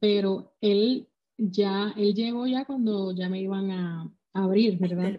pero 0.00 0.52
él 0.60 1.06
ya, 1.38 1.94
él 1.96 2.14
llegó 2.14 2.48
ya 2.48 2.64
cuando 2.64 3.12
ya 3.12 3.28
me 3.28 3.40
iban 3.40 3.70
a, 3.70 4.12
abrir, 4.32 4.76
¿verdad? 4.78 5.18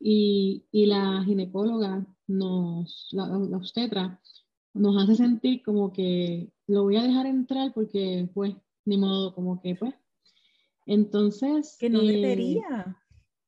Y, 0.00 0.64
y, 0.72 0.86
la 0.86 1.22
ginecóloga 1.24 2.04
nos, 2.26 3.08
la, 3.12 3.28
la 3.28 3.56
obstetra, 3.56 4.20
nos 4.78 5.02
hace 5.02 5.16
sentir 5.16 5.62
como 5.62 5.92
que 5.92 6.50
lo 6.66 6.84
voy 6.84 6.96
a 6.96 7.02
dejar 7.02 7.26
entrar 7.26 7.72
porque, 7.74 8.28
pues, 8.34 8.54
ni 8.84 8.96
modo, 8.96 9.34
como 9.34 9.60
que, 9.60 9.74
pues. 9.74 9.94
Entonces. 10.86 11.76
Que 11.78 11.90
no 11.90 12.00
debería. 12.00 12.96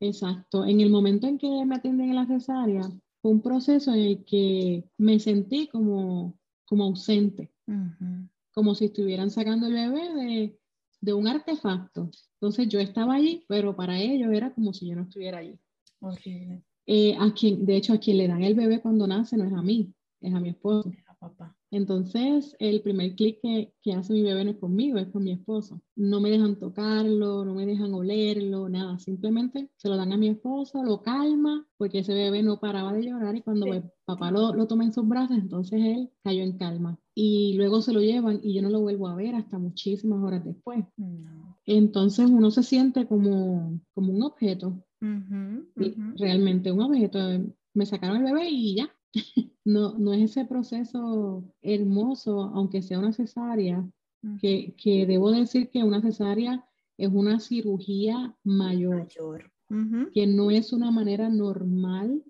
Exacto. 0.00 0.64
En 0.64 0.80
el 0.80 0.90
momento 0.90 1.26
en 1.26 1.38
que 1.38 1.64
me 1.64 1.76
atienden 1.76 2.10
en 2.10 2.16
la 2.16 2.26
cesárea, 2.26 2.90
fue 3.20 3.30
un 3.30 3.42
proceso 3.42 3.92
en 3.92 4.00
el 4.00 4.24
que 4.24 4.88
me 4.96 5.18
sentí 5.18 5.68
como, 5.68 6.38
como 6.64 6.84
ausente, 6.84 7.52
como 8.52 8.74
si 8.74 8.86
estuvieran 8.86 9.30
sacando 9.30 9.66
el 9.66 9.74
bebé 9.74 10.14
de, 10.14 10.58
de, 11.00 11.12
un 11.12 11.28
artefacto. 11.28 12.10
Entonces 12.34 12.68
yo 12.68 12.80
estaba 12.80 13.14
allí, 13.14 13.44
pero 13.46 13.76
para 13.76 13.98
ellos 13.98 14.32
era 14.32 14.52
como 14.54 14.72
si 14.72 14.88
yo 14.88 14.96
no 14.96 15.02
estuviera 15.02 15.38
allí. 15.38 15.58
Horrible. 16.00 16.62
Eh, 16.86 17.14
a 17.18 17.32
quien, 17.34 17.66
de 17.66 17.76
hecho, 17.76 17.92
a 17.92 17.98
quien 17.98 18.16
le 18.16 18.26
dan 18.26 18.42
el 18.42 18.54
bebé 18.54 18.80
cuando 18.80 19.06
nace 19.06 19.36
no 19.36 19.44
es 19.44 19.52
a 19.52 19.62
mí, 19.62 19.92
es 20.20 20.34
a 20.34 20.40
mi 20.40 20.48
esposo 20.48 20.90
papá. 21.20 21.54
Entonces, 21.70 22.56
el 22.58 22.80
primer 22.80 23.14
clic 23.14 23.38
que, 23.40 23.72
que, 23.82 23.92
hace 23.92 24.12
mi 24.12 24.22
bebé 24.22 24.44
no 24.44 24.50
es 24.50 24.56
conmigo, 24.56 24.98
es 24.98 25.08
con 25.08 25.22
mi 25.22 25.32
esposo. 25.32 25.80
No 25.94 26.18
me 26.20 26.30
dejan 26.30 26.58
tocarlo, 26.58 27.44
no 27.44 27.54
me 27.54 27.66
dejan 27.66 27.94
olerlo, 27.94 28.68
nada. 28.68 28.98
Simplemente 28.98 29.70
se 29.76 29.88
lo 29.88 29.96
dan 29.96 30.12
a 30.12 30.16
mi 30.16 30.28
esposo, 30.28 30.82
lo 30.82 31.02
calma, 31.02 31.66
porque 31.76 32.00
ese 32.00 32.14
bebé 32.14 32.42
no 32.42 32.58
paraba 32.58 32.92
de 32.92 33.04
llorar 33.04 33.36
y 33.36 33.42
cuando 33.42 33.66
sí. 33.66 33.82
papá 34.04 34.32
lo, 34.32 34.54
lo 34.54 34.66
toma 34.66 34.84
en 34.84 34.92
sus 34.92 35.06
brazos, 35.06 35.36
entonces 35.36 35.80
él 35.80 36.10
cayó 36.24 36.42
en 36.42 36.56
calma. 36.56 36.98
Y 37.14 37.54
luego 37.54 37.82
se 37.82 37.92
lo 37.92 38.00
llevan 38.00 38.40
y 38.42 38.54
yo 38.54 38.62
no 38.62 38.70
lo 38.70 38.80
vuelvo 38.80 39.06
a 39.06 39.14
ver 39.14 39.34
hasta 39.34 39.58
muchísimas 39.58 40.24
horas 40.24 40.44
después. 40.44 40.84
No. 40.96 41.58
Entonces 41.66 42.28
uno 42.30 42.50
se 42.50 42.62
siente 42.62 43.06
como, 43.06 43.78
como 43.94 44.12
un 44.12 44.22
objeto. 44.22 44.68
Uh 45.02 45.06
-huh, 45.06 45.66
uh 45.76 45.80
-huh. 45.80 46.18
Realmente 46.18 46.72
un 46.72 46.80
objeto. 46.80 47.18
Me 47.74 47.86
sacaron 47.86 48.16
el 48.16 48.24
bebé 48.24 48.50
y 48.50 48.74
ya, 48.74 48.90
no, 49.64 49.98
no 49.98 50.12
es 50.12 50.30
ese 50.30 50.44
proceso 50.44 51.44
hermoso, 51.62 52.42
aunque 52.54 52.82
sea 52.82 52.98
una 52.98 53.12
cesárea, 53.12 53.88
que, 54.38 54.74
que 54.76 55.06
debo 55.06 55.30
decir 55.30 55.70
que 55.70 55.82
una 55.82 56.02
cesárea 56.02 56.64
es 56.98 57.08
una 57.10 57.40
cirugía 57.40 58.36
mayor, 58.44 58.96
mayor. 58.96 59.52
Uh 59.70 59.74
-huh. 59.74 60.10
que 60.12 60.26
no 60.26 60.50
es 60.50 60.72
una 60.72 60.90
manera 60.90 61.28
normal 61.28 62.22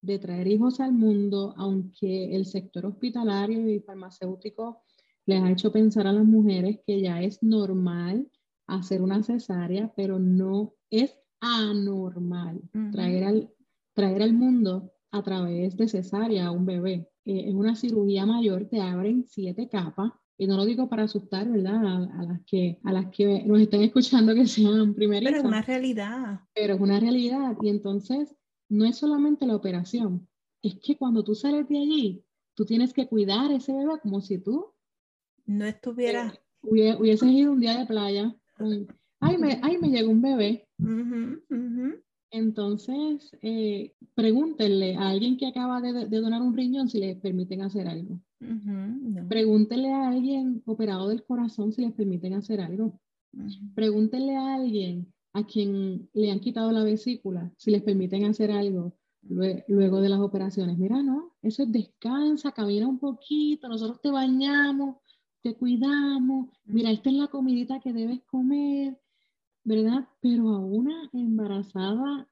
de 0.00 0.18
traer 0.18 0.46
hijos 0.46 0.80
al 0.80 0.92
mundo, 0.92 1.52
aunque 1.56 2.34
el 2.34 2.46
sector 2.46 2.86
hospitalario 2.86 3.68
y 3.68 3.80
farmacéutico 3.80 4.82
les 5.26 5.42
ha 5.42 5.50
hecho 5.50 5.72
pensar 5.72 6.06
a 6.06 6.12
las 6.12 6.24
mujeres 6.24 6.80
que 6.86 7.00
ya 7.02 7.20
es 7.20 7.42
normal 7.42 8.30
hacer 8.66 9.02
una 9.02 9.22
cesárea, 9.22 9.92
pero 9.96 10.18
no 10.18 10.74
es 10.90 11.18
anormal 11.40 12.56
uh 12.56 12.78
-huh. 12.78 12.92
traer, 12.92 13.24
al, 13.24 13.50
traer 13.94 14.22
al 14.22 14.32
mundo 14.32 14.92
a 15.10 15.22
través 15.22 15.76
de 15.76 15.88
cesárea 15.88 16.46
a 16.46 16.50
un 16.50 16.66
bebé. 16.66 17.08
Eh, 17.24 17.48
es 17.48 17.54
una 17.54 17.74
cirugía 17.74 18.26
mayor, 18.26 18.66
te 18.66 18.80
abren 18.80 19.24
siete 19.28 19.68
capas. 19.68 20.12
Y 20.38 20.46
no 20.46 20.56
lo 20.56 20.66
digo 20.66 20.88
para 20.88 21.04
asustar, 21.04 21.48
¿verdad? 21.48 21.76
A, 21.86 22.20
a, 22.20 22.22
las, 22.24 22.40
que, 22.44 22.78
a 22.84 22.92
las 22.92 23.06
que 23.06 23.42
nos 23.44 23.58
estén 23.58 23.82
escuchando 23.82 24.34
que 24.34 24.46
sean 24.46 24.94
primerizas. 24.94 25.32
Pero 25.32 25.42
es 25.42 25.48
una 25.48 25.62
realidad. 25.62 26.40
Pero 26.54 26.74
es 26.74 26.80
una 26.80 27.00
realidad. 27.00 27.56
Y 27.62 27.70
entonces, 27.70 28.36
no 28.68 28.84
es 28.84 28.96
solamente 28.96 29.46
la 29.46 29.56
operación. 29.56 30.28
Es 30.62 30.76
que 30.76 30.96
cuando 30.96 31.24
tú 31.24 31.34
sales 31.34 31.68
de 31.68 31.78
allí, 31.78 32.24
tú 32.54 32.66
tienes 32.66 32.92
que 32.92 33.06
cuidar 33.06 33.50
a 33.50 33.56
ese 33.56 33.72
bebé 33.72 33.98
como 34.02 34.20
si 34.20 34.38
tú... 34.38 34.74
No 35.46 35.64
estuvieras... 35.64 36.34
Eh, 36.34 36.96
hubieses 36.98 37.30
ido 37.30 37.52
un 37.52 37.60
día 37.60 37.78
de 37.78 37.86
playa 37.86 38.34
con, 38.56 38.88
ay, 39.20 39.38
me, 39.38 39.60
ay, 39.62 39.78
me 39.78 39.88
llegó 39.88 40.10
un 40.10 40.20
bebé. 40.20 40.68
Entonces, 42.30 43.30
eh, 43.42 43.94
pregúntenle 44.14 44.96
a 44.96 45.10
alguien 45.10 45.36
que 45.36 45.46
acaba 45.46 45.80
de, 45.80 46.06
donar 46.20 46.42
un 46.42 46.56
riñón 46.56 46.88
si 46.88 46.98
les 46.98 47.16
permiten 47.16 47.62
hacer 47.62 47.88
algo. 47.88 48.20
Pregúntenle 49.28 49.92
a 49.92 50.08
alguien 50.08 50.62
operado 50.66 51.08
del 51.08 51.24
corazón 51.24 51.72
si 51.72 51.82
les 51.82 51.92
permiten 51.92 52.34
hacer 52.34 52.60
algo. 52.60 53.00
Pregúntenle 53.74 54.36
a 54.36 54.54
alguien 54.54 55.12
a 55.32 55.44
quien 55.44 56.08
le 56.14 56.30
han 56.30 56.40
quitado 56.40 56.72
la 56.72 56.82
vesícula 56.82 57.52
si 57.56 57.70
les 57.70 57.82
permiten 57.82 58.24
hacer 58.24 58.50
algo 58.50 58.96
luego 59.28 60.00
de 60.00 60.08
las 60.08 60.20
operaciones. 60.20 60.78
Mira, 60.78 61.02
no, 61.02 61.34
eso 61.42 61.62
es 61.62 61.72
descansa, 61.72 62.52
camina 62.52 62.86
un 62.86 62.98
poquito, 62.98 63.68
nosotros 63.68 64.00
te 64.00 64.10
bañamos, 64.10 64.96
te 65.42 65.54
cuidamos, 65.54 66.48
mira, 66.64 66.90
esta 66.90 67.10
es 67.10 67.16
la 67.16 67.28
comidita 67.28 67.80
que 67.80 67.92
debes 67.92 68.22
comer, 68.24 68.98
¿verdad? 69.66 70.08
Pero 70.20 70.50
a 70.50 70.60
una 70.60 71.10
embarazada, 71.12 72.28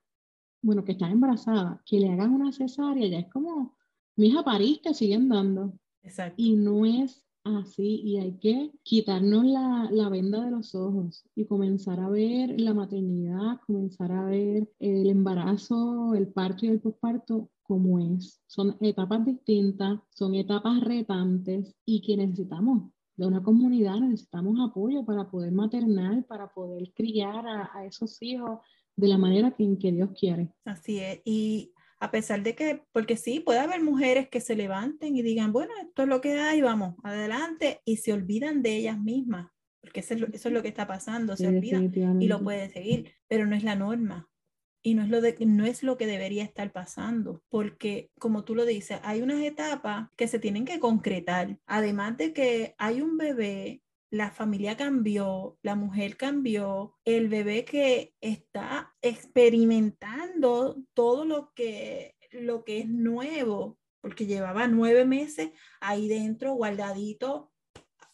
bueno, 0.62 0.85
que 0.85 0.93
está 0.93 1.11
embarazada, 1.11 1.82
que 1.85 1.99
le 1.99 2.11
hagan 2.11 2.32
una 2.32 2.53
cesárea, 2.53 3.09
ya 3.09 3.18
es 3.18 3.28
como, 3.30 3.76
mis 4.16 4.30
hija, 4.30 4.45
te 4.82 4.95
siguen 4.95 5.28
dando. 5.28 5.74
Exacto. 6.03 6.41
Y 6.41 6.55
no 6.55 6.87
es 6.87 7.26
así, 7.43 8.01
y 8.05 8.18
hay 8.18 8.39
que 8.39 8.70
quitarnos 8.85 9.45
la, 9.45 9.89
la, 9.91 10.09
venda 10.09 10.45
de 10.45 10.53
los 10.53 10.74
ojos 10.76 11.24
y 11.35 11.45
comenzar 11.45 11.99
a 11.99 12.09
ver 12.09 12.59
la 12.61 12.72
maternidad, 12.72 13.61
comenzar 13.66 14.12
a 14.12 14.24
ver 14.26 14.70
el 14.78 15.11
embarazo, 15.11 16.14
el 16.14 16.28
parto 16.28 16.66
y 16.66 16.68
el 16.68 16.80
posparto 16.80 17.51
como 17.64 17.99
es. 17.99 18.41
Son 18.47 18.76
etapas 18.80 19.26
distintas, 19.26 20.01
son 20.11 20.37
etapas 20.37 20.80
retantes 20.82 21.74
y 21.85 22.01
que 22.01 22.16
necesitamos 22.16 22.93
de 23.17 23.27
una 23.27 23.43
comunidad, 23.43 23.97
necesitamos 23.97 24.59
apoyo 24.61 25.05
para 25.05 25.29
poder 25.29 25.53
maternar, 25.53 26.25
para 26.27 26.53
poder 26.53 26.93
criar 26.95 27.47
a, 27.47 27.85
esos 27.87 28.21
hijos 28.23 28.61
de 28.97 29.09
la 29.09 29.19
manera 29.19 29.53
que, 29.53 29.79
que 29.79 29.93
Dios 29.93 30.11
quiere. 30.19 30.53
Así 30.65 30.99
es. 30.99 31.21
Y 31.25 31.73
a 32.01 32.11
pesar 32.11 32.43
de 32.43 32.55
que, 32.55 32.83
porque 32.93 33.17
sí, 33.17 33.41
puede 33.41 33.61
haber 33.61 33.83
mujeres 33.83 34.29
que 34.29 34.41
se 34.41 34.57
levanten 34.57 35.17
y 35.17 35.23
digan, 35.23 35.53
bueno, 35.53 35.73
esto 35.81 36.03
es 36.03 36.09
lo 36.09 36.21
que 36.21 36.35
hay, 36.35 36.61
vamos, 36.61 36.97
adelante, 37.03 37.81
y 37.85 37.97
se 37.97 38.12
olvidan 38.12 38.62
de 38.62 38.77
ellas 38.77 39.01
mismas, 39.01 39.49
porque 39.81 40.01
eso 40.01 40.15
es 40.15 40.21
lo, 40.21 40.27
eso 40.29 40.49
es 40.49 40.55
lo 40.55 40.62
que 40.62 40.69
está 40.69 40.87
pasando, 40.87 41.37
se 41.37 41.49
olvidan 41.49 41.91
y 42.21 42.27
lo 42.27 42.43
pueden 42.43 42.71
seguir, 42.71 43.12
pero 43.29 43.47
no 43.47 43.55
es 43.55 43.65
la 43.65 43.77
norma 43.77 44.29
y 44.85 44.95
no 44.95 45.03
es, 45.03 45.09
lo 45.09 45.22
de, 45.22 45.35
no 45.47 45.64
es 45.64 45.82
lo 45.82 45.97
que 45.97 46.07
debería 46.07 46.45
estar 46.45 46.70
pasando, 46.70 47.43
porque 47.49 48.11
como 48.18 48.45
tú 48.45 48.55
lo 48.55 48.66
dices, 48.66 49.01
hay 49.03 49.22
unas 49.22 49.43
etapas 49.43 50.11
que 50.14 50.28
se 50.28 50.39
tienen 50.39 50.66
que 50.66 50.78
concretar, 50.78 51.59
además 51.66 52.18
de 52.18 52.35
que 52.35 52.74
hay 52.76 53.01
un 53.01 53.16
bebé, 53.16 53.82
la 54.11 54.30
familia 54.30 54.76
cambió, 54.76 55.57
la 55.62 55.74
mujer 55.74 56.18
cambió, 56.18 56.99
el 57.07 57.28
bebé 57.28 57.64
que 57.64 58.14
está 58.20 58.95
experimentando 59.01 60.76
todo 60.93 61.24
lo 61.24 61.55
que, 61.55 62.14
lo 62.30 62.62
que 62.62 62.80
es 62.80 62.89
nuevo, 62.89 63.78
porque 64.03 64.26
llevaba 64.26 64.68
nueve 64.68 65.07
meses 65.07 65.49
ahí 65.80 66.09
dentro 66.09 66.53
guardadito 66.53 67.53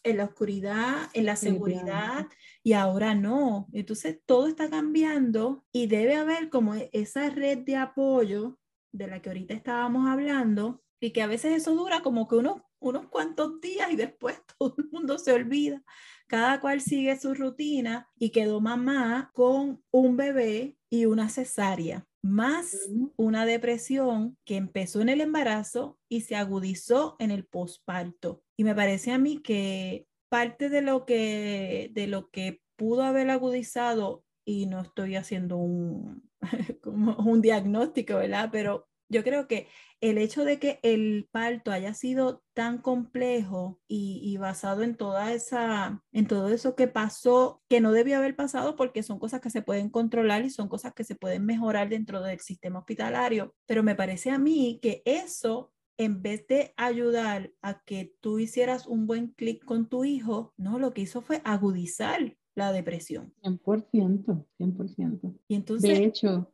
en 0.03 0.17
la 0.17 0.25
oscuridad, 0.25 1.09
en 1.13 1.25
la 1.25 1.35
seguridad, 1.35 2.27
y 2.63 2.73
ahora 2.73 3.15
no. 3.15 3.67
Entonces 3.73 4.19
todo 4.25 4.47
está 4.47 4.69
cambiando 4.69 5.65
y 5.71 5.87
debe 5.87 6.15
haber 6.15 6.49
como 6.49 6.75
e, 6.75 6.89
esa 6.93 7.29
red 7.29 7.59
de 7.59 7.77
apoyo 7.77 8.59
de 8.91 9.07
la 9.07 9.21
que 9.21 9.29
ahorita 9.29 9.53
estábamos 9.53 10.07
hablando 10.07 10.81
y 10.99 11.11
que 11.11 11.21
a 11.21 11.27
veces 11.27 11.53
eso 11.53 11.75
dura 11.75 12.01
como 12.01 12.27
que 12.27 12.35
unos, 12.35 12.61
unos 12.79 13.07
cuantos 13.07 13.59
días 13.59 13.91
y 13.91 13.95
después 13.95 14.41
todo 14.59 14.75
el 14.77 14.89
mundo 14.91 15.17
se 15.17 15.33
olvida. 15.33 15.83
Cada 16.27 16.61
cual 16.61 16.79
sigue 16.79 17.19
su 17.19 17.33
rutina 17.33 18.07
y 18.17 18.29
quedó 18.29 18.61
mamá 18.61 19.31
con 19.33 19.83
un 19.91 20.15
bebé 20.15 20.77
y 20.89 21.05
una 21.05 21.27
cesárea, 21.27 22.07
más 22.21 22.89
una 23.17 23.45
depresión 23.45 24.37
que 24.45 24.55
empezó 24.55 25.01
en 25.01 25.09
el 25.09 25.19
embarazo 25.19 25.99
y 26.07 26.21
se 26.21 26.35
agudizó 26.35 27.15
en 27.19 27.31
el 27.31 27.45
posparto. 27.45 28.43
Y 28.61 28.63
me 28.63 28.75
parece 28.75 29.09
a 29.09 29.17
mí 29.17 29.41
que 29.41 30.05
parte 30.29 30.69
de 30.69 30.83
lo 30.83 31.07
que, 31.07 31.89
de 31.93 32.05
lo 32.05 32.29
que 32.29 32.61
pudo 32.75 33.01
haber 33.01 33.31
agudizado, 33.31 34.23
y 34.45 34.67
no 34.67 34.81
estoy 34.81 35.15
haciendo 35.15 35.57
un, 35.57 36.29
como 36.83 37.15
un 37.15 37.41
diagnóstico, 37.41 38.17
¿verdad? 38.17 38.49
Pero 38.51 38.87
yo 39.09 39.23
creo 39.23 39.47
que 39.47 39.67
el 39.99 40.19
hecho 40.19 40.45
de 40.45 40.59
que 40.59 40.79
el 40.83 41.27
parto 41.31 41.71
haya 41.71 41.95
sido 41.95 42.43
tan 42.53 42.77
complejo 42.77 43.79
y, 43.87 44.37
basado 44.37 44.83
en 44.83 44.95
toda 44.95 45.33
esa, 45.33 46.03
en 46.11 46.27
todo 46.27 46.49
eso 46.49 46.75
que 46.75 46.87
pasó, 46.87 47.63
que 47.67 47.81
no 47.81 47.91
debió 47.91 48.19
haber 48.19 48.35
pasado 48.35 48.75
porque 48.75 49.01
son 49.01 49.17
cosas 49.17 49.41
que 49.41 49.49
se 49.49 49.63
pueden 49.63 49.89
controlar 49.89 50.45
y 50.45 50.51
son 50.51 50.67
cosas 50.67 50.93
que 50.93 51.03
se 51.03 51.15
pueden 51.15 51.47
mejorar 51.47 51.89
dentro 51.89 52.21
del 52.21 52.39
sistema 52.41 52.77
hospitalario. 52.77 53.55
Pero 53.65 53.81
me 53.81 53.95
parece 53.95 54.29
a 54.29 54.37
mí 54.37 54.77
que 54.83 55.01
eso 55.03 55.71
en 56.03 56.21
vez 56.21 56.47
de 56.47 56.73
ayudar 56.77 57.51
a 57.61 57.83
que 57.83 58.15
tú 58.21 58.39
hicieras 58.39 58.87
un 58.87 59.05
buen 59.05 59.27
clic 59.27 59.63
con 59.63 59.87
tu 59.87 60.03
hijo, 60.03 60.53
no, 60.57 60.79
lo 60.79 60.93
que 60.93 61.01
hizo 61.01 61.21
fue 61.21 61.41
agudizar 61.45 62.35
la 62.55 62.71
depresión. 62.71 63.33
100%, 63.43 64.45
100%. 64.59 65.39
Y 65.47 65.55
entonces, 65.55 65.99
de 65.99 66.05
hecho, 66.05 66.51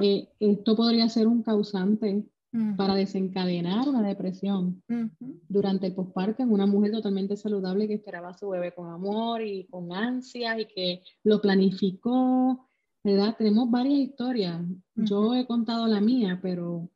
eh, 0.00 0.28
esto 0.38 0.76
podría 0.76 1.08
ser 1.08 1.26
un 1.26 1.42
causante 1.42 2.24
para 2.76 2.94
desencadenar 2.94 3.88
una 3.88 4.06
depresión 4.06 4.80
durante 5.48 5.88
el 5.88 5.94
posparto 5.94 6.44
en 6.44 6.52
una 6.52 6.66
mujer 6.66 6.92
totalmente 6.92 7.36
saludable 7.36 7.88
que 7.88 7.94
esperaba 7.94 8.28
a 8.28 8.38
su 8.38 8.48
bebé 8.48 8.72
con 8.72 8.90
amor 8.90 9.42
y 9.42 9.66
con 9.66 9.92
ansia 9.92 10.60
y 10.60 10.66
que 10.66 11.02
lo 11.24 11.40
planificó, 11.40 12.68
¿verdad? 13.02 13.34
Tenemos 13.36 13.68
varias 13.68 13.98
historias. 13.98 14.62
Yo 14.94 15.34
he 15.34 15.48
contado 15.48 15.88
la 15.88 16.00
mía, 16.00 16.38
pero 16.40 16.88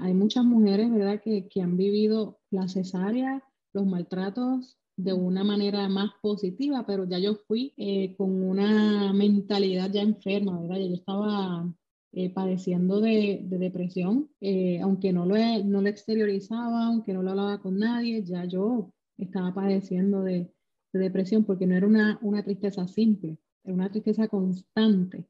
hay 0.00 0.14
muchas 0.14 0.44
mujeres, 0.44 0.90
¿verdad?, 0.90 1.20
que, 1.22 1.48
que 1.48 1.62
han 1.62 1.76
vivido 1.76 2.38
la 2.50 2.68
cesárea, 2.68 3.42
los 3.72 3.86
maltratos 3.86 4.78
de 4.96 5.12
una 5.12 5.44
manera 5.44 5.88
más 5.88 6.10
positiva, 6.20 6.84
pero 6.86 7.04
ya 7.04 7.18
yo 7.18 7.34
fui 7.34 7.72
eh, 7.76 8.14
con 8.16 8.42
una 8.42 9.12
mentalidad 9.12 9.90
ya 9.90 10.02
enferma, 10.02 10.60
¿verdad? 10.60 10.76
yo 10.76 10.94
estaba 10.94 11.74
eh, 12.12 12.30
padeciendo 12.30 13.00
de, 13.00 13.40
de 13.44 13.58
depresión, 13.58 14.30
eh, 14.40 14.80
aunque 14.80 15.12
no 15.12 15.24
lo, 15.24 15.36
no 15.64 15.80
lo 15.80 15.88
exteriorizaba, 15.88 16.86
aunque 16.86 17.14
no 17.14 17.22
lo 17.22 17.30
hablaba 17.30 17.60
con 17.62 17.78
nadie, 17.78 18.22
ya 18.24 18.44
yo 18.44 18.92
estaba 19.16 19.54
padeciendo 19.54 20.22
de, 20.22 20.52
de 20.92 20.98
depresión 21.00 21.44
porque 21.44 21.66
no 21.66 21.76
era 21.76 21.86
una, 21.86 22.18
una 22.22 22.42
tristeza 22.42 22.86
simple, 22.86 23.38
una 23.64 23.90
tristeza 23.90 24.28
constante, 24.28 25.26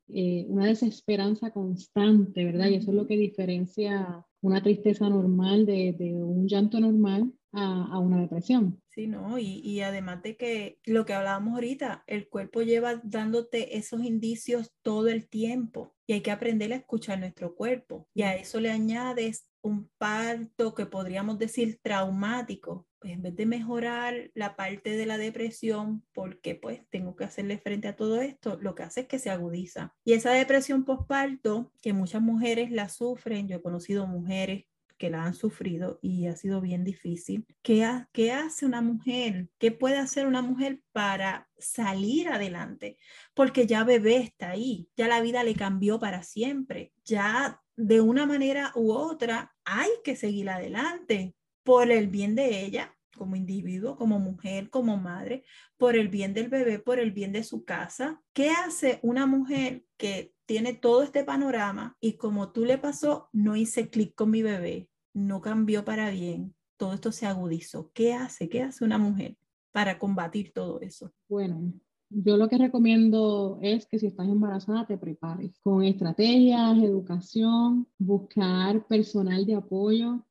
una 0.48 0.66
desesperanza 0.66 1.50
constante, 1.50 2.44
¿verdad? 2.44 2.68
Y 2.68 2.76
eso 2.76 2.90
es 2.90 2.96
lo 2.96 3.06
que 3.06 3.16
diferencia 3.16 4.24
una 4.42 4.62
tristeza 4.62 5.08
normal, 5.08 5.66
de, 5.66 5.94
de 5.98 6.14
un 6.14 6.46
llanto 6.48 6.80
normal 6.80 7.32
a, 7.52 7.88
a, 7.92 7.98
una 7.98 8.20
depresión. 8.20 8.80
Sí, 8.88 9.06
¿no? 9.06 9.38
Y, 9.38 9.60
y, 9.62 9.80
además 9.80 10.22
de 10.22 10.36
que 10.36 10.78
lo 10.84 11.04
que 11.04 11.14
hablábamos 11.14 11.54
ahorita, 11.54 12.04
el 12.06 12.28
cuerpo 12.28 12.62
lleva 12.62 13.00
dándote 13.04 13.76
esos 13.76 14.02
indicios 14.02 14.72
todo 14.82 15.08
el 15.08 15.28
tiempo 15.28 15.94
y 16.06 16.14
hay 16.14 16.20
que 16.22 16.30
aprender 16.30 16.72
a 16.72 16.76
escuchar 16.76 17.18
nuestro 17.18 17.54
cuerpo. 17.54 18.08
Y 18.14 18.22
a 18.22 18.34
eso 18.34 18.60
le 18.60 18.70
añades 18.70 19.48
un 19.62 19.90
parto 19.98 20.74
que 20.74 20.86
podríamos 20.86 21.38
decir 21.38 21.78
traumático, 21.82 22.86
pues 23.00 23.14
en 23.14 23.22
vez 23.22 23.34
de 23.34 23.46
mejorar 23.46 24.30
la 24.34 24.56
parte 24.56 24.96
de 24.96 25.06
la 25.06 25.18
depresión, 25.18 26.04
porque 26.12 26.54
pues 26.54 26.82
tengo 26.90 27.16
que 27.16 27.24
hacerle 27.24 27.58
frente 27.58 27.88
a 27.88 27.96
todo 27.96 28.20
esto, 28.20 28.58
lo 28.60 28.74
que 28.74 28.82
hace 28.82 29.00
es 29.02 29.06
que 29.08 29.18
se 29.18 29.30
agudiza. 29.30 29.94
Y 30.04 30.12
esa 30.12 30.32
depresión 30.32 30.84
postparto, 30.84 31.72
que 31.82 31.92
muchas 31.92 32.22
mujeres 32.22 32.70
la 32.70 32.88
sufren, 32.88 33.48
yo 33.48 33.56
he 33.56 33.62
conocido 33.62 34.06
mujeres 34.06 34.66
que 35.00 35.08
la 35.08 35.24
han 35.24 35.32
sufrido 35.32 35.98
y 36.02 36.26
ha 36.26 36.36
sido 36.36 36.60
bien 36.60 36.84
difícil. 36.84 37.46
¿Qué, 37.62 37.88
¿Qué, 38.12 38.32
hace 38.32 38.66
una 38.66 38.82
mujer? 38.82 39.48
¿Qué 39.58 39.72
puede 39.72 39.96
hacer 39.96 40.26
una 40.26 40.42
mujer 40.42 40.82
para 40.92 41.48
salir 41.56 42.28
adelante? 42.28 42.98
Porque 43.32 43.66
ya 43.66 43.82
bebé 43.82 44.18
está 44.18 44.50
ahí, 44.50 44.90
ya 44.96 45.08
la 45.08 45.22
vida 45.22 45.42
le 45.42 45.54
cambió 45.54 45.98
para 45.98 46.22
siempre, 46.22 46.92
ya 47.02 47.62
de 47.76 48.02
una 48.02 48.26
manera 48.26 48.72
u 48.74 48.92
otra 48.92 49.54
hay 49.64 49.88
que 50.04 50.16
seguir 50.16 50.50
adelante 50.50 51.34
por 51.70 51.92
el 51.92 52.08
bien 52.08 52.34
de 52.34 52.64
ella 52.64 52.96
como 53.16 53.36
individuo, 53.36 53.96
como 53.96 54.18
mujer, 54.18 54.70
como 54.70 54.96
madre, 54.96 55.44
por 55.78 55.94
el 55.94 56.08
bien 56.08 56.34
del 56.34 56.48
bebé, 56.48 56.80
por 56.80 56.98
el 56.98 57.12
bien 57.12 57.30
de 57.30 57.44
su 57.44 57.64
casa. 57.64 58.20
¿Qué 58.32 58.50
hace 58.50 58.98
una 59.04 59.24
mujer 59.24 59.84
que 59.96 60.34
tiene 60.46 60.74
todo 60.74 61.04
este 61.04 61.22
panorama 61.22 61.96
y 62.00 62.14
como 62.14 62.50
tú 62.50 62.64
le 62.64 62.76
pasó, 62.76 63.28
no 63.32 63.54
hice 63.54 63.88
clic 63.88 64.16
con 64.16 64.30
mi 64.32 64.42
bebé, 64.42 64.88
no 65.14 65.40
cambió 65.40 65.84
para 65.84 66.10
bien, 66.10 66.56
todo 66.76 66.92
esto 66.92 67.12
se 67.12 67.26
agudizó? 67.26 67.92
¿Qué 67.94 68.14
hace? 68.14 68.48
¿Qué 68.48 68.62
hace 68.62 68.84
una 68.84 68.98
mujer 68.98 69.36
para 69.70 69.96
combatir 70.00 70.52
todo 70.52 70.80
eso? 70.80 71.12
Bueno, 71.28 71.72
yo 72.08 72.36
lo 72.36 72.48
que 72.48 72.58
recomiendo 72.58 73.60
es 73.62 73.86
que 73.86 74.00
si 74.00 74.08
estás 74.08 74.26
embarazada 74.26 74.88
te 74.88 74.98
prepares 74.98 75.56
con 75.60 75.84
estrategias, 75.84 76.78
educación, 76.78 77.86
buscar 77.96 78.84
personal 78.88 79.46
de 79.46 79.54
apoyo, 79.54 80.26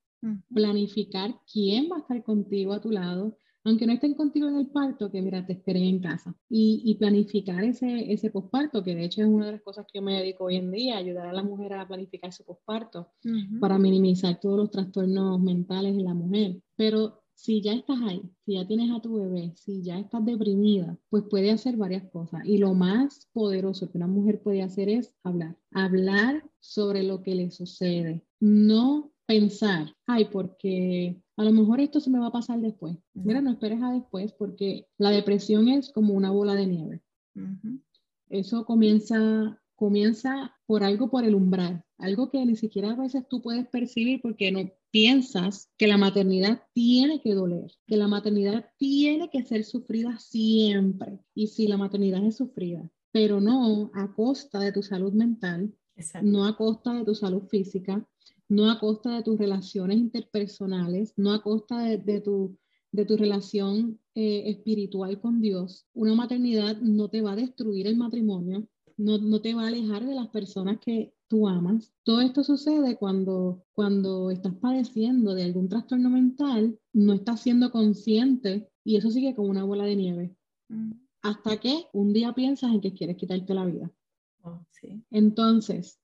planificar 0.53 1.39
quién 1.51 1.89
va 1.91 1.97
a 1.97 1.99
estar 1.99 2.23
contigo 2.23 2.73
a 2.73 2.81
tu 2.81 2.91
lado, 2.91 3.37
aunque 3.63 3.85
no 3.85 3.93
estén 3.93 4.13
contigo 4.13 4.47
en 4.47 4.57
el 4.57 4.67
parto, 4.67 5.11
que 5.11 5.21
mira, 5.21 5.45
te 5.45 5.53
esperen 5.53 5.83
en 5.83 5.99
casa 5.99 6.35
y, 6.49 6.81
y 6.85 6.95
planificar 6.95 7.63
ese, 7.63 8.11
ese 8.11 8.31
posparto, 8.31 8.83
que 8.83 8.95
de 8.95 9.05
hecho 9.05 9.21
es 9.21 9.27
una 9.27 9.47
de 9.47 9.51
las 9.53 9.61
cosas 9.61 9.85
que 9.85 9.99
yo 9.99 10.01
me 10.01 10.17
dedico 10.17 10.45
hoy 10.45 10.55
en 10.55 10.71
día, 10.71 10.97
ayudar 10.97 11.27
a 11.27 11.33
la 11.33 11.43
mujer 11.43 11.73
a 11.73 11.87
planificar 11.87 12.31
su 12.31 12.43
posparto 12.45 13.11
para 13.59 13.77
minimizar 13.77 14.39
todos 14.39 14.57
los 14.57 14.71
trastornos 14.71 15.39
mentales 15.41 15.93
en 15.93 16.05
la 16.05 16.13
mujer. 16.13 16.61
Pero 16.75 17.21
si 17.39 17.61
ya 17.61 17.73
estás 17.73 17.99
ahí, 18.01 18.21
si 18.45 18.55
ya 18.55 18.67
tienes 18.67 18.91
a 18.91 19.01
tu 19.01 19.15
bebé, 19.15 19.53
si 19.55 19.81
ya 19.81 19.97
estás 19.97 20.25
deprimida, 20.25 20.97
pues 21.09 21.23
puede 21.29 21.51
hacer 21.51 21.77
varias 21.77 22.03
cosas. 22.11 22.41
Y 22.45 22.57
lo 22.57 22.73
más 22.73 23.29
poderoso 23.31 23.89
que 23.89 23.97
una 23.97 24.07
mujer 24.07 24.41
puede 24.41 24.61
hacer 24.61 24.89
es 24.89 25.13
hablar. 25.23 25.57
Hablar 25.71 26.43
sobre 26.59 27.03
lo 27.03 27.21
que 27.21 27.35
le 27.35 27.49
sucede. 27.49 28.25
No 28.41 29.13
pensar, 29.29 29.95
ay, 30.07 30.25
porque 30.25 31.21
a 31.37 31.43
lo 31.43 31.51
mejor 31.51 31.79
esto 31.79 31.99
se 31.99 32.09
me 32.09 32.17
va 32.17 32.27
a 32.27 32.31
pasar 32.31 32.59
después. 32.61 32.97
Mira, 33.13 33.41
no 33.41 33.51
esperes 33.51 33.79
a 33.83 33.91
después 33.91 34.33
porque 34.33 34.87
la 34.97 35.11
depresión 35.11 35.67
es 35.67 35.91
como 35.91 36.15
una 36.15 36.31
bola 36.31 36.55
de 36.55 36.65
nieve. 36.65 37.03
Eso 38.27 38.65
comienza, 38.65 39.61
comienza 39.75 40.57
por 40.65 40.83
algo 40.83 41.11
por 41.11 41.25
el 41.25 41.35
umbral, 41.35 41.83
algo 41.99 42.31
que 42.31 42.43
ni 42.43 42.55
siquiera 42.55 42.89
a 42.89 42.95
veces 42.95 43.23
tú 43.29 43.39
puedes 43.43 43.67
percibir 43.67 44.19
porque 44.19 44.51
no 44.51 44.67
piensas 44.89 45.69
que 45.77 45.85
la 45.85 45.99
maternidad 45.99 46.63
tiene 46.73 47.21
que 47.21 47.35
doler, 47.35 47.71
que 47.85 47.97
la 47.97 48.07
maternidad 48.07 48.65
tiene 48.79 49.29
que 49.29 49.43
ser 49.43 49.63
sufrida 49.63 50.17
siempre. 50.17 51.19
Y 51.35 51.49
si 51.49 51.67
la 51.67 51.77
maternidad 51.77 52.25
es 52.25 52.37
sufrida, 52.37 52.89
pero 53.11 53.39
no 53.39 53.91
a 53.93 54.11
costa 54.11 54.59
de 54.59 54.71
tu 54.71 54.81
salud 54.81 55.13
mental, 55.13 55.71
no 56.23 56.45
a 56.45 56.57
costa 56.57 56.95
de 56.95 57.05
tu 57.05 57.13
salud 57.13 57.43
física, 57.43 58.03
no 58.49 58.69
a 58.69 58.79
costa 58.79 59.15
de 59.15 59.23
tus 59.23 59.37
relaciones 59.37 59.97
interpersonales, 59.97 61.13
no 61.17 61.31
a 61.31 61.41
costa 61.41 61.83
de, 61.83 62.19
tu, 62.19 62.57
de 62.91 63.05
tu 63.05 63.15
relación 63.15 63.99
eh, 64.15 64.43
espiritual 64.47 65.21
con 65.21 65.39
Dios. 65.39 65.85
Una 65.93 66.15
maternidad 66.15 66.77
no 66.81 67.09
te 67.09 67.21
va 67.21 67.33
a 67.33 67.35
destruir 67.35 67.87
el 67.87 67.95
matrimonio, 67.95 68.67
no, 68.97 69.17
no, 69.19 69.39
te 69.39 69.53
va 69.53 69.63
a 69.63 69.67
alejar 69.67 70.05
de 70.05 70.15
las 70.15 70.27
personas 70.27 70.79
que 70.79 71.13
tú 71.29 71.47
amas. 71.47 71.93
Todo 72.03 72.21
esto 72.21 72.43
sucede 72.43 72.97
cuando, 72.97 73.63
cuando 73.71 74.29
estás 74.31 74.55
padeciendo 74.55 75.35
de 75.35 75.43
algún 75.43 75.69
trastorno 75.69 76.09
mental, 76.09 76.77
no 76.91 77.13
estás 77.13 77.41
siendo 77.41 77.71
consciente 77.71 78.69
y 78.83 78.97
eso 78.97 79.09
sigue 79.11 79.35
como 79.35 79.49
una 79.49 79.63
bola 79.63 79.85
de 79.85 79.95
nieve. 79.95 80.35
Mm. 80.67 80.93
Hasta 81.21 81.57
que 81.57 81.85
un 81.93 82.13
día 82.13 82.33
piensas 82.33 82.71
en 82.73 82.81
que 82.81 82.93
quieres 82.93 83.15
quitarte 83.15 83.53
la 83.53 83.65
vida. 83.65 83.91
Oh, 84.41 84.65
sí. 84.71 85.03
Entonces, 85.11 85.99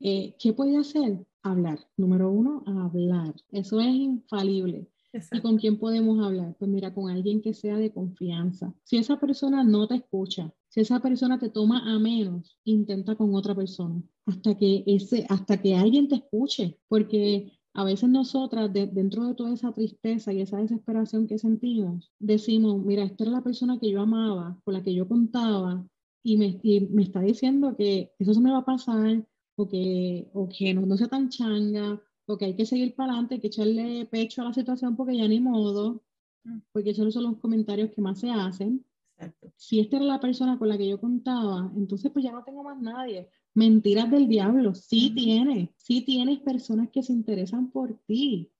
eh, 0.00 0.34
¿qué 0.38 0.52
puede 0.52 0.76
hacer? 0.76 1.24
Hablar. 1.42 1.78
Número 1.96 2.30
uno, 2.30 2.62
hablar. 2.66 3.34
Eso 3.50 3.80
es 3.80 3.94
infalible. 3.94 4.88
¿Y 5.32 5.40
con 5.40 5.56
quién 5.58 5.78
podemos 5.78 6.24
hablar? 6.24 6.54
Pues 6.58 6.70
mira, 6.70 6.94
con 6.94 7.10
alguien 7.10 7.40
que 7.40 7.54
sea 7.54 7.76
de 7.76 7.92
confianza. 7.92 8.74
Si 8.84 8.96
esa 8.96 9.18
persona 9.18 9.64
no 9.64 9.88
te 9.88 9.96
escucha, 9.96 10.52
si 10.68 10.80
esa 10.80 11.00
persona 11.00 11.38
te 11.38 11.48
toma 11.48 11.92
a 11.92 11.98
menos, 11.98 12.58
intenta 12.64 13.16
con 13.16 13.34
otra 13.34 13.54
persona 13.54 14.02
hasta 14.26 14.56
que, 14.56 14.84
ese, 14.86 15.26
hasta 15.28 15.60
que 15.60 15.74
alguien 15.74 16.08
te 16.08 16.16
escuche, 16.16 16.78
porque 16.88 17.52
a 17.74 17.84
veces 17.84 18.08
nosotras, 18.08 18.72
dentro 18.72 19.26
de 19.26 19.34
toda 19.34 19.52
esa 19.52 19.72
tristeza 19.72 20.32
y 20.32 20.40
esa 20.40 20.58
desesperación 20.58 21.26
que 21.26 21.38
sentimos, 21.38 22.12
decimos, 22.18 22.84
mira, 22.84 23.02
esta 23.02 23.24
era 23.24 23.32
la 23.32 23.42
persona 23.42 23.78
que 23.80 23.90
yo 23.90 24.00
amaba, 24.02 24.60
con 24.64 24.74
la 24.74 24.82
que 24.82 24.94
yo 24.94 25.08
contaba, 25.08 25.86
y 26.22 26.36
me, 26.36 26.60
me 26.90 27.02
está 27.02 27.20
diciendo 27.20 27.74
que 27.76 28.12
eso 28.18 28.34
se 28.34 28.40
me 28.40 28.52
va 28.52 28.58
a 28.58 28.64
pasar, 28.64 29.26
o 29.60 29.68
que, 29.68 30.28
o 30.32 30.48
que 30.48 30.74
no, 30.74 30.86
no 30.86 30.96
sea 30.96 31.08
tan 31.08 31.28
changa, 31.28 32.00
o 32.26 32.38
que 32.38 32.46
hay 32.46 32.54
que 32.54 32.66
seguir 32.66 32.94
para 32.94 33.12
adelante, 33.12 33.34
hay 33.34 33.40
que 33.40 33.48
echarle 33.48 34.06
pecho 34.06 34.42
a 34.42 34.46
la 34.46 34.54
situación 34.54 34.96
porque 34.96 35.16
ya 35.16 35.28
ni 35.28 35.40
modo, 35.40 36.02
mm. 36.44 36.58
porque 36.72 36.90
esos 36.90 37.12
son 37.12 37.24
los 37.24 37.38
comentarios 37.38 37.90
que 37.90 38.00
más 38.00 38.20
se 38.20 38.30
hacen. 38.30 38.84
Si 39.56 39.80
esta 39.80 39.96
era 39.96 40.06
la 40.06 40.20
persona 40.20 40.58
con 40.58 40.70
la 40.70 40.78
que 40.78 40.88
yo 40.88 40.98
contaba, 40.98 41.70
entonces 41.76 42.10
pues 42.10 42.24
ya 42.24 42.32
no 42.32 42.42
tengo 42.42 42.64
más 42.64 42.80
nadie. 42.80 43.28
Mentiras 43.52 44.10
del 44.10 44.26
diablo, 44.28 44.74
sí 44.74 45.12
tienes, 45.14 45.68
sí 45.76 46.00
tienes 46.02 46.38
personas 46.40 46.88
que 46.90 47.02
se 47.02 47.12
interesan 47.12 47.70
por 47.70 47.92
ti. 48.06 48.50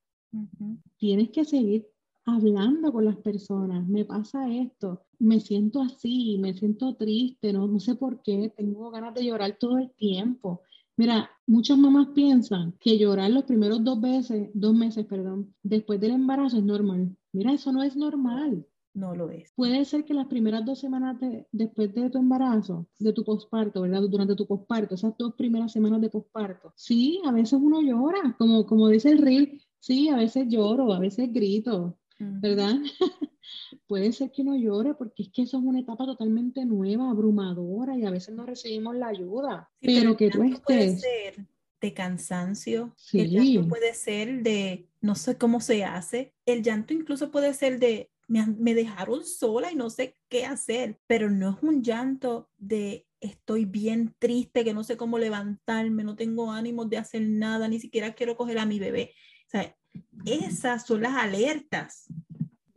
Tienes 0.99 1.31
que 1.31 1.47
seguir 1.47 1.89
hablando 2.27 2.93
con 2.93 3.07
las 3.07 3.17
personas. 3.17 3.89
Me 3.89 4.05
pasa 4.05 4.53
esto, 4.53 5.07
me 5.19 5.41
siento 5.41 5.81
así, 5.81 6.37
me 6.39 6.53
siento 6.53 6.95
triste, 6.95 7.55
no, 7.55 7.67
no 7.67 7.81
sé 7.81 7.95
por 7.95 8.21
qué, 8.23 8.53
tengo 8.55 8.91
ganas 8.91 9.15
de 9.15 9.25
llorar 9.25 9.57
todo 9.59 9.79
el 9.79 9.91
tiempo. 9.93 10.61
Mira, 11.01 11.31
muchas 11.47 11.79
mamás 11.79 12.09
piensan 12.09 12.73
que 12.79 12.99
llorar 12.99 13.31
los 13.31 13.45
primeros 13.45 13.83
dos 13.83 13.99
veces, 14.03 14.51
dos 14.53 14.75
meses, 14.75 15.07
perdón, 15.07 15.55
después 15.63 15.99
del 15.99 16.11
embarazo 16.11 16.59
es 16.59 16.63
normal. 16.63 17.17
Mira, 17.33 17.55
eso 17.55 17.73
no 17.73 17.83
es 17.83 17.97
normal. 17.97 18.67
No 18.93 19.15
lo 19.15 19.31
es. 19.31 19.51
Puede 19.57 19.83
ser 19.87 20.05
que 20.05 20.13
las 20.13 20.27
primeras 20.27 20.63
dos 20.67 20.79
semanas 20.79 21.17
después 21.53 21.95
de 21.95 22.11
tu 22.11 22.19
embarazo, 22.19 22.87
de 22.99 23.15
tu 23.15 23.25
posparto, 23.25 23.81
¿verdad? 23.81 24.03
Durante 24.11 24.35
tu 24.35 24.47
posparto, 24.47 24.95
esas 24.95 25.17
dos 25.17 25.33
primeras 25.37 25.73
semanas 25.73 26.03
de 26.03 26.11
posparto. 26.11 26.75
Sí, 26.77 27.19
a 27.25 27.33
veces 27.33 27.59
uno 27.63 27.81
llora, 27.81 28.37
como, 28.37 28.67
como 28.67 28.89
dice 28.89 29.09
el 29.09 29.23
reel, 29.23 29.59
sí, 29.79 30.11
a 30.11 30.17
veces 30.17 30.49
lloro, 30.51 30.93
a 30.93 30.99
veces 30.99 31.33
grito, 31.33 31.97
¿verdad? 32.21 32.75
puede 33.87 34.13
ser 34.13 34.31
que 34.31 34.43
uno 34.43 34.57
llore 34.57 34.95
porque 34.95 35.25
es 35.25 35.29
que 35.31 35.43
eso 35.43 35.59
es 35.59 35.65
una 35.65 35.81
etapa 35.81 36.05
totalmente 36.05 36.65
nueva, 36.65 37.11
abrumadora 37.11 37.97
y 37.97 38.05
a 38.05 38.11
veces 38.11 38.35
no 38.35 38.47
recibimos 38.47 38.95
la 38.95 39.09
ayuda. 39.09 39.71
pero, 39.81 40.17
que 40.17 40.31
tú 40.31 40.43
estés... 40.43 40.61
Puede 40.65 40.99
ser 40.99 41.47
de 41.81 41.95
cansancio, 41.95 42.95
el 43.15 43.31
llanto 43.31 43.69
puede 43.69 43.95
ser 43.95 44.43
de 44.43 44.87
no 45.01 45.15
sé 45.15 45.39
cómo 45.39 45.61
se 45.61 45.83
hace, 45.83 46.35
el 46.45 46.63
llanto 46.63 46.93
incluso 46.93 47.31
puede 47.31 47.55
ser 47.55 47.79
de 47.79 48.11
me, 48.29 48.47
me 48.47 48.75
dejaron 48.75 49.25
sola 49.25 49.73
y 49.73 49.77
no 49.77 49.89
sé 49.89 50.15
qué 50.29 50.45
hacer, 50.45 51.01
pero 51.07 51.31
no 51.31 51.57
es 51.57 51.63
un 51.63 51.83
llanto 51.83 52.51
de 52.59 53.07
estoy 53.21 53.65
bien 53.65 54.15
triste, 54.19 54.63
que 54.63 54.75
no 54.75 54.85
sé 54.85 54.97
cómo 54.97 55.19
levantarme, 55.19 56.05
no 56.05 56.17
tengo 56.17 56.53
ánimo 56.53 56.85
de 56.85 56.99
hacer 56.99 57.23
nada, 57.23 57.67
ni 57.67 57.81
siquiera 57.81 58.15
quiero 58.15 58.37
coger 58.37 58.59
a 58.59 58.67
mi 58.67 58.79
bebé. 58.79 59.15
O 59.47 59.51
sea, 59.51 59.77
esas 60.25 60.87
son 60.87 61.03
las 61.03 61.15
alertas 61.15 62.09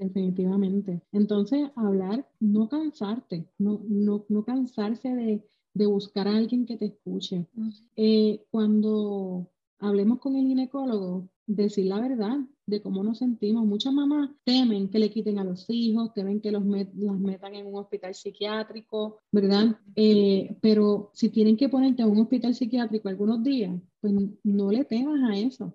Definitivamente. 0.03 1.01
Entonces, 1.11 1.69
hablar, 1.75 2.27
no 2.39 2.67
cansarte, 2.67 3.47
no, 3.57 3.81
no, 3.87 4.25
no 4.27 4.43
cansarse 4.43 5.09
de, 5.09 5.41
de, 5.73 5.85
buscar 5.85 6.27
a 6.27 6.35
alguien 6.35 6.65
que 6.65 6.77
te 6.77 6.85
escuche. 6.85 7.47
Eh, 7.95 8.43
cuando 8.51 9.49
hablemos 9.79 10.19
con 10.19 10.35
el 10.35 10.45
ginecólogo, 10.45 11.29
decir 11.45 11.85
la 11.85 11.99
verdad 11.99 12.37
de 12.65 12.81
cómo 12.81 13.03
nos 13.03 13.19
sentimos. 13.19 13.65
Muchas 13.65 13.93
mamás 13.93 14.29
temen 14.43 14.89
que 14.89 14.99
le 14.99 15.09
quiten 15.09 15.39
a 15.39 15.43
los 15.43 15.65
hijos, 15.69 16.13
temen 16.13 16.41
que 16.41 16.51
los 16.51 16.65
las 16.65 17.19
metan 17.19 17.55
en 17.55 17.67
un 17.67 17.75
hospital 17.75 18.13
psiquiátrico, 18.13 19.19
¿verdad? 19.31 19.77
Eh, 19.95 20.57
pero 20.61 21.11
si 21.13 21.29
tienen 21.29 21.57
que 21.57 21.69
ponerte 21.69 22.01
en 22.01 22.09
un 22.09 22.19
hospital 22.19 22.55
psiquiátrico 22.55 23.09
algunos 23.09 23.43
días, 23.43 23.73
pues 24.01 24.13
no 24.43 24.71
le 24.71 24.85
temas 24.85 25.29
a 25.29 25.37
eso. 25.37 25.73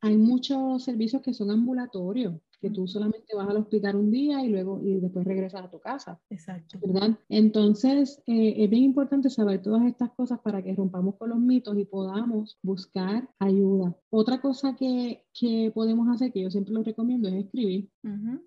Hay 0.00 0.16
muchos 0.16 0.84
servicios 0.84 1.22
que 1.22 1.34
son 1.34 1.50
ambulatorios 1.50 2.34
que 2.60 2.70
tú 2.70 2.86
solamente 2.86 3.34
vas 3.34 3.48
al 3.48 3.56
hospital 3.56 3.96
un 3.96 4.10
día 4.10 4.44
y 4.44 4.50
luego 4.50 4.80
y 4.82 5.00
después 5.00 5.24
regresas 5.24 5.64
a 5.64 5.70
tu 5.70 5.80
casa. 5.80 6.20
Exacto. 6.28 6.78
¿Verdad? 6.80 7.18
Entonces, 7.28 8.22
eh, 8.26 8.54
es 8.58 8.70
bien 8.70 8.84
importante 8.84 9.30
saber 9.30 9.62
todas 9.62 9.86
estas 9.86 10.10
cosas 10.10 10.40
para 10.40 10.62
que 10.62 10.74
rompamos 10.74 11.16
con 11.16 11.30
los 11.30 11.38
mitos 11.38 11.76
y 11.78 11.86
podamos 11.86 12.58
buscar 12.62 13.28
ayuda. 13.38 13.96
Otra 14.10 14.40
cosa 14.40 14.76
que, 14.76 15.24
que 15.32 15.72
podemos 15.74 16.08
hacer, 16.08 16.32
que 16.32 16.42
yo 16.42 16.50
siempre 16.50 16.74
lo 16.74 16.82
recomiendo, 16.82 17.28
es 17.28 17.44
escribir. 17.44 17.88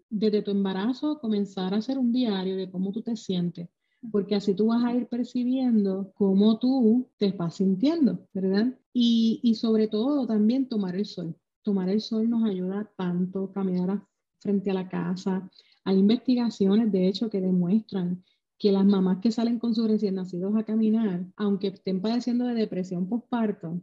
Desde 0.09 0.43
tu 0.43 0.51
embarazo, 0.51 1.19
comenzar 1.19 1.73
a 1.73 1.77
hacer 1.77 1.97
un 1.97 2.11
diario 2.11 2.55
de 2.55 2.69
cómo 2.69 2.91
tú 2.91 3.01
te 3.01 3.15
sientes 3.15 3.69
porque 4.11 4.35
así 4.35 4.53
tú 4.53 4.67
vas 4.67 4.83
a 4.83 4.93
ir 4.93 5.07
percibiendo 5.07 6.11
cómo 6.15 6.59
tú 6.59 7.09
te 7.17 7.31
vas 7.31 7.55
sintiendo, 7.55 8.27
¿verdad? 8.33 8.77
Y, 8.93 9.39
y 9.43 9.55
sobre 9.55 9.87
todo 9.87 10.27
también 10.27 10.69
tomar 10.69 10.95
el 10.95 11.05
sol 11.05 11.35
tomar 11.63 11.89
el 11.89 12.01
sol 12.01 12.29
nos 12.29 12.43
ayuda 12.43 12.91
tanto, 12.95 13.51
caminar 13.51 14.05
frente 14.39 14.69
a 14.69 14.75
la 14.75 14.89
casa. 14.89 15.49
Hay 15.85 15.97
investigaciones, 15.97 16.91
de 16.91 17.07
hecho, 17.07 17.29
que 17.29 17.41
demuestran 17.41 18.23
que 18.59 18.71
las 18.71 18.85
mamás 18.85 19.19
que 19.19 19.31
salen 19.31 19.59
con 19.59 19.73
sus 19.73 19.87
recién 19.87 20.15
nacidos 20.15 20.55
a 20.55 20.63
caminar, 20.63 21.25
aunque 21.35 21.67
estén 21.67 22.01
padeciendo 22.01 22.45
de 22.45 22.53
depresión 22.53 23.07
postparto, 23.09 23.81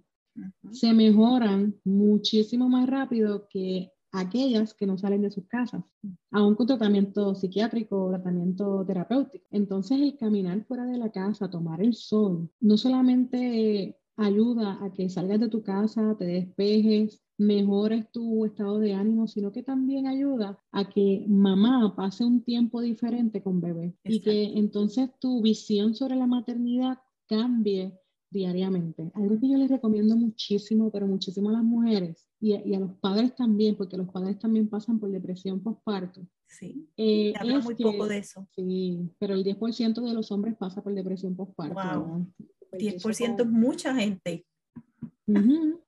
se 0.71 0.93
mejoran 0.93 1.75
muchísimo 1.85 2.69
más 2.69 2.89
rápido 2.89 3.49
que 3.49 3.91
aquellas 4.13 4.75
que 4.75 4.87
no 4.87 4.97
salen 4.97 5.23
de 5.23 5.31
sus 5.31 5.47
casas, 5.47 5.85
aún 6.31 6.55
con 6.55 6.67
tratamiento 6.67 7.35
psiquiátrico 7.35 8.07
o 8.07 8.11
tratamiento 8.11 8.85
terapéutico. 8.87 9.45
Entonces, 9.51 10.01
el 10.01 10.17
caminar 10.17 10.65
fuera 10.65 10.85
de 10.85 10.99
la 10.99 11.11
casa, 11.11 11.51
tomar 11.51 11.83
el 11.83 11.95
sol, 11.95 12.51
no 12.61 12.77
solamente 12.77 14.00
ayuda 14.21 14.79
a 14.85 14.93
que 14.93 15.09
salgas 15.09 15.41
de 15.41 15.49
tu 15.49 15.63
casa, 15.63 16.15
te 16.19 16.27
despejes, 16.27 17.23
mejores 17.39 18.11
tu 18.13 18.45
estado 18.45 18.79
de 18.79 18.93
ánimo, 18.93 19.27
sino 19.27 19.51
que 19.51 19.63
también 19.63 20.07
ayuda 20.07 20.59
a 20.73 20.89
que 20.89 21.25
mamá 21.27 21.95
pase 21.97 22.25
un 22.25 22.43
tiempo 22.43 22.83
diferente 22.83 23.43
con 23.43 23.61
bebé 23.61 23.95
y 24.05 24.21
que 24.21 24.59
entonces 24.59 25.09
tu 25.19 25.41
visión 25.41 25.95
sobre 25.95 26.17
la 26.17 26.27
maternidad 26.27 26.99
cambie 27.27 27.99
diariamente. 28.31 29.11
Algo 29.15 29.41
que 29.41 29.49
yo 29.49 29.57
les 29.57 29.71
recomiendo 29.71 30.17
muchísimo, 30.17 30.91
pero 30.91 31.07
muchísimo 31.07 31.49
a 31.49 31.55
las 31.55 31.65
mujeres 31.65 32.29
y 32.41 32.53
a, 32.53 32.79
los 32.79 32.93
padres 33.01 33.35
también, 33.35 33.75
porque 33.75 33.97
los 33.97 34.09
padres 34.11 34.39
también 34.39 34.69
pasan 34.69 35.01
por 35.01 35.11
depresión 35.11 35.61
postparto, 35.61 36.27
Sí, 36.47 36.89
eh, 36.97 37.33
habla 37.39 37.61
muy 37.61 37.77
poco 37.77 38.09
de 38.09 38.19
eso. 38.19 38.47
Sí, 38.57 39.09
pero 39.21 39.35
el 39.35 39.45
10% 39.45 40.03
de 40.03 40.13
los 40.13 40.33
hombres 40.33 40.57
pasa 40.57 40.83
por 40.83 40.93
depresión 40.95 41.37
postparto. 41.37 42.01
Wow. 42.01 42.27
10% 42.73 43.43
es 43.43 43.49
mucha 43.49 43.95
gente. 43.95 44.47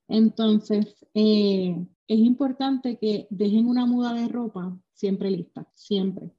Entonces, 0.07 0.95
eh, 1.13 1.75
es 2.07 2.19
importante 2.19 2.97
que 2.97 3.27
dejen 3.29 3.67
una 3.67 3.85
muda 3.85 4.13
de 4.13 4.27
ropa 4.27 4.77
siempre 4.93 5.31
lista, 5.31 5.67
siempre. 5.73 6.31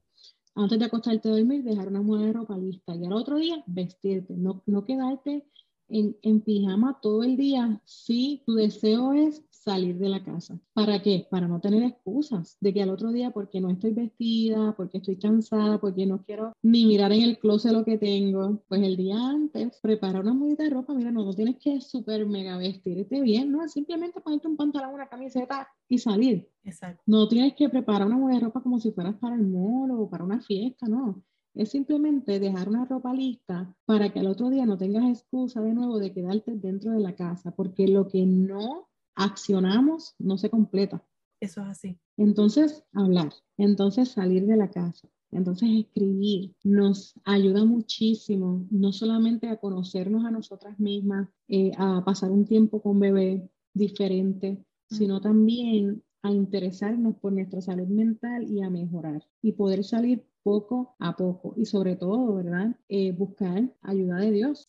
Antes 0.55 0.79
de 0.79 0.85
acostarte 0.85 1.27
a 1.27 1.33
dormir, 1.33 1.63
dejar 1.63 1.89
una 1.89 2.01
muda 2.01 2.25
de 2.25 2.33
ropa 2.33 2.57
lista 2.57 2.95
y 2.95 3.05
al 3.05 3.13
otro 3.13 3.37
día 3.37 3.63
vestirte, 3.67 4.35
no, 4.35 4.63
no 4.65 4.85
quedarte 4.85 5.45
en, 5.89 6.17
en 6.21 6.41
pijama 6.41 6.99
todo 7.01 7.23
el 7.23 7.37
día 7.37 7.81
si 7.85 8.41
tu 8.45 8.55
deseo 8.55 9.13
es 9.13 9.43
salir 9.65 9.97
de 9.97 10.09
la 10.09 10.23
casa. 10.23 10.59
¿Para 10.73 11.01
qué? 11.01 11.27
Para 11.29 11.47
no 11.47 11.59
tener 11.59 11.81
excusas 11.83 12.55
de 12.61 12.71
que 12.71 12.83
al 12.83 12.91
otro 12.91 13.11
día, 13.11 13.31
porque 13.31 13.59
no 13.59 13.71
estoy 13.71 13.91
vestida, 13.93 14.75
porque 14.77 14.99
estoy 14.99 15.17
cansada, 15.17 15.79
porque 15.79 16.05
no 16.05 16.23
quiero 16.23 16.53
ni 16.61 16.85
mirar 16.85 17.11
en 17.11 17.23
el 17.23 17.39
closet 17.39 17.71
lo 17.71 17.83
que 17.83 17.97
tengo, 17.97 18.63
pues 18.67 18.83
el 18.83 18.95
día 18.95 19.17
antes 19.17 19.79
prepara 19.81 20.19
una 20.19 20.33
mudita 20.33 20.63
de 20.63 20.69
ropa, 20.69 20.93
mira, 20.93 21.11
no, 21.11 21.25
no 21.25 21.33
tienes 21.33 21.57
que 21.57 21.81
súper 21.81 22.27
mega 22.27 22.57
vestirte 22.57 23.21
bien, 23.21 23.51
¿no? 23.51 23.67
Simplemente 23.67 24.21
ponerte 24.21 24.47
un 24.47 24.55
pantalón, 24.55 24.93
una 24.93 25.07
camiseta 25.07 25.67
y 25.89 25.97
salir. 25.97 26.47
Exacto. 26.63 27.01
No 27.07 27.27
tienes 27.27 27.55
que 27.55 27.67
preparar 27.67 28.05
una 28.05 28.17
muda 28.17 28.35
de 28.35 28.41
ropa 28.41 28.61
como 28.61 28.79
si 28.79 28.91
fueras 28.91 29.15
para 29.15 29.35
el 29.35 29.47
mall 29.47 29.91
o 29.91 30.09
para 30.09 30.23
una 30.23 30.41
fiesta, 30.41 30.87
no. 30.87 31.23
Es 31.55 31.69
simplemente 31.69 32.39
dejar 32.39 32.69
una 32.69 32.85
ropa 32.85 33.13
lista 33.13 33.73
para 33.85 34.11
que 34.11 34.19
al 34.19 34.27
otro 34.27 34.49
día 34.49 34.65
no 34.65 34.77
tengas 34.77 35.05
excusa 35.05 35.61
de 35.61 35.73
nuevo 35.73 35.97
de 35.97 36.11
quedarte 36.13 36.51
dentro 36.55 36.91
de 36.91 36.99
la 36.99 37.15
casa, 37.15 37.51
porque 37.51 37.87
lo 37.87 38.07
que 38.07 38.25
no 38.25 38.89
accionamos 39.15 40.15
no 40.19 40.37
se 40.37 40.49
completa. 40.49 41.03
Eso 41.39 41.61
es 41.61 41.67
así. 41.67 41.99
Entonces, 42.17 42.83
hablar, 42.93 43.33
entonces 43.57 44.09
salir 44.09 44.45
de 44.45 44.57
la 44.57 44.69
casa, 44.69 45.09
entonces 45.31 45.69
escribir 45.69 46.55
nos 46.63 47.13
ayuda 47.25 47.65
muchísimo, 47.65 48.65
no 48.71 48.93
solamente 48.93 49.49
a 49.49 49.57
conocernos 49.57 50.25
a 50.25 50.31
nosotras 50.31 50.79
mismas, 50.79 51.27
eh, 51.47 51.71
a 51.77 52.03
pasar 52.05 52.31
un 52.31 52.45
tiempo 52.45 52.81
con 52.81 52.99
bebé 52.99 53.49
diferente, 53.73 54.63
sino 54.89 55.19
también 55.19 56.03
a 56.21 56.31
interesarnos 56.31 57.17
por 57.17 57.33
nuestra 57.33 57.61
salud 57.61 57.87
mental 57.87 58.49
y 58.49 58.61
a 58.61 58.69
mejorar 58.69 59.23
y 59.41 59.51
poder 59.51 59.83
salir 59.83 60.25
poco 60.41 60.95
a 60.99 61.15
poco 61.15 61.53
y 61.57 61.65
sobre 61.65 61.95
todo, 61.95 62.35
¿verdad? 62.35 62.75
Eh, 62.87 63.11
buscar 63.11 63.71
ayuda 63.81 64.17
de 64.17 64.31
Dios, 64.31 64.67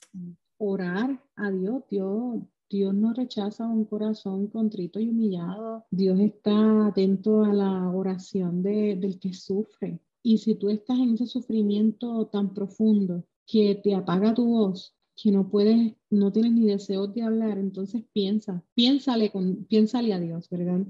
orar 0.59 1.23
a 1.37 1.51
Dios, 1.51 1.85
Dios, 1.91 2.43
Dios 2.69 2.95
no 2.95 3.13
rechaza 3.13 3.67
un 3.67 3.85
corazón 3.85 4.49
contrito 4.49 4.99
y 4.99 5.09
humillado. 5.09 5.85
Dios 5.91 6.19
está 6.21 6.87
atento 6.87 7.45
a 7.45 7.53
la 7.53 7.91
oración 7.91 8.63
del 8.63 9.19
que 9.21 9.33
sufre. 9.33 10.01
Y 10.23 10.39
si 10.39 10.57
tú 10.57 10.69
estás 10.69 10.99
en 10.99 11.15
ese 11.15 11.27
sufrimiento 11.27 12.27
tan 12.27 12.53
profundo 12.53 13.25
que 13.47 13.77
te 13.77 13.95
apaga 13.95 14.35
tu 14.35 14.47
voz, 14.47 14.97
que 15.15 15.31
no 15.31 15.49
puedes, 15.49 15.95
no 16.11 16.33
tienes 16.33 16.53
ni 16.53 16.67
deseos 16.67 17.15
de 17.15 17.23
hablar, 17.23 17.59
entonces 17.59 18.03
piensa, 18.13 18.65
piénsale, 18.75 19.31
con, 19.31 19.65
piénsale 19.67 20.13
a 20.13 20.19
Dios, 20.19 20.49
¿verdad? 20.51 20.85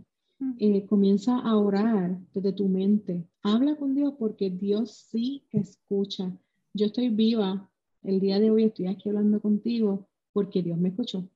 Eh, 0.59 0.87
comienza 0.87 1.39
a 1.39 1.57
orar 1.57 2.18
desde 2.35 2.53
tu 2.53 2.68
mente. 2.68 3.27
Habla 3.43 3.77
con 3.77 3.95
Dios 3.95 4.14
porque 4.18 4.51
Dios 4.51 4.93
sí 5.11 5.45
escucha. 5.53 6.37
Yo 6.74 6.87
estoy 6.87 7.11
viva 7.11 7.70
el 8.03 8.20
día 8.20 8.41
de 8.41 8.51
hoy, 8.51 8.64
estoy 8.64 8.87
aquí 8.87 9.09
hablando 9.09 9.41
contigo 9.41 10.09
porque 10.33 10.62
Dios 10.62 10.79
me 10.79 10.91
escuchó. 10.91 11.29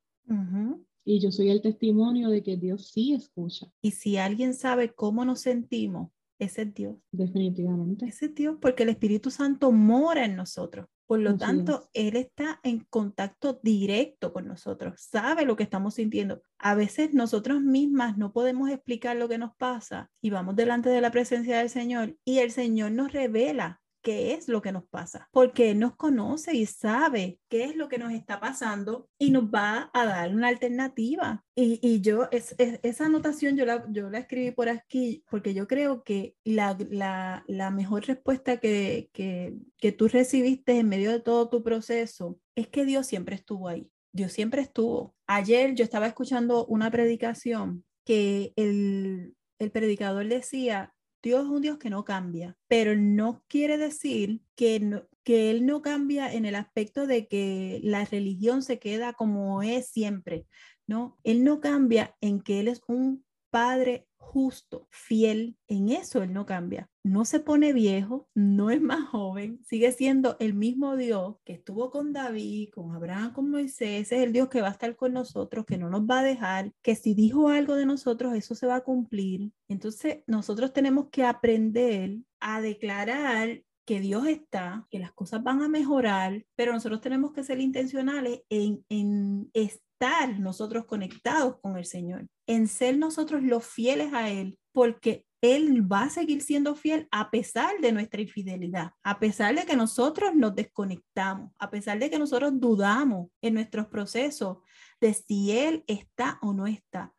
Y 1.05 1.21
yo 1.21 1.33
soy 1.33 1.51
el 1.51 1.63
testimonio 1.63 2.29
de 2.29 2.43
que 2.43 2.57
Dios 2.57 2.91
sí 2.93 3.15
escucha. 3.15 3.67
Y 3.83 3.93
si 3.93 4.17
alguien 4.17 4.55
sabe 4.55 4.93
cómo 4.93 5.25
nos 5.25 5.41
sentimos, 5.41 6.11
ese 6.39 6.63
es 6.63 6.75
Dios. 6.75 6.97
Definitivamente. 7.13 8.07
Ese 8.07 8.27
es 8.27 8.35
Dios 8.35 8.57
porque 8.61 8.85
el 8.85 8.89
Espíritu 8.91 9.31
Santo 9.31 9.73
mora 9.73 10.25
en 10.25 10.37
nosotros. 10.37 10.87
Por 11.11 11.19
lo 11.19 11.37
tanto, 11.37 11.91
Él 11.93 12.15
está 12.15 12.61
en 12.63 12.87
contacto 12.89 13.59
directo 13.65 14.33
con 14.33 14.47
nosotros, 14.47 14.95
sabe 15.11 15.45
lo 15.45 15.57
que 15.57 15.65
estamos 15.65 15.95
sintiendo. 15.95 16.41
A 16.57 16.77
veces 16.77 17.15
nosotros 17.15 17.61
mismas 17.63 18.17
no 18.17 18.33
podemos 18.33 18.71
explicar 18.71 19.17
lo 19.17 19.29
que 19.29 19.37
nos 19.37 19.57
pasa 19.57 20.09
y 20.23 20.31
vamos 20.31 20.55
delante 20.55 20.89
de 20.89 21.01
la 21.01 21.11
presencia 21.11 21.59
del 21.59 21.69
Señor 21.69 22.17
y 22.25 22.39
el 22.39 22.53
Señor 22.53 22.93
nos 22.93 23.13
revela 23.13 23.80
qué 24.03 24.35
es 24.35 24.49
lo 24.49 24.63
que 24.63 24.73
nos 24.73 24.85
pasa, 24.85 25.29
porque 25.33 25.71
Él 25.71 25.79
nos 25.79 25.97
conoce 25.97 26.55
y 26.57 26.67
sabe 26.67 27.39
qué 27.49 27.65
es 27.65 27.77
lo 27.77 27.89
que 27.89 27.99
nos 27.99 28.13
está 28.13 28.41
pasando 28.41 29.09
y 29.19 29.31
nos 29.31 29.45
va 29.45 29.91
a 29.93 30.07
dar 30.07 30.35
una 30.35 30.49
alternativa. 30.49 31.45
Y, 31.55 32.01
yo, 32.01 32.29
es, 32.31 32.55
esa 32.59 33.05
anotación 33.05 33.57
yo 33.57 33.67
la, 33.67 33.85
yo 33.91 34.09
la 34.09 34.21
escribí 34.21 34.51
por 34.51 34.71
aquí 34.71 35.25
porque 35.31 35.53
yo 35.53 35.67
creo 35.67 36.03
que 36.03 36.35
la, 36.43 36.77
la, 37.47 37.71
mejor 37.71 38.07
respuesta 38.07 38.57
que, 38.57 39.11
que, 39.13 39.55
que 39.77 39.93
tú 39.93 40.09
recibiste 40.09 40.79
en 40.79 40.89
medio 40.89 41.11
de 41.11 41.21
todo 41.21 41.51
tu 41.51 41.63
proceso 41.63 42.39
es 42.55 42.69
que 42.69 42.87
Dios 42.87 43.07
siempre 43.07 43.37
estuvo 43.37 43.69
ahí. 43.69 43.91
Dios 44.13 44.33
siempre 44.33 44.63
estuvo. 44.63 45.15
Ayer 45.27 45.75
yo 45.75 45.85
estaba 45.85 46.07
escuchando 46.07 46.65
una 46.67 46.91
predicación 46.91 47.85
que 48.05 48.53
el, 48.57 49.37
el 49.59 49.71
predicador 49.71 50.27
decía, 50.27 50.95
Dios 51.23 51.45
es 51.45 51.51
un 51.51 51.63
Dios 51.63 51.79
que 51.79 51.91
no 51.91 52.05
cambia, 52.05 52.57
pero 52.69 52.97
no 52.97 53.45
quiere 53.49 53.77
decir 53.79 54.41
que, 54.57 55.03
que 55.23 55.51
Él 55.51 55.67
no 55.67 55.83
cambia 55.83 56.33
en 56.33 56.47
el 56.47 56.55
aspecto 56.55 57.07
de 57.07 57.29
que 57.29 57.81
la 57.83 58.05
religión 58.05 58.63
se 58.63 58.79
queda 58.79 59.13
como 59.13 59.63
es 59.63 59.89
siempre, 59.89 60.47
¿no? 60.87 61.19
Él 61.25 61.45
no 61.45 61.61
cambia 61.61 62.17
en 62.21 62.41
que 62.41 62.61
Él 62.61 62.69
es 62.69 62.81
un 62.87 63.25
Padre 63.51 64.07
justo, 64.31 64.87
fiel, 64.91 65.57
en 65.67 65.89
eso 65.89 66.23
Él 66.23 66.33
no 66.33 66.47
cambia. 66.47 66.89
No 67.03 67.25
se 67.25 67.41
pone 67.41 67.73
viejo, 67.73 68.29
no 68.35 68.71
es 68.71 68.81
más 68.81 69.09
joven, 69.09 69.61
sigue 69.65 69.91
siendo 69.91 70.37
el 70.39 70.55
mismo 70.55 70.97
Dios 70.97 71.37
que 71.45 71.55
estuvo 71.55 71.91
con 71.91 72.13
David, 72.13 72.69
con 72.73 72.95
Abraham, 72.95 73.33
con 73.33 73.51
Moisés, 73.51 74.13
es 74.13 74.23
el 74.23 74.33
Dios 74.33 74.49
que 74.49 74.61
va 74.61 74.69
a 74.69 74.73
estar 74.73 74.95
con 74.95 75.15
nosotros, 75.15 75.67
que 75.67 75.79
no 75.79 75.91
nos 75.91 76.03
va 76.03 76.21
a 76.21 76.25
dejar, 76.25 76.73
que 76.83 76.95
si 76.95 77.15
dijo 77.15 77.49
algo 77.49 77.75
de 77.75 77.87
nosotros, 77.87 78.35
eso 78.35 78.55
se 78.55 78.67
va 78.67 78.77
a 78.77 78.85
cumplir. 78.85 79.51
Entonces, 79.69 80.23
nosotros 80.29 80.73
tenemos 80.73 81.09
que 81.11 81.25
aprender 81.25 82.19
a 82.39 82.61
declarar 82.61 83.63
que 83.85 83.99
Dios 83.99 84.29
está, 84.29 84.87
que 84.91 85.01
las 85.01 85.13
cosas 85.13 85.43
van 85.43 85.63
a 85.63 85.69
mejorar, 85.69 86.45
pero 86.55 86.73
nosotros 86.73 87.01
tenemos 87.01 87.33
que 87.33 87.43
ser 87.43 87.59
intencionales 87.59 88.43
en, 88.49 88.85
en 88.89 89.51
estar 90.01 90.41
nosotros 90.41 90.87
conectados 90.87 91.57
con 91.61 91.77
el 91.77 91.85
Señor, 91.85 92.27
en 92.47 92.69
ser 92.69 92.97
nosotros 92.97 93.43
los 93.43 93.67
fieles 93.67 94.13
a 94.15 94.31
Él, 94.31 94.59
porque 94.73 95.27
Él 95.43 95.91
va 95.91 96.05
a 96.05 96.11
seguir 96.11 96.41
siendo 96.43 96.75
fiel 96.75 97.07
a 97.11 97.31
pesar 97.31 97.81
de 97.81 97.93
nuestra 97.93 98.23
infidelidad, 98.23 98.93
a 99.03 99.19
pesar 99.19 99.55
de 99.55 99.67
que 99.67 99.77
nosotros 99.77 100.35
nos 100.35 100.55
desconectamos, 100.55 101.53
a 101.59 101.71
pesar 101.71 101.99
de 101.99 102.09
que 102.09 102.19
nosotros 102.19 102.53
dudamos 102.55 103.29
en 103.43 103.55
nuestros 103.55 103.89
procesos 103.89 104.59
de 105.01 105.13
si 105.13 105.53
Él 105.53 105.85
está 105.87 106.39
o 106.41 106.55
no 106.55 106.67
está. 106.67 107.13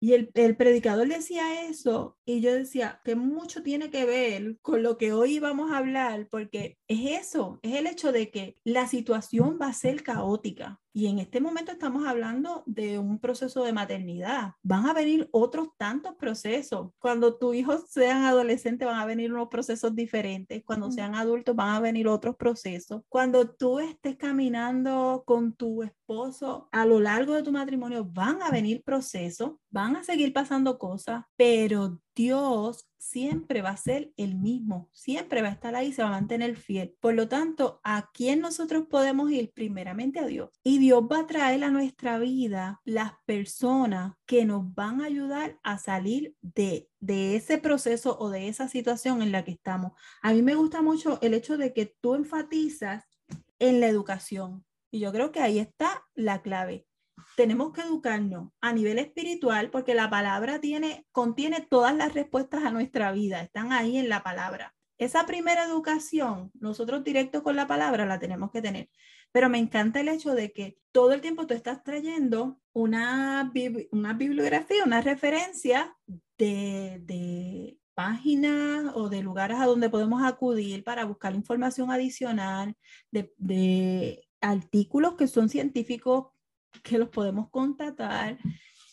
Y 0.00 0.14
el, 0.14 0.30
el, 0.34 0.56
predicador 0.56 1.06
decía 1.06 1.68
eso 1.68 2.18
y 2.24 2.40
yo 2.40 2.52
decía 2.52 3.00
que 3.04 3.14
mucho 3.14 3.62
tiene 3.62 3.88
que 3.88 4.04
ver 4.04 4.58
con 4.60 4.82
lo 4.82 4.98
que 4.98 5.12
hoy 5.12 5.38
vamos 5.38 5.70
a 5.70 5.78
hablar, 5.78 6.26
porque 6.28 6.76
es 6.88 7.22
eso, 7.22 7.60
es 7.62 7.74
el 7.74 7.86
hecho 7.86 8.10
de 8.10 8.30
que 8.30 8.56
la 8.64 8.88
situación 8.88 9.58
va 9.62 9.68
a 9.68 9.72
ser 9.72 10.02
caótica. 10.02 10.80
Y 10.94 11.06
en 11.06 11.18
este 11.18 11.40
momento 11.40 11.72
estamos 11.72 12.06
hablando 12.06 12.62
de 12.66 12.98
un 12.98 13.18
proceso 13.18 13.64
de 13.64 13.72
maternidad. 13.72 14.52
Van 14.62 14.86
a 14.86 14.92
venir 14.92 15.26
otros 15.32 15.68
tantos 15.78 16.14
procesos. 16.16 16.90
Cuando 16.98 17.38
tus 17.38 17.54
hijos 17.54 17.84
sean 17.88 18.24
adolescentes 18.24 18.86
van 18.86 19.00
a 19.00 19.06
venir 19.06 19.32
unos 19.32 19.48
procesos 19.48 19.94
diferentes. 19.94 20.62
Cuando 20.64 20.90
sean 20.90 21.14
adultos 21.14 21.56
van 21.56 21.70
a 21.70 21.80
venir 21.80 22.08
otros 22.08 22.36
procesos. 22.36 23.02
Cuando 23.08 23.48
tú 23.48 23.78
estés 23.78 24.16
caminando 24.16 25.22
con 25.24 25.54
tu 25.54 25.82
esposo 25.82 26.68
a 26.72 26.84
lo 26.84 27.00
largo 27.00 27.34
de 27.34 27.42
tu 27.42 27.52
matrimonio 27.52 28.04
van 28.04 28.42
a 28.42 28.50
venir 28.50 28.82
procesos, 28.84 29.52
van 29.70 29.96
a 29.96 30.04
seguir 30.04 30.34
pasando 30.34 30.78
cosas, 30.78 31.24
pero 31.36 31.98
Dios 32.14 32.86
siempre 33.02 33.62
va 33.62 33.70
a 33.70 33.76
ser 33.76 34.12
el 34.16 34.36
mismo, 34.36 34.88
siempre 34.92 35.42
va 35.42 35.48
a 35.48 35.52
estar 35.52 35.74
ahí, 35.74 35.92
se 35.92 36.02
va 36.02 36.08
a 36.08 36.12
mantener 36.12 36.56
fiel. 36.56 36.94
Por 37.00 37.14
lo 37.14 37.28
tanto, 37.28 37.80
¿a 37.82 38.10
quién 38.14 38.40
nosotros 38.40 38.86
podemos 38.88 39.30
ir? 39.32 39.52
Primeramente 39.52 40.20
a 40.20 40.26
Dios. 40.26 40.50
Y 40.62 40.78
Dios 40.78 41.02
va 41.10 41.20
a 41.20 41.26
traer 41.26 41.64
a 41.64 41.70
nuestra 41.70 42.18
vida 42.18 42.80
las 42.84 43.12
personas 43.26 44.14
que 44.24 44.44
nos 44.44 44.72
van 44.74 45.00
a 45.00 45.06
ayudar 45.06 45.58
a 45.64 45.78
salir 45.78 46.36
de, 46.40 46.88
de 47.00 47.34
ese 47.34 47.58
proceso 47.58 48.16
o 48.18 48.30
de 48.30 48.48
esa 48.48 48.68
situación 48.68 49.20
en 49.20 49.32
la 49.32 49.44
que 49.44 49.50
estamos. 49.50 49.92
A 50.22 50.32
mí 50.32 50.40
me 50.42 50.54
gusta 50.54 50.80
mucho 50.80 51.18
el 51.22 51.34
hecho 51.34 51.58
de 51.58 51.72
que 51.72 51.86
tú 52.00 52.14
enfatizas 52.14 53.04
en 53.58 53.80
la 53.80 53.88
educación. 53.88 54.64
Y 54.92 55.00
yo 55.00 55.12
creo 55.12 55.32
que 55.32 55.40
ahí 55.40 55.58
está 55.58 56.04
la 56.14 56.40
clave 56.40 56.86
tenemos 57.36 57.72
que 57.72 57.82
educarnos 57.82 58.50
a 58.60 58.72
nivel 58.72 58.98
espiritual 58.98 59.70
porque 59.70 59.94
la 59.94 60.10
palabra 60.10 60.60
tiene, 60.60 61.06
contiene 61.12 61.66
todas 61.68 61.94
las 61.94 62.14
respuestas 62.14 62.64
a 62.64 62.70
nuestra 62.70 63.12
vida, 63.12 63.40
están 63.40 63.72
ahí 63.72 63.96
en 63.96 64.08
la 64.08 64.22
palabra. 64.22 64.74
Esa 64.98 65.26
primera 65.26 65.64
educación, 65.64 66.52
nosotros 66.54 67.02
directo 67.02 67.42
con 67.42 67.56
la 67.56 67.66
palabra 67.66 68.06
la 68.06 68.20
tenemos 68.20 68.50
que 68.52 68.62
tener. 68.62 68.88
Pero 69.32 69.48
me 69.48 69.58
encanta 69.58 70.00
el 70.00 70.08
hecho 70.08 70.34
de 70.34 70.52
que 70.52 70.78
todo 70.92 71.12
el 71.12 71.20
tiempo 71.20 71.46
tú 71.46 71.54
estás 71.54 71.82
trayendo 71.82 72.60
una, 72.72 73.50
una 73.90 74.12
bibliografía, 74.12 74.84
una 74.84 75.00
referencia 75.00 75.96
de, 76.38 77.78
páginas 77.94 78.92
o 78.94 79.10
de 79.10 79.22
lugares 79.22 79.58
a 79.58 79.66
donde 79.66 79.90
podemos 79.90 80.22
acudir 80.22 80.82
para 80.82 81.04
buscar 81.04 81.34
información 81.34 81.90
adicional 81.90 82.74
de, 83.10 83.34
de 83.36 84.26
artículos 84.40 85.14
que 85.14 85.28
son 85.28 85.50
científicos 85.50 86.31
que 86.82 86.98
los 86.98 87.08
podemos 87.08 87.50
contactar. 87.50 88.38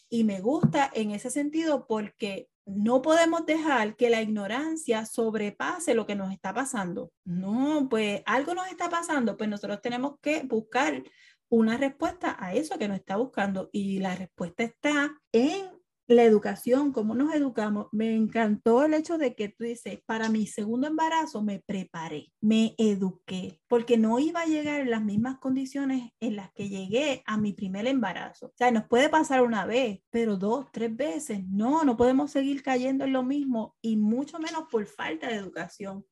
Y 0.10 0.24
me 0.24 0.42
gusta 0.42 0.90
en 0.94 1.12
ese 1.12 1.30
sentido 1.30 1.86
porque 1.88 2.50
no 2.66 3.02
podemos 3.02 3.46
dejar 3.46 3.96
que 3.96 4.10
la 4.10 4.22
ignorancia 4.22 5.06
sobrepase 5.06 5.96
lo 5.96 6.06
que 6.06 6.16
nos 6.16 6.32
está 6.32 6.54
pasando. 6.54 7.12
No, 7.26 7.88
pues 7.90 8.22
algo 8.26 8.54
nos 8.54 8.68
está 8.68 8.90
pasando, 8.90 9.38
pues 9.38 9.50
nosotros 9.50 9.82
tenemos 9.82 10.20
que 10.22 10.44
buscar 10.44 11.04
una 11.50 11.78
respuesta 11.78 12.38
a 12.40 12.54
eso 12.54 12.78
que 12.78 12.88
nos 12.88 12.98
está 12.98 13.16
buscando 13.16 13.70
y 13.72 14.00
la 14.00 14.16
respuesta 14.16 14.64
está 14.64 15.12
en 15.32 15.79
la 16.16 16.24
educación, 16.24 16.92
cómo 16.92 17.16
nos 17.16 17.34
educamos. 17.34 17.88
Me 17.92 18.16
encantó 18.16 18.84
el 18.84 18.94
hecho 18.94 19.18
de 19.18 19.36
que 19.36 19.50
tú 19.50 19.64
dices, 19.64 20.00
para 20.06 20.30
mi 20.30 20.48
segundo 20.48 20.88
embarazo 20.88 21.44
me 21.44 21.60
preparé, 21.60 22.34
me 22.42 22.76
eduqué, 22.78 23.60
porque 23.68 23.98
no 23.98 24.20
iba 24.20 24.42
a 24.42 24.46
llegar 24.46 24.82
en 24.82 24.90
las 24.90 25.04
mismas 25.04 25.38
condiciones 25.40 26.12
en 26.20 26.36
las 26.36 26.52
que 26.54 26.70
llegué 26.70 27.24
a 27.26 27.38
mi 27.38 27.54
primer 27.54 27.88
embarazo. 27.88 28.48
O 28.48 28.54
sea, 28.56 28.72
nos 28.72 28.88
puede 28.88 29.10
pasar 29.10 29.44
una 29.44 29.66
vez, 29.66 30.02
pero 30.10 30.36
dos, 30.38 30.66
tres 30.72 30.96
veces. 30.96 31.46
No, 31.48 31.84
no 31.84 31.96
podemos 31.96 32.32
seguir 32.32 32.64
cayendo 32.64 33.06
en 33.06 33.14
lo 33.14 33.24
mismo 33.24 33.76
y 33.82 33.98
mucho 33.98 34.40
menos 34.40 34.64
por 34.72 34.86
falta 34.86 35.28
de 35.28 35.36
educación. 35.36 36.06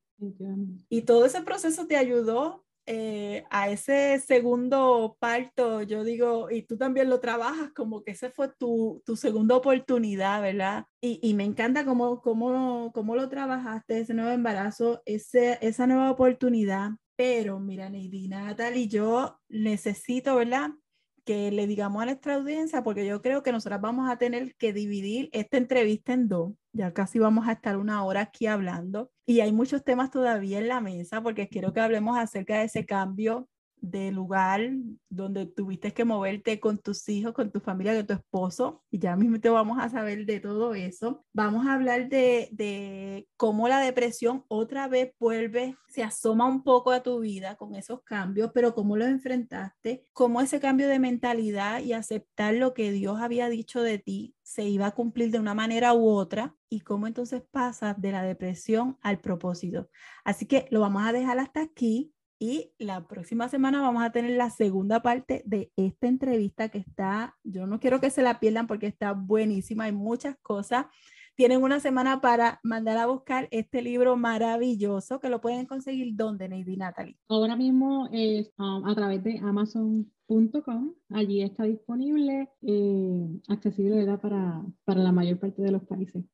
Y 0.88 1.02
todo 1.02 1.24
ese 1.24 1.42
proceso 1.42 1.86
te 1.86 1.96
ayudó 1.96 2.64
eh, 2.90 3.44
a 3.50 3.68
ese 3.68 4.18
segundo 4.18 5.18
parto, 5.20 5.82
yo 5.82 6.04
digo, 6.04 6.50
y 6.50 6.62
tú 6.62 6.78
también 6.78 7.10
lo 7.10 7.20
trabajas 7.20 7.70
como 7.74 8.02
que 8.02 8.12
esa 8.12 8.30
fue 8.30 8.48
tu, 8.48 9.02
tu 9.04 9.14
segunda 9.14 9.56
oportunidad, 9.56 10.40
¿verdad? 10.40 10.86
Y, 11.02 11.20
y, 11.22 11.34
me 11.34 11.44
encanta 11.44 11.84
cómo, 11.84 12.22
cómo, 12.22 12.90
cómo 12.94 13.14
lo 13.14 13.28
trabajaste, 13.28 14.00
ese 14.00 14.14
nuevo 14.14 14.30
embarazo, 14.30 15.02
ese, 15.04 15.58
esa 15.60 15.86
nueva 15.86 16.10
oportunidad. 16.10 16.92
Pero 17.14 17.60
mira, 17.60 17.90
Neidina, 17.90 18.44
Natalie, 18.44 18.88
yo 18.88 19.38
necesito, 19.50 20.36
¿verdad? 20.36 20.70
que 21.26 21.50
le 21.50 21.66
digamos 21.66 22.00
a 22.00 22.06
nuestra 22.06 22.36
audiencia, 22.36 22.82
porque 22.82 23.04
yo 23.04 23.20
creo 23.20 23.42
que 23.42 23.52
nosotras 23.52 23.82
vamos 23.82 24.10
a 24.10 24.16
tener 24.16 24.54
que 24.54 24.72
dividir 24.72 25.28
esta 25.32 25.58
entrevista 25.58 26.14
en 26.14 26.26
dos. 26.26 26.54
Ya 26.72 26.94
casi 26.94 27.18
vamos 27.18 27.46
a 27.48 27.52
estar 27.52 27.76
una 27.76 28.02
hora 28.02 28.22
aquí 28.22 28.46
hablando 28.46 29.10
y 29.28 29.42
hay 29.42 29.52
muchos 29.52 29.84
temas 29.84 30.10
todavía 30.10 30.58
en 30.58 30.68
la 30.68 30.80
mesa 30.80 31.22
porque 31.22 31.48
quiero 31.48 31.74
que 31.74 31.80
hablemos 31.80 32.16
acerca 32.16 32.60
de 32.60 32.64
ese 32.64 32.86
cambio 32.86 33.46
de 33.76 34.10
lugar 34.10 34.70
donde 35.10 35.44
tuviste 35.44 35.92
que 35.92 36.06
moverte 36.06 36.58
con 36.58 36.78
tus 36.78 37.06
hijos, 37.10 37.34
con 37.34 37.52
tu 37.52 37.60
familia, 37.60 37.94
con 37.94 38.06
tu 38.06 38.14
esposo, 38.14 38.82
y 38.90 38.98
ya 38.98 39.16
mismo 39.16 39.38
te 39.38 39.50
vamos 39.50 39.78
a 39.80 39.90
saber 39.90 40.24
de 40.24 40.40
todo 40.40 40.74
eso. 40.74 41.26
Vamos 41.34 41.66
a 41.66 41.74
hablar 41.74 42.08
de, 42.08 42.48
de 42.52 43.28
cómo 43.36 43.68
la 43.68 43.80
depresión 43.80 44.46
otra 44.48 44.88
vez 44.88 45.12
vuelve, 45.20 45.76
se 45.88 46.02
asoma 46.02 46.46
un 46.46 46.62
poco 46.64 46.90
a 46.90 47.02
tu 47.02 47.20
vida 47.20 47.56
con 47.56 47.74
esos 47.74 48.02
cambios, 48.04 48.50
pero 48.54 48.74
cómo 48.74 48.96
los 48.96 49.08
enfrentaste, 49.08 50.06
cómo 50.14 50.40
ese 50.40 50.58
cambio 50.58 50.88
de 50.88 51.00
mentalidad 51.00 51.80
y 51.82 51.92
aceptar 51.92 52.54
lo 52.54 52.72
que 52.72 52.92
Dios 52.92 53.20
había 53.20 53.50
dicho 53.50 53.82
de 53.82 53.98
ti 53.98 54.34
se 54.48 54.64
iba 54.64 54.86
a 54.86 54.92
cumplir 54.92 55.30
de 55.30 55.38
una 55.38 55.52
manera 55.52 55.92
u 55.92 56.08
otra 56.08 56.56
y 56.70 56.80
cómo 56.80 57.06
entonces 57.06 57.42
pasas 57.50 58.00
de 58.00 58.12
la 58.12 58.22
depresión 58.22 58.96
al 59.02 59.20
propósito. 59.20 59.90
Así 60.24 60.46
que 60.46 60.66
lo 60.70 60.80
vamos 60.80 61.06
a 61.06 61.12
dejar 61.12 61.38
hasta 61.38 61.60
aquí. 61.60 62.14
Y 62.38 62.72
la 62.78 63.06
próxima 63.06 63.50
semana 63.50 63.82
vamos 63.82 64.02
a 64.02 64.10
tener 64.10 64.30
la 64.30 64.48
segunda 64.48 65.02
parte 65.02 65.42
de 65.44 65.70
esta 65.76 66.06
entrevista 66.06 66.70
que 66.70 66.78
está, 66.78 67.36
yo 67.44 67.66
no 67.66 67.78
quiero 67.78 68.00
que 68.00 68.08
se 68.08 68.22
la 68.22 68.40
pierdan 68.40 68.66
porque 68.66 68.86
está 68.86 69.12
buenísima, 69.12 69.84
hay 69.84 69.92
muchas 69.92 70.36
cosas. 70.40 70.86
Tienen 71.38 71.62
una 71.62 71.78
semana 71.78 72.20
para 72.20 72.58
mandar 72.64 72.98
a 72.98 73.06
buscar 73.06 73.46
este 73.52 73.80
libro 73.80 74.16
maravilloso 74.16 75.20
que 75.20 75.28
lo 75.28 75.40
pueden 75.40 75.66
conseguir 75.66 76.16
donde, 76.16 76.48
Neidy 76.48 76.76
Natalie. 76.76 77.16
Ahora 77.28 77.54
mismo 77.54 78.08
es 78.10 78.50
um, 78.58 78.84
a 78.84 78.92
través 78.96 79.22
de 79.22 79.38
amazon.com. 79.38 80.94
Allí 81.10 81.42
está 81.42 81.62
disponible, 81.62 82.48
eh, 82.62 83.40
accesible 83.46 84.04
Para, 84.18 84.64
para 84.84 85.00
la 85.00 85.12
mayor 85.12 85.38
parte 85.38 85.62
de 85.62 85.70
los 85.70 85.84
países. 85.84 86.24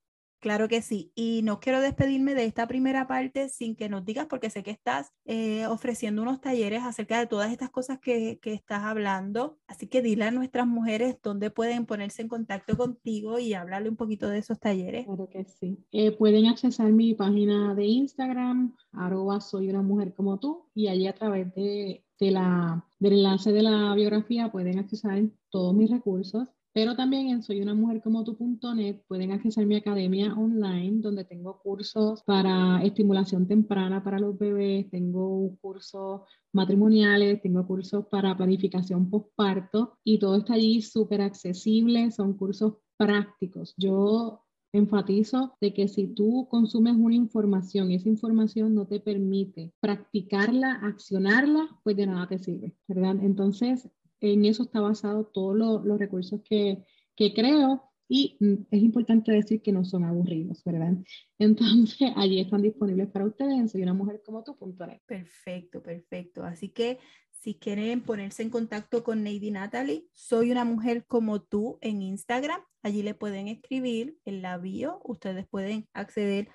Claro 0.45 0.69
que 0.69 0.83
sí. 0.83 1.11
Y 1.15 1.41
no 1.43 1.59
quiero 1.59 1.81
despedirme 1.81 2.35
de 2.35 2.45
esta 2.45 2.69
primera 2.69 3.07
parte 3.09 3.49
sin 3.49 3.75
que 3.75 3.89
nos 3.89 4.05
digas, 4.05 4.27
porque 4.29 4.51
sé 4.51 4.63
que 4.63 4.73
estás 4.73 5.11
eh, 5.25 5.67
ofreciendo 5.67 6.21
unos 6.21 6.43
talleres 6.43 6.83
acerca 6.83 7.19
de 7.19 7.27
todas 7.27 7.51
estas 7.51 7.71
cosas 7.71 7.99
que, 7.99 8.39
que, 8.43 8.53
estás 8.53 8.83
hablando. 8.83 9.57
Así 9.67 9.87
que 9.87 10.03
dile 10.03 10.25
a 10.27 10.31
nuestras 10.31 10.67
mujeres 10.67 11.17
dónde 11.23 11.51
pueden 11.51 11.87
ponerse 11.87 12.21
en 12.21 12.29
contacto 12.29 12.77
contigo 12.77 13.39
y 13.39 13.55
hablarle 13.55 13.89
un 13.89 13.97
poquito 13.97 14.29
de 14.29 14.37
esos 14.37 14.61
talleres. 14.61 15.07
Claro 15.07 15.31
que 15.31 15.47
sí. 15.47 15.79
Eh, 15.93 16.13
pueden 16.13 16.45
accesar 16.45 16.93
mi 16.93 17.15
página 17.15 17.75
de 17.75 17.87
Instagram, 17.87 18.77
arroba 18.93 19.41
soy 19.41 19.71
una 19.71 19.81
mujer 19.81 20.13
como 20.13 20.39
tú, 20.39 20.69
y 20.75 20.89
allí 20.89 21.07
a 21.07 21.15
través 21.15 21.55
de, 21.55 22.05
de 22.21 22.31
la, 22.31 22.87
del 22.99 23.15
enlace 23.15 23.51
de 23.51 23.63
la 23.63 23.95
biografía 23.95 24.53
pueden 24.53 24.79
accesar 24.79 25.23
todos 25.49 25.75
mis 25.75 25.91
recursos. 25.91 26.49
Pero 26.75 26.97
también 26.97 27.29
en 27.29 27.43
soyunamujercomotu.net 27.45 29.03
pueden 29.07 29.31
acceder 29.31 29.65
a 29.65 29.67
mi 29.69 29.77
academia 29.77 30.35
online 30.35 31.01
donde 31.01 31.25
tengo 31.25 31.61
cursos 31.61 32.25
para 32.25 32.83
estimulación 32.83 33.47
temprana 33.47 34.03
para 34.03 34.19
los 34.19 34.37
bebés, 34.37 34.91
tengo 34.91 35.57
cursos 35.61 36.23
matrimoniales, 36.53 37.41
tengo 37.43 37.65
cursos 37.65 38.07
para 38.11 38.37
planificación 38.37 39.09
postparto 39.09 39.99
y 40.03 40.19
todo 40.19 40.39
está 40.39 40.55
allí 40.55 40.83
súper 40.83 41.21
accesible, 41.23 42.11
son 42.11 42.37
cursos 42.37 42.75
prácticos. 42.97 43.75
Yo 43.77 44.45
enfatizo 44.73 45.57
de 45.61 45.73
que 45.73 45.87
si 45.87 46.09
tú 46.09 46.49
consumes 46.51 46.97
una 46.97 47.15
información 47.15 47.93
y 47.93 47.95
esa 47.95 48.09
información 48.09 48.75
no 48.75 48.85
te 48.89 48.99
permite 48.99 49.73
practicarla, 49.79 50.81
accionarla, 50.83 51.69
pues 51.85 51.97
de 51.97 52.07
nada 52.07 52.27
te 52.27 52.39
sirve, 52.41 52.75
¿verdad? 52.89 53.15
Entonces, 53.23 53.89
en 54.33 54.45
eso 54.45 54.63
está 54.65 54.81
basado 54.81 55.27
todos 55.27 55.85
los 55.85 55.99
recursos 55.99 56.41
que, 56.43 56.85
que 57.15 57.35
creo 57.35 57.83
y 58.09 58.37
mm, 58.41 58.55
es 58.71 58.83
importante 58.83 59.33
decir 59.33 59.63
que 59.63 59.73
no 59.73 59.85
son 59.85 60.05
aburridos, 60.05 60.63
¿verdad? 60.65 60.95
Entonces, 61.39 62.11
allí 62.17 62.41
están 62.41 62.63
disponibles 62.63 63.09
para 63.11 63.27
ustedes 63.27 63.55
en 63.55 63.69
soy 63.69 63.83
una 63.83 63.95
mujer 63.95 64.23
como 64.25 64.43
tú.net. 64.43 65.01
Perfecto, 65.07 65.83
perfecto. 65.83 66.45
Así 66.45 66.69
que 66.69 66.99
si 67.31 67.55
quieren 67.55 68.01
ponerse 68.01 68.43
en 68.43 68.51
contacto 68.51 69.05
con 69.05 69.23
Neidy 69.23 69.51
Natalie, 69.51 70.07
soy 70.13 70.51
una 70.51 70.65
mujer 70.65 71.05
como 71.07 71.43
tú 71.43 71.79
en 71.81 72.03
Instagram. 72.03 72.61
Allí 72.83 73.03
le 73.03 73.15
pueden 73.15 73.49
escribir 73.49 74.19
en 74.25 74.43
la 74.43 74.59
bio. 74.59 75.01
Ustedes 75.05 75.47
pueden 75.47 75.89
acceder 75.93 76.49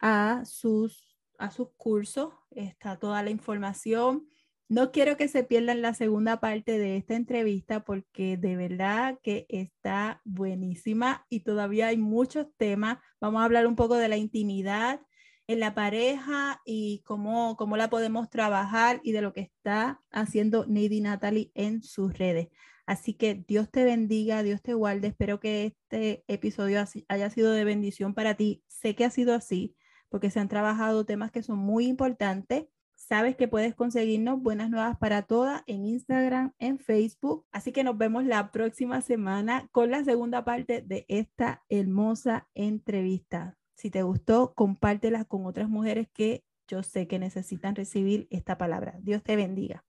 a 0.00 0.44
sus, 0.44 1.16
a 1.38 1.50
sus 1.50 1.68
cursos. 1.76 2.32
Está 2.50 2.98
toda 2.98 3.22
la 3.22 3.30
información 3.30 4.26
no 4.68 4.90
quiero 4.90 5.16
que 5.16 5.28
se 5.28 5.44
pierdan 5.44 5.80
la 5.80 5.94
segunda 5.94 6.40
parte 6.40 6.78
de 6.78 6.96
esta 6.96 7.14
entrevista 7.14 7.84
porque 7.84 8.36
de 8.36 8.56
verdad 8.56 9.18
que 9.22 9.46
está 9.48 10.20
buenísima 10.24 11.24
y 11.28 11.40
todavía 11.40 11.88
hay 11.88 11.96
muchos 11.96 12.48
temas. 12.56 12.98
Vamos 13.20 13.40
a 13.40 13.44
hablar 13.44 13.66
un 13.66 13.76
poco 13.76 13.94
de 13.94 14.08
la 14.08 14.16
intimidad 14.16 15.00
en 15.46 15.60
la 15.60 15.74
pareja 15.74 16.60
y 16.64 17.02
cómo, 17.04 17.56
cómo 17.56 17.76
la 17.76 17.88
podemos 17.90 18.28
trabajar 18.28 19.00
y 19.04 19.12
de 19.12 19.22
lo 19.22 19.32
que 19.32 19.42
está 19.42 20.02
haciendo 20.10 20.66
Nady 20.66 21.00
Natalie 21.00 21.52
en 21.54 21.82
sus 21.82 22.18
redes. 22.18 22.48
Así 22.86 23.14
que 23.14 23.34
Dios 23.34 23.70
te 23.70 23.84
bendiga, 23.84 24.42
Dios 24.42 24.62
te 24.62 24.74
guarde. 24.74 25.08
Espero 25.08 25.38
que 25.38 25.66
este 25.66 26.24
episodio 26.26 26.84
haya 27.08 27.30
sido 27.30 27.52
de 27.52 27.64
bendición 27.64 28.14
para 28.14 28.34
ti. 28.34 28.64
Sé 28.66 28.96
que 28.96 29.04
ha 29.04 29.10
sido 29.10 29.34
así 29.34 29.76
porque 30.08 30.30
se 30.30 30.40
han 30.40 30.48
trabajado 30.48 31.04
temas 31.04 31.30
que 31.30 31.42
son 31.42 31.58
muy 31.58 31.86
importantes 31.86 32.66
Sabes 33.08 33.36
que 33.36 33.46
puedes 33.46 33.72
conseguirnos 33.76 34.42
buenas 34.42 34.68
nuevas 34.68 34.98
para 34.98 35.22
todas 35.22 35.62
en 35.68 35.86
Instagram, 35.86 36.54
en 36.58 36.80
Facebook. 36.80 37.46
Así 37.52 37.70
que 37.70 37.84
nos 37.84 37.96
vemos 37.96 38.24
la 38.24 38.50
próxima 38.50 39.00
semana 39.00 39.68
con 39.70 39.92
la 39.92 40.02
segunda 40.02 40.44
parte 40.44 40.82
de 40.82 41.06
esta 41.06 41.62
hermosa 41.68 42.48
entrevista. 42.54 43.56
Si 43.76 43.90
te 43.90 44.02
gustó, 44.02 44.54
compártela 44.54 45.24
con 45.24 45.46
otras 45.46 45.68
mujeres 45.68 46.08
que 46.12 46.42
yo 46.66 46.82
sé 46.82 47.06
que 47.06 47.20
necesitan 47.20 47.76
recibir 47.76 48.26
esta 48.32 48.58
palabra. 48.58 48.98
Dios 49.02 49.22
te 49.22 49.36
bendiga. 49.36 49.84